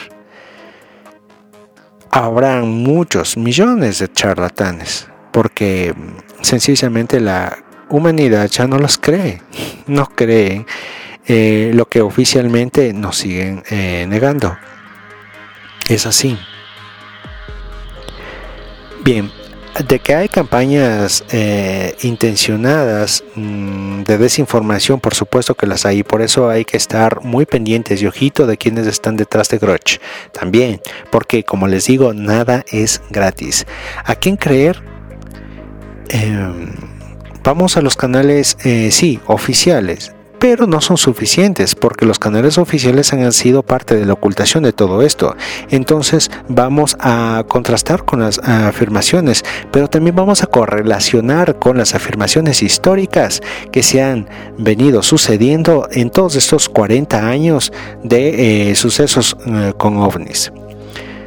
habrán 2.11 2.69
muchos 2.69 3.37
millones 3.37 3.99
de 3.99 4.11
charlatanes, 4.11 5.07
porque 5.31 5.93
sencillamente 6.41 7.19
la 7.19 7.57
humanidad 7.89 8.49
ya 8.49 8.67
no 8.67 8.77
los 8.77 8.97
cree, 8.97 9.41
no 9.87 10.05
creen 10.07 10.65
eh, 11.25 11.71
lo 11.73 11.85
que 11.87 12.01
oficialmente 12.01 12.93
nos 12.93 13.17
siguen 13.17 13.63
eh, 13.69 14.05
negando. 14.07 14.57
Es 15.87 16.05
así. 16.05 16.37
Bien, 19.03 19.31
de 19.87 19.99
que 19.99 20.13
hay 20.13 20.27
campañas 20.27 21.23
eh, 21.31 21.95
intencionadas 22.01 23.23
mm, 23.35 24.03
de 24.03 24.17
desinformación, 24.17 24.99
por 24.99 25.15
supuesto 25.15 25.55
que 25.55 25.67
las 25.67 25.85
hay, 25.85 26.03
por 26.03 26.21
eso 26.21 26.49
hay 26.49 26.65
que 26.65 26.77
estar 26.77 27.21
muy 27.23 27.45
pendientes 27.45 28.01
y 28.01 28.07
ojito 28.07 28.45
de 28.45 28.57
quienes 28.57 28.87
están 28.87 29.15
detrás 29.15 29.49
de 29.49 29.57
Grudge. 29.57 29.99
También, 30.31 30.81
porque 31.11 31.43
como 31.43 31.67
les 31.67 31.85
digo, 31.85 32.13
nada 32.13 32.65
es 32.71 33.01
gratis. 33.09 33.65
¿A 34.03 34.15
quién 34.15 34.35
creer? 34.35 34.83
Em, 36.09 36.73
vamos 37.43 37.77
a 37.77 37.81
los 37.81 37.95
canales, 37.95 38.57
eh, 38.63 38.89
sí, 38.91 39.19
oficiales 39.27 40.13
pero 40.39 40.67
no 40.67 40.81
son 40.81 40.97
suficientes 40.97 41.75
porque 41.75 42.05
los 42.05 42.17
canales 42.17 42.57
oficiales 42.57 43.13
han 43.13 43.31
sido 43.33 43.61
parte 43.63 43.95
de 43.95 44.05
la 44.05 44.13
ocultación 44.13 44.63
de 44.63 44.73
todo 44.73 45.01
esto. 45.01 45.35
Entonces 45.69 46.31
vamos 46.47 46.95
a 46.99 47.43
contrastar 47.47 48.05
con 48.05 48.21
las 48.21 48.39
afirmaciones, 48.39 49.43
pero 49.71 49.89
también 49.89 50.15
vamos 50.15 50.41
a 50.41 50.47
correlacionar 50.47 51.59
con 51.59 51.77
las 51.77 51.93
afirmaciones 51.93 52.63
históricas 52.63 53.41
que 53.71 53.83
se 53.83 54.01
han 54.01 54.27
venido 54.57 55.03
sucediendo 55.03 55.87
en 55.91 56.09
todos 56.09 56.35
estos 56.35 56.69
40 56.69 57.27
años 57.27 57.71
de 58.03 58.71
eh, 58.71 58.75
sucesos 58.75 59.37
eh, 59.45 59.73
con 59.77 59.97
ovnis. 59.97 60.51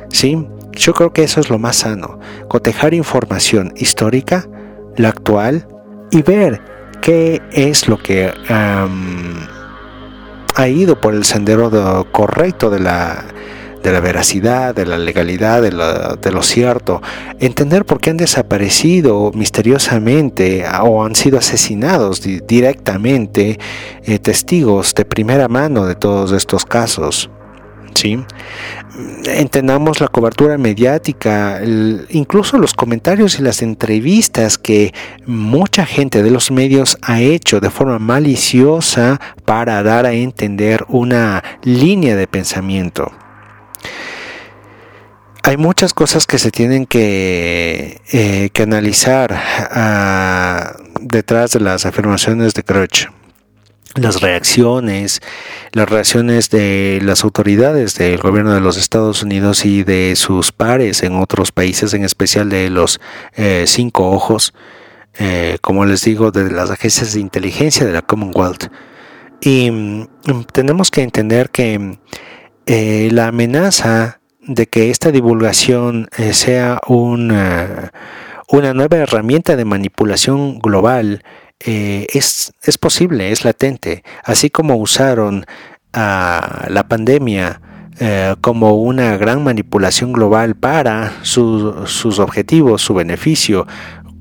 ¿Sí? 0.09 0.47
Yo 0.73 0.95
creo 0.95 1.13
que 1.13 1.23
eso 1.23 1.41
es 1.41 1.51
lo 1.51 1.59
más 1.59 1.77
sano, 1.77 2.19
cotejar 2.49 2.95
información 2.95 3.75
histórica, 3.77 4.49
la 4.97 5.11
actual, 5.11 5.67
y 6.11 6.23
ver 6.23 6.72
qué 7.03 7.43
es 7.51 7.89
lo 7.89 7.99
que 7.99 8.33
ha 10.55 10.69
ido 10.69 11.01
por 11.01 11.15
el 11.15 11.25
sendero 11.25 12.07
correcto 12.11 12.71
de 12.71 12.81
la, 12.81 13.25
de 13.83 13.93
la 13.93 14.01
veracidad, 14.01 14.75
de 14.75 14.87
la 14.87 14.97
legalidad, 14.97 15.61
de, 15.61 16.31
lo 16.31 16.43
cierto, 16.43 17.03
entender 17.41 17.85
por 17.85 18.01
qué 18.01 18.11
han 18.11 18.17
desaparecido 18.17 19.33
misteriosamente 19.35 20.65
o 20.83 21.05
han 21.05 21.17
sido 21.17 21.39
asesinados 21.39 22.23
directamente 22.23 23.59
eh, 24.05 24.19
testigos 24.21 24.95
de 24.95 25.05
primera 25.05 25.49
mano 25.49 25.85
de 25.87 25.97
todos 25.97 26.31
estos 26.33 26.65
casos. 26.65 27.29
¿Sí? 27.95 28.25
entendamos 29.25 30.01
la 30.01 30.09
cobertura 30.09 30.59
mediática, 30.59 31.61
incluso 32.11 32.59
los 32.59 32.75
comentarios 32.75 33.39
y 33.39 33.43
las 33.43 33.63
entrevistas 33.63 34.59
que 34.59 34.93
mucha 35.27 35.87
gente 35.87 36.23
de 36.23 36.31
los 36.31 36.51
medios 36.51 36.99
ha 37.03 37.21
hecho 37.21 37.61
de 37.61 37.71
forma 37.71 37.99
maliciosa 37.99 39.21
para 39.45 39.83
dar 39.83 40.07
a 40.07 40.13
entender 40.13 40.85
una 40.89 41.43
línea 41.63 42.17
de 42.17 42.27
pensamiento. 42.27 43.13
Hay 45.45 45.57
muchas 45.57 45.93
cosas 45.93 46.27
que 46.27 46.39
se 46.39 46.53
tienen 46.53 46.87
que, 46.87 48.01
eh, 48.13 48.51
analizar 48.63 49.35
ah, 49.35 50.77
detrás 51.01 51.53
de 51.53 51.61
las 51.61 51.85
afirmaciones 51.85 52.55
de 52.55 52.63
Crutch 52.63 53.09
las 53.95 54.21
reacciones, 54.21 55.21
las 55.73 55.89
reacciones 55.89 56.51
de 56.51 57.01
las 57.03 57.25
autoridades 57.25 57.97
del 57.97 58.19
gobierno 58.19 58.55
de 58.55 58.61
los 58.61 58.77
Estados 58.77 59.23
Unidos 59.23 59.65
y 59.65 59.85
de 59.85 60.15
sus 60.17 60.53
pares 60.53 61.03
en 61.03 61.17
otros 61.17 61.53
países, 61.53 61.93
en 61.95 62.05
especial 62.05 62.49
de 62.49 62.71
los 62.71 63.01
eh, 63.35 63.65
cinco 63.67 64.11
ojos, 64.11 64.55
eh, 65.19 65.59
como 65.61 65.85
les 65.85 66.03
digo, 66.05 66.31
de 66.31 66.51
las 66.51 66.71
agencias 66.71 67.15
de 67.15 67.21
inteligencia 67.21 67.85
de 67.85 67.93
la 67.93 68.03
Commonwealth. 68.03 68.73
Y 69.41 69.71
mm, 69.71 70.09
tenemos 70.53 70.91
que 70.91 71.03
entender 71.03 71.51
que 71.51 71.99
eh, 72.67 73.09
la 73.13 73.29
amenaza 73.29 74.21
de 74.41 74.67
que 74.67 74.91
esta 74.91 75.13
divulgación 75.13 76.09
sea 76.33 76.81
una, 76.89 77.93
una 78.49 78.75
nueva 78.75 78.97
herramienta 78.97 79.55
de 79.55 79.65
manipulación 79.65 80.59
global 80.59 81.23
eh, 81.65 82.07
es, 82.13 82.53
es, 82.63 82.79
posible, 82.79 83.31
es 83.31 83.45
latente, 83.45 84.03
así 84.25 84.51
como 84.51 84.77
usaron 84.77 85.47
la 85.95 86.87
pandemia 86.89 87.61
eh, 88.01 88.35
como 88.41 88.75
una 88.75 89.17
gran 89.17 89.45
manipulación 89.45 90.13
global 90.13 90.57
para 90.57 91.13
sus 91.23 92.19
objetivos, 92.19 92.83
su 92.83 92.95
beneficio, 92.95 93.67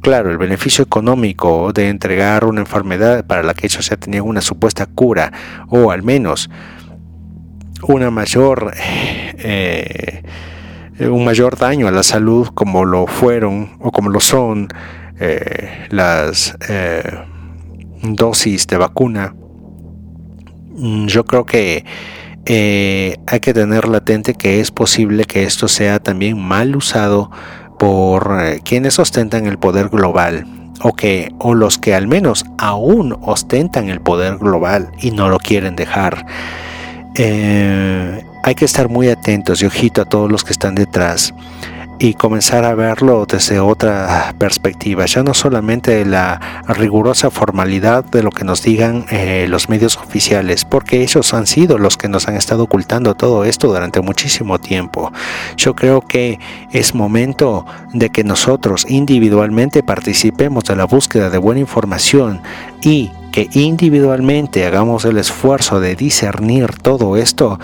claro, 0.02 0.30
el 0.30 0.38
beneficio 0.38 0.84
económico 0.84 1.72
de 1.74 1.88
entregar 1.88 2.44
una 2.46 2.62
enfermedad 2.62 3.26
para 3.26 3.44
la 3.44 3.54
que 3.54 3.68
ellos 3.68 3.90
ya 3.90 3.96
tenían 3.96 4.24
una 4.24 4.42
supuesta 4.42 4.86
cura 4.86 5.32
o 5.70 5.92
al 5.92 6.04
menos 6.04 6.50
una 7.84 8.12
mayor 8.12 8.74
eh, 8.76 10.24
un 11.00 11.24
mayor 11.24 11.58
daño 11.58 11.88
a 11.88 11.92
la 11.92 12.04
salud 12.04 12.50
como 12.54 12.86
lo 12.86 13.08
fueron 13.08 13.78
o 13.80 13.92
como 13.92 14.10
lo 14.10 14.20
son 14.20 14.68
las 15.90 16.58
dosis 18.02 18.68
de 18.68 18.78
vacuna, 18.78 19.36
mm, 20.76 21.08
yo 21.08 21.26
creo 21.26 21.46
que 21.46 21.86
eh, 22.46 23.18
hay 23.28 23.40
que 23.40 23.54
tener 23.54 23.88
latente 23.88 24.34
que 24.34 24.60
es 24.60 24.72
posible 24.72 25.26
que 25.26 25.44
esto 25.44 25.68
sea 25.68 26.00
también 26.00 26.40
mal 26.40 26.76
usado 26.76 27.30
por 27.78 28.38
eh, 28.42 28.62
quienes 28.64 28.98
ostentan 28.98 29.46
el 29.46 29.60
poder 29.60 29.90
global 29.90 30.46
o 30.84 30.94
que 30.94 31.32
o 31.40 31.54
los 31.54 31.78
que 31.78 31.94
al 31.94 32.08
menos 32.08 32.46
aún 32.58 33.16
ostentan 33.22 33.90
el 33.90 34.02
poder 34.02 34.38
global 34.38 34.92
y 35.00 35.12
no 35.12 35.30
lo 35.30 35.38
quieren 35.38 35.76
dejar. 35.76 36.26
Eh, 37.16 38.24
hay 38.44 38.56
que 38.56 38.66
estar 38.66 38.90
muy 38.90 39.10
atentos 39.10 39.62
y 39.62 39.66
ojito 39.66 40.02
a 40.02 40.06
todos 40.06 40.32
los 40.32 40.44
que 40.44 40.54
están 40.54 40.74
detrás 40.74 41.34
y 42.02 42.16
comenzar 42.16 42.66
a 42.66 42.74
verlo 42.74 43.28
desde 43.28 43.60
otra 43.60 44.34
perspectiva, 44.40 45.06
ya 45.06 45.22
no 45.22 45.36
solamente 45.36 46.04
la 46.04 46.64
rigurosa 46.68 47.30
formalidad 47.30 48.04
de 48.04 48.24
lo 48.24 48.32
que 48.32 48.44
nos 48.44 48.64
digan 48.64 49.06
eh, 49.12 49.46
los 49.48 49.70
medios 49.70 49.98
oficiales, 49.98 50.66
porque 50.66 51.04
ellos 51.04 51.32
han 51.36 51.46
sido 51.46 51.78
los 51.78 51.98
que 51.98 52.10
nos 52.10 52.28
han 52.28 52.36
estado 52.38 52.64
ocultando 52.64 53.14
todo 53.14 53.46
esto 53.46 53.68
durante 53.68 54.02
muchísimo 54.02 54.58
tiempo. 54.58 55.14
Yo 55.58 55.76
creo 55.76 56.02
que 56.02 56.40
es 56.72 56.96
momento 56.96 57.68
de 57.94 58.10
que 58.10 58.24
nosotros 58.24 58.88
individualmente 58.90 59.84
participemos 59.84 60.64
de 60.64 60.78
la 60.78 60.86
búsqueda 60.86 61.30
de 61.30 61.38
buena 61.38 61.60
información 61.60 62.42
y 62.82 63.12
que 63.32 63.48
individualmente 63.54 64.66
hagamos 64.66 65.06
el 65.06 65.18
esfuerzo 65.18 65.80
de 65.80 65.96
discernir 65.96 66.80
todo 66.82 67.16
esto 67.16 67.60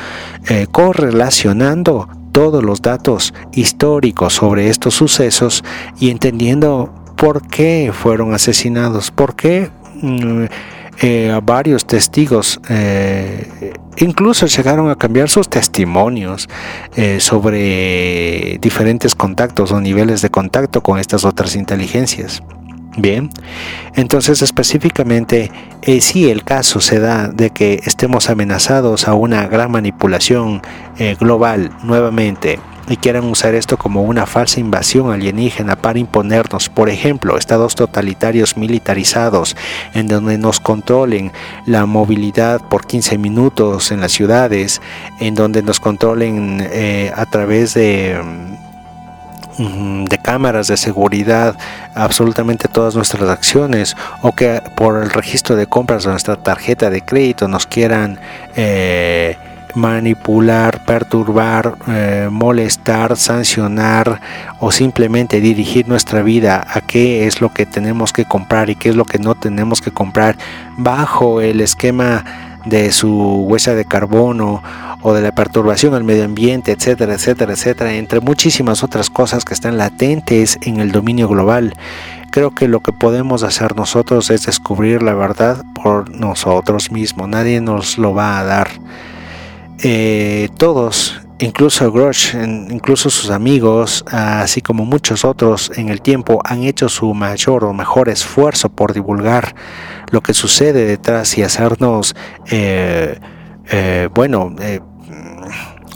eh, 0.48 0.68
correlacionando 0.72 2.08
todos 2.38 2.64
los 2.64 2.84
datos 2.84 3.34
históricos 3.52 4.34
sobre 4.34 4.70
estos 4.70 4.94
sucesos 4.94 5.64
y 6.00 6.12
entendiendo 6.12 6.94
por 7.16 7.42
qué 7.48 7.92
fueron 7.92 8.32
asesinados, 8.36 9.10
por 9.10 9.36
qué 9.36 9.72
mm, 10.04 10.44
eh, 11.02 11.42
varios 11.44 11.88
testigos 11.88 12.60
eh, 12.70 13.74
incluso 13.98 14.46
llegaron 14.46 14.92
a 14.92 14.96
cambiar 14.96 15.30
sus 15.30 15.50
testimonios 15.50 16.48
eh, 16.96 17.20
sobre 17.20 18.60
diferentes 18.62 19.16
contactos 19.16 19.72
o 19.72 19.82
niveles 19.82 20.22
de 20.22 20.30
contacto 20.30 20.84
con 20.84 21.00
estas 21.00 21.26
otras 21.26 21.56
inteligencias. 21.56 22.44
Bien, 23.00 23.30
entonces 23.94 24.42
específicamente 24.42 25.52
eh, 25.84 26.02
si 26.02 26.32
el 26.32 26.44
caso 26.44 26.82
se 26.82 27.00
da 27.00 27.28
de 27.28 27.52
que 27.52 27.80
estemos 27.86 28.28
amenazados 28.32 29.08
a 29.08 29.14
una 29.14 29.48
gran 29.48 29.70
manipulación 29.70 30.64
eh, 30.98 31.16
global 31.20 31.70
nuevamente 31.84 32.60
y 32.90 32.98
quieran 32.98 33.26
usar 33.26 33.54
esto 33.54 33.78
como 33.78 34.02
una 34.02 34.26
falsa 34.26 34.60
invasión 34.60 35.12
alienígena 35.12 35.76
para 35.76 36.00
imponernos, 36.00 36.70
por 36.70 36.90
ejemplo, 36.90 37.38
estados 37.38 37.76
totalitarios 37.76 38.58
militarizados 38.58 39.56
en 39.94 40.08
donde 40.08 40.40
nos 40.40 40.60
controlen 40.60 41.32
la 41.68 41.86
movilidad 41.86 42.62
por 42.68 42.88
15 42.88 43.20
minutos 43.20 43.92
en 43.92 44.02
las 44.02 44.12
ciudades, 44.12 44.82
en 45.20 45.36
donde 45.36 45.62
nos 45.62 45.80
controlen 45.80 46.68
eh, 46.72 47.12
a 47.16 47.28
través 47.28 47.76
de 47.76 48.20
de 49.58 50.18
cámaras 50.20 50.68
de 50.68 50.78
seguridad 50.78 51.56
absolutamente 51.96 52.68
todas 52.68 52.96
nuestras 52.96 53.30
acciones 53.30 53.96
o 54.22 54.34
que 54.34 54.62
por 54.76 55.02
el 55.02 55.10
registro 55.10 55.56
de 55.56 55.68
compras 55.68 56.04
de 56.04 56.12
nuestra 56.12 56.36
tarjeta 56.36 56.90
de 56.90 57.02
crédito 57.02 57.48
nos 57.48 57.66
quieran 57.66 58.20
eh, 58.56 59.36
manipular, 59.74 60.84
perturbar, 60.86 61.76
eh, 61.88 62.30
molestar, 62.32 63.16
sancionar 63.16 64.20
o 64.60 64.72
simplemente 64.72 65.40
dirigir 65.40 65.88
nuestra 65.88 66.22
vida 66.24 66.66
a 66.68 66.82
qué 66.82 67.28
es 67.28 67.42
lo 67.42 67.54
que 67.54 67.66
tenemos 67.66 68.12
que 68.12 68.26
comprar 68.26 68.70
y 68.70 68.76
qué 68.76 68.90
es 68.90 68.96
lo 68.96 69.06
que 69.06 69.20
no 69.20 69.36
tenemos 69.36 69.82
que 69.82 69.92
comprar 69.92 70.38
bajo 70.78 71.42
el 71.42 71.62
esquema 71.62 72.26
de 72.66 72.92
su 72.92 73.46
huella 73.48 73.76
de 73.76 73.86
carbono 73.86 74.62
o 75.08 75.14
de 75.14 75.22
la 75.22 75.32
perturbación 75.32 75.94
al 75.94 76.04
medio 76.04 76.26
ambiente, 76.26 76.74
etcétera, 76.74 77.14
etcétera, 77.14 77.54
etcétera, 77.54 77.94
entre 77.94 78.20
muchísimas 78.20 78.84
otras 78.84 79.10
cosas 79.10 79.46
que 79.46 79.54
están 79.54 79.78
latentes 79.78 80.60
en 80.64 80.82
el 80.82 80.92
dominio 80.92 81.30
global. 81.30 81.74
Creo 82.30 82.52
que 82.52 82.68
lo 82.68 82.82
que 82.82 82.92
podemos 82.92 83.44
hacer 83.44 83.78
nosotros 83.78 84.30
es 84.32 84.46
descubrir 84.48 85.02
la 85.02 85.14
verdad 85.14 85.64
por 85.82 86.14
nosotros 86.14 86.92
mismos. 86.92 87.30
Nadie 87.30 87.62
nos 87.62 87.98
lo 87.98 88.14
va 88.14 88.38
a 88.38 88.44
dar. 88.44 88.68
Eh, 89.82 90.50
todos, 90.58 91.22
incluso 91.40 91.90
Grush, 91.90 92.36
incluso 92.70 93.10
sus 93.10 93.30
amigos, 93.30 94.04
así 94.12 94.62
como 94.62 94.84
muchos 94.84 95.24
otros 95.24 95.72
en 95.78 95.88
el 95.88 96.02
tiempo, 96.02 96.42
han 96.44 96.64
hecho 96.64 96.90
su 96.90 97.14
mayor 97.14 97.64
o 97.64 97.72
mejor 97.72 98.10
esfuerzo 98.10 98.68
por 98.68 98.94
divulgar 98.94 99.56
lo 100.12 100.20
que 100.20 100.34
sucede 100.34 100.86
detrás 100.86 101.38
y 101.38 101.44
hacernos, 101.44 102.14
eh, 102.52 103.18
eh, 103.70 104.10
bueno, 104.14 104.54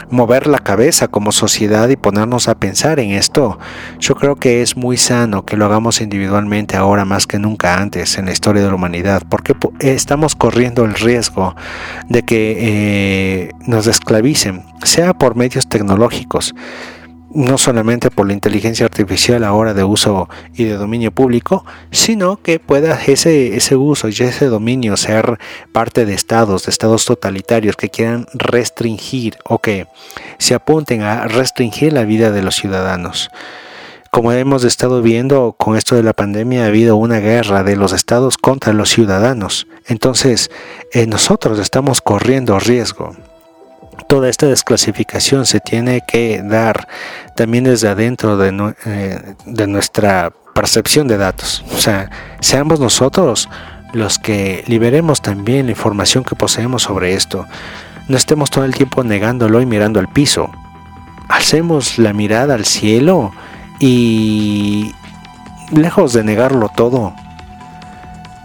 mover 0.09 0.47
la 0.47 0.59
cabeza 0.59 1.07
como 1.07 1.31
sociedad 1.31 1.89
y 1.89 1.95
ponernos 1.95 2.47
a 2.47 2.55
pensar 2.55 2.99
en 2.99 3.11
esto. 3.11 3.59
Yo 3.99 4.15
creo 4.15 4.35
que 4.35 4.61
es 4.61 4.75
muy 4.75 4.97
sano 4.97 5.45
que 5.45 5.57
lo 5.57 5.65
hagamos 5.65 6.01
individualmente 6.01 6.77
ahora 6.77 7.05
más 7.05 7.27
que 7.27 7.39
nunca 7.39 7.77
antes 7.77 8.17
en 8.17 8.25
la 8.25 8.31
historia 8.31 8.61
de 8.61 8.69
la 8.69 8.75
humanidad, 8.75 9.23
porque 9.29 9.55
estamos 9.79 10.35
corriendo 10.35 10.85
el 10.85 10.93
riesgo 10.93 11.55
de 12.09 12.23
que 12.23 13.51
nos 13.65 13.87
esclavicen, 13.87 14.63
sea 14.83 15.13
por 15.13 15.35
medios 15.35 15.67
tecnológicos, 15.67 16.55
no 17.34 17.57
solamente 17.57 18.11
por 18.11 18.27
la 18.27 18.34
inteligencia 18.34 18.86
artificial 18.86 19.43
ahora 19.43 19.73
de 19.73 19.84
uso 19.84 20.29
y 20.53 20.65
de 20.65 20.75
dominio 20.75 21.11
público, 21.11 21.65
sino 21.91 22.41
que 22.41 22.59
pueda 22.59 22.99
ese, 23.05 23.55
ese 23.55 23.75
uso 23.75 24.09
y 24.09 24.11
ese 24.11 24.47
dominio 24.47 24.97
ser 24.97 25.39
parte 25.71 26.05
de 26.05 26.13
estados, 26.13 26.65
de 26.65 26.71
estados 26.71 27.05
totalitarios 27.05 27.75
que 27.75 27.89
quieran 27.89 28.27
restringir 28.34 29.38
o 29.45 29.59
que 29.59 29.88
se 30.38 30.53
apunten 30.55 31.01
a 31.01 31.27
restringir 31.27 31.93
la 31.93 32.03
vida 32.03 32.32
de 32.32 32.41
los 32.41 32.55
ciudadanos. 32.55 33.29
Como 34.11 34.34
hemos 34.34 34.65
estado 34.65 35.01
viendo 35.01 35.55
con 35.57 35.77
esto 35.77 35.95
de 35.95 36.03
la 36.03 36.11
pandemia, 36.11 36.63
ha 36.63 36.67
habido 36.67 36.97
una 36.97 37.19
guerra 37.19 37.63
de 37.63 37.77
los 37.77 37.93
estados 37.93 38.38
contra 38.38 38.73
los 38.73 38.89
ciudadanos. 38.89 39.67
Entonces, 39.88 40.51
eh, 40.91 41.07
nosotros 41.07 41.59
estamos 41.59 42.01
corriendo 42.01 42.59
riesgo 42.59 43.15
toda 44.07 44.29
esta 44.29 44.47
desclasificación 44.47 45.45
se 45.45 45.59
tiene 45.59 46.01
que 46.01 46.41
dar 46.43 46.87
también 47.35 47.63
desde 47.63 47.87
adentro 47.87 48.37
de, 48.37 48.73
eh, 48.85 49.35
de, 49.45 49.67
nuestra 49.67 50.31
percepción 50.53 51.07
de 51.07 51.17
datos. 51.17 51.63
O 51.73 51.77
sea, 51.77 52.09
seamos 52.39 52.79
nosotros 52.79 53.49
los 53.93 54.19
que 54.19 54.63
liberemos 54.67 55.21
también 55.21 55.65
la 55.65 55.71
información 55.71 56.23
que 56.23 56.35
poseemos 56.35 56.83
sobre 56.83 57.13
esto. 57.13 57.45
No 58.07 58.17
estemos 58.17 58.49
todo 58.49 58.65
el 58.65 58.73
tiempo 58.73 59.03
negándolo 59.03 59.61
y 59.61 59.65
mirando 59.65 59.99
al 59.99 60.07
piso. 60.07 60.49
Hacemos 61.29 61.97
la 61.97 62.13
mirada 62.13 62.55
al 62.55 62.65
cielo 62.65 63.31
y, 63.79 64.93
lejos 65.71 66.13
de 66.13 66.23
negarlo 66.23 66.69
todo, 66.69 67.13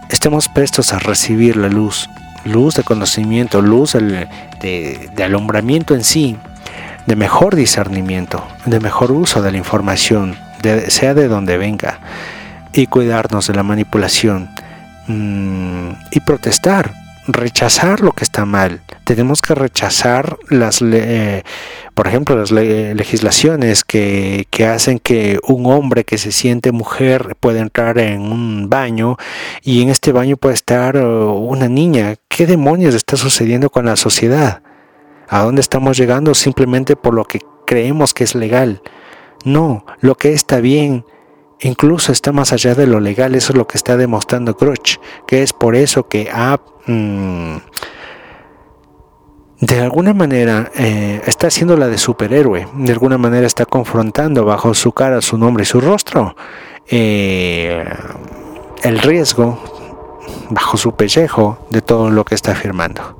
estemos 0.09 0.47
prestos 0.47 0.93
a 0.93 0.99
recibir 0.99 1.57
la 1.57 1.69
luz 1.69 2.09
luz 2.45 2.75
de 2.75 2.83
conocimiento, 2.83 3.61
luz 3.61 3.93
de, 3.93 5.23
alumbramiento 5.23 5.95
en 5.95 6.03
sí, 6.03 6.37
de 7.05 7.15
mejor 7.15 7.55
discernimiento, 7.55 8.45
de 8.65 8.79
mejor 8.79 9.11
uso 9.11 9.41
de 9.41 9.51
la 9.51 9.57
información, 9.57 10.35
sea 10.87 11.13
de 11.13 11.27
donde 11.27 11.57
venga, 11.57 11.99
y 12.73 12.87
cuidarnos 12.87 13.47
de 13.47 13.53
la 13.53 13.63
manipulación 13.63 14.49
mm, 15.07 15.89
y 16.11 16.19
protestar 16.19 16.91
rechazar 17.27 18.01
lo 18.01 18.11
que 18.11 18.23
está 18.23 18.45
mal. 18.45 18.81
Tenemos 19.03 19.41
que 19.41 19.55
rechazar 19.55 20.37
las, 20.49 20.81
eh, 20.81 21.43
por 21.93 22.07
ejemplo, 22.07 22.35
las 22.35 22.51
legislaciones 22.51 23.83
que, 23.83 24.47
que, 24.49 24.65
hacen 24.65 24.99
que 24.99 25.39
un 25.47 25.65
hombre 25.65 26.03
que 26.03 26.17
se 26.17 26.31
siente 26.31 26.71
mujer 26.71 27.35
pueda 27.39 27.61
entrar 27.61 27.97
en 27.99 28.21
un 28.21 28.69
baño 28.69 29.17
y 29.61 29.81
en 29.81 29.89
este 29.89 30.11
baño 30.11 30.37
puede 30.37 30.55
estar 30.55 30.97
uh, 30.97 31.33
una 31.33 31.67
niña. 31.67 32.15
¿Qué 32.27 32.45
demonios 32.45 32.95
está 32.95 33.17
sucediendo 33.17 33.69
con 33.69 33.85
la 33.85 33.95
sociedad? 33.95 34.61
¿A 35.29 35.43
dónde 35.43 35.61
estamos 35.61 35.97
llegando 35.97 36.33
simplemente 36.33 36.95
por 36.95 37.13
lo 37.13 37.25
que 37.25 37.39
creemos 37.65 38.13
que 38.13 38.23
es 38.23 38.35
legal? 38.35 38.81
No, 39.43 39.85
lo 39.99 40.15
que 40.15 40.33
está 40.33 40.59
bien 40.59 41.05
incluso 41.59 42.11
está 42.11 42.31
más 42.31 42.53
allá 42.53 42.75
de 42.75 42.87
lo 42.87 42.99
legal, 42.99 43.35
eso 43.35 43.53
es 43.53 43.57
lo 43.57 43.67
que 43.67 43.77
está 43.77 43.97
demostrando 43.97 44.55
Crutch, 44.55 44.97
que 45.27 45.43
es 45.43 45.53
por 45.53 45.75
eso 45.75 46.07
que 46.07 46.29
ha, 46.31 46.59
mm, 46.85 47.57
de 49.61 49.81
alguna 49.81 50.13
manera 50.13 50.71
eh, 50.75 51.21
está 51.25 51.47
haciendo 51.47 51.77
la 51.77 51.87
de 51.87 51.97
superhéroe, 51.97 52.67
de 52.73 52.91
alguna 52.91 53.17
manera 53.17 53.47
está 53.47 53.65
confrontando 53.65 54.45
bajo 54.45 54.73
su 54.73 54.91
cara, 54.91 55.21
su 55.21 55.37
nombre 55.37 55.63
y 55.63 55.65
su 55.65 55.81
rostro 55.81 56.35
eh, 56.89 57.83
el 58.83 58.99
riesgo 58.99 59.59
bajo 60.49 60.77
su 60.77 60.95
pellejo 60.95 61.57
de 61.69 61.81
todo 61.81 62.09
lo 62.09 62.23
que 62.23 62.35
está 62.35 62.51
afirmando. 62.53 63.16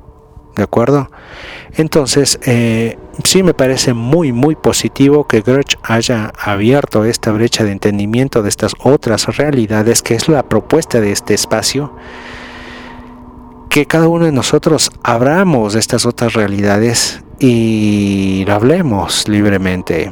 ¿De 0.58 0.64
acuerdo? 0.64 1.08
Entonces, 1.74 2.40
eh, 2.44 2.98
sí 3.22 3.44
me 3.44 3.54
parece 3.54 3.94
muy, 3.94 4.32
muy 4.32 4.56
positivo 4.56 5.24
que 5.28 5.40
Grudge 5.40 5.78
haya 5.84 6.32
abierto 6.36 7.04
esta 7.04 7.30
brecha 7.30 7.62
de 7.62 7.70
entendimiento 7.70 8.42
de 8.42 8.48
estas 8.48 8.72
otras 8.82 9.36
realidades, 9.36 10.02
que 10.02 10.16
es 10.16 10.28
la 10.28 10.42
propuesta 10.42 11.00
de 11.00 11.12
este 11.12 11.34
espacio. 11.34 11.92
Que 13.70 13.86
cada 13.86 14.08
uno 14.08 14.24
de 14.24 14.32
nosotros 14.32 14.90
abramos 15.04 15.76
estas 15.76 16.04
otras 16.06 16.32
realidades 16.32 17.22
y 17.38 18.42
lo 18.44 18.54
hablemos 18.54 19.28
libremente, 19.28 20.10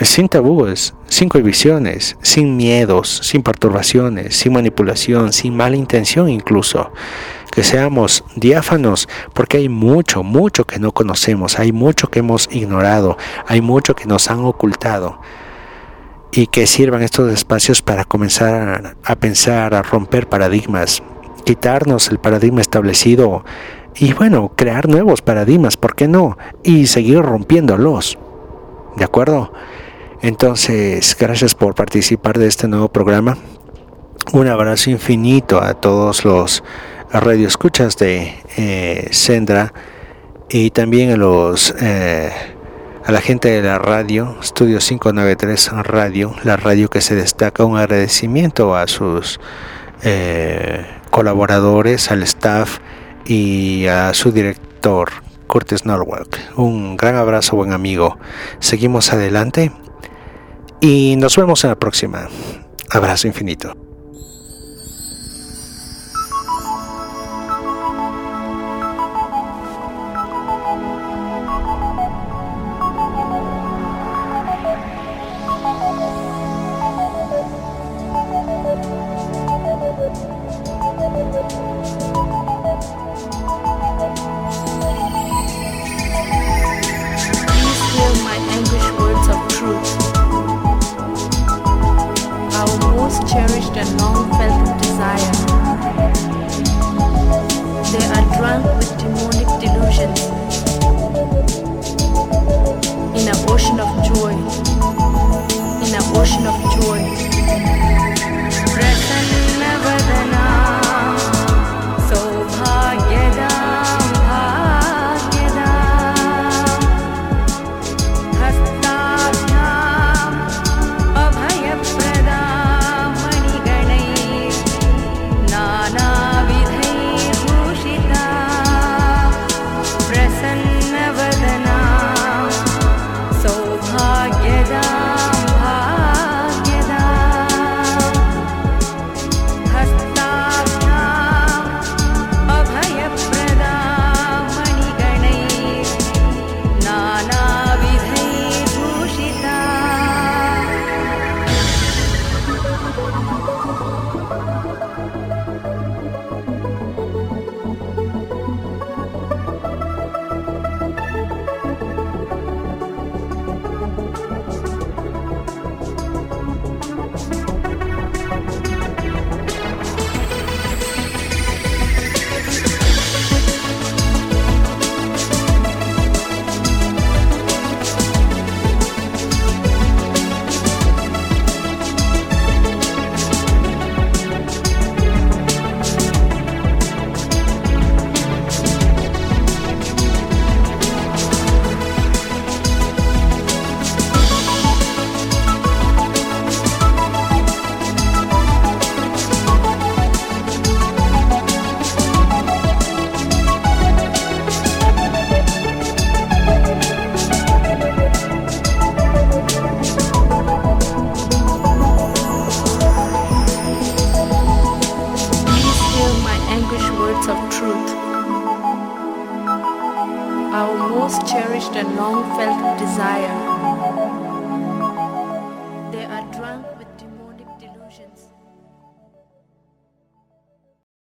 sin 0.00 0.28
tabúes, 0.28 0.94
sin 1.06 1.28
cohibiciones, 1.28 2.16
sin 2.20 2.56
miedos, 2.56 3.20
sin 3.22 3.44
perturbaciones, 3.44 4.34
sin 4.34 4.54
manipulación, 4.54 5.32
sin 5.32 5.56
mala 5.56 5.76
intención 5.76 6.28
incluso 6.28 6.90
que 7.54 7.62
seamos 7.62 8.24
diáfanos, 8.34 9.08
porque 9.32 9.58
hay 9.58 9.68
mucho, 9.68 10.22
mucho 10.22 10.64
que 10.64 10.80
no 10.80 10.92
conocemos, 10.92 11.58
hay 11.58 11.72
mucho 11.72 12.08
que 12.08 12.18
hemos 12.18 12.48
ignorado, 12.50 13.16
hay 13.46 13.60
mucho 13.60 13.94
que 13.94 14.06
nos 14.06 14.30
han 14.30 14.40
ocultado 14.40 15.20
y 16.32 16.48
que 16.48 16.66
sirvan 16.66 17.02
estos 17.02 17.32
espacios 17.32 17.80
para 17.80 18.04
comenzar 18.04 18.96
a, 19.04 19.16
pensar, 19.16 19.74
a 19.74 19.82
romper 19.82 20.28
paradigmas, 20.28 21.02
quitarnos 21.44 22.08
el 22.08 22.18
paradigma 22.18 22.60
establecido 22.60 23.44
y 23.94 24.12
bueno, 24.14 24.52
crear 24.56 24.88
nuevos 24.88 25.22
paradigmas, 25.22 25.76
¿por 25.76 25.94
qué 25.94 26.08
no? 26.08 26.36
Y 26.64 26.88
seguir 26.88 27.20
rompiéndolos. 27.22 28.18
¿De 28.96 29.04
acuerdo? 29.04 29.52
Entonces, 30.22 31.16
gracias 31.18 31.54
por 31.54 31.76
participar 31.76 32.38
de 32.38 32.48
este 32.48 32.66
nuevo 32.66 32.88
programa. 32.88 33.36
Un 34.32 34.48
abrazo 34.48 34.90
infinito 34.90 35.62
a 35.62 35.74
todos 35.74 36.24
los 36.24 36.64
radio 37.20 37.46
escuchas 37.46 37.96
de 37.96 38.34
eh, 38.56 39.08
Sendra 39.12 39.72
y 40.48 40.70
también 40.70 41.12
a 41.12 41.16
los 41.16 41.74
eh, 41.80 42.32
a 43.04 43.12
la 43.12 43.20
gente 43.20 43.48
de 43.50 43.62
la 43.62 43.78
radio 43.78 44.36
Estudio 44.40 44.78
593 44.78 45.70
Radio, 45.84 46.34
la 46.42 46.56
radio 46.56 46.88
que 46.88 47.00
se 47.00 47.14
destaca 47.14 47.64
un 47.64 47.76
agradecimiento 47.76 48.74
a 48.74 48.86
sus 48.86 49.38
eh, 50.02 50.84
colaboradores, 51.10 52.10
al 52.10 52.22
staff 52.22 52.78
y 53.26 53.86
a 53.86 54.12
su 54.14 54.32
director 54.32 55.10
Curtis 55.46 55.84
Norwalk. 55.86 56.38
Un 56.56 56.96
gran 56.96 57.16
abrazo, 57.16 57.56
buen 57.56 57.72
amigo. 57.72 58.18
Seguimos 58.58 59.12
adelante 59.12 59.70
y 60.80 61.16
nos 61.16 61.36
vemos 61.36 61.62
en 61.64 61.70
la 61.70 61.76
próxima. 61.76 62.28
Abrazo 62.90 63.28
infinito. 63.28 63.83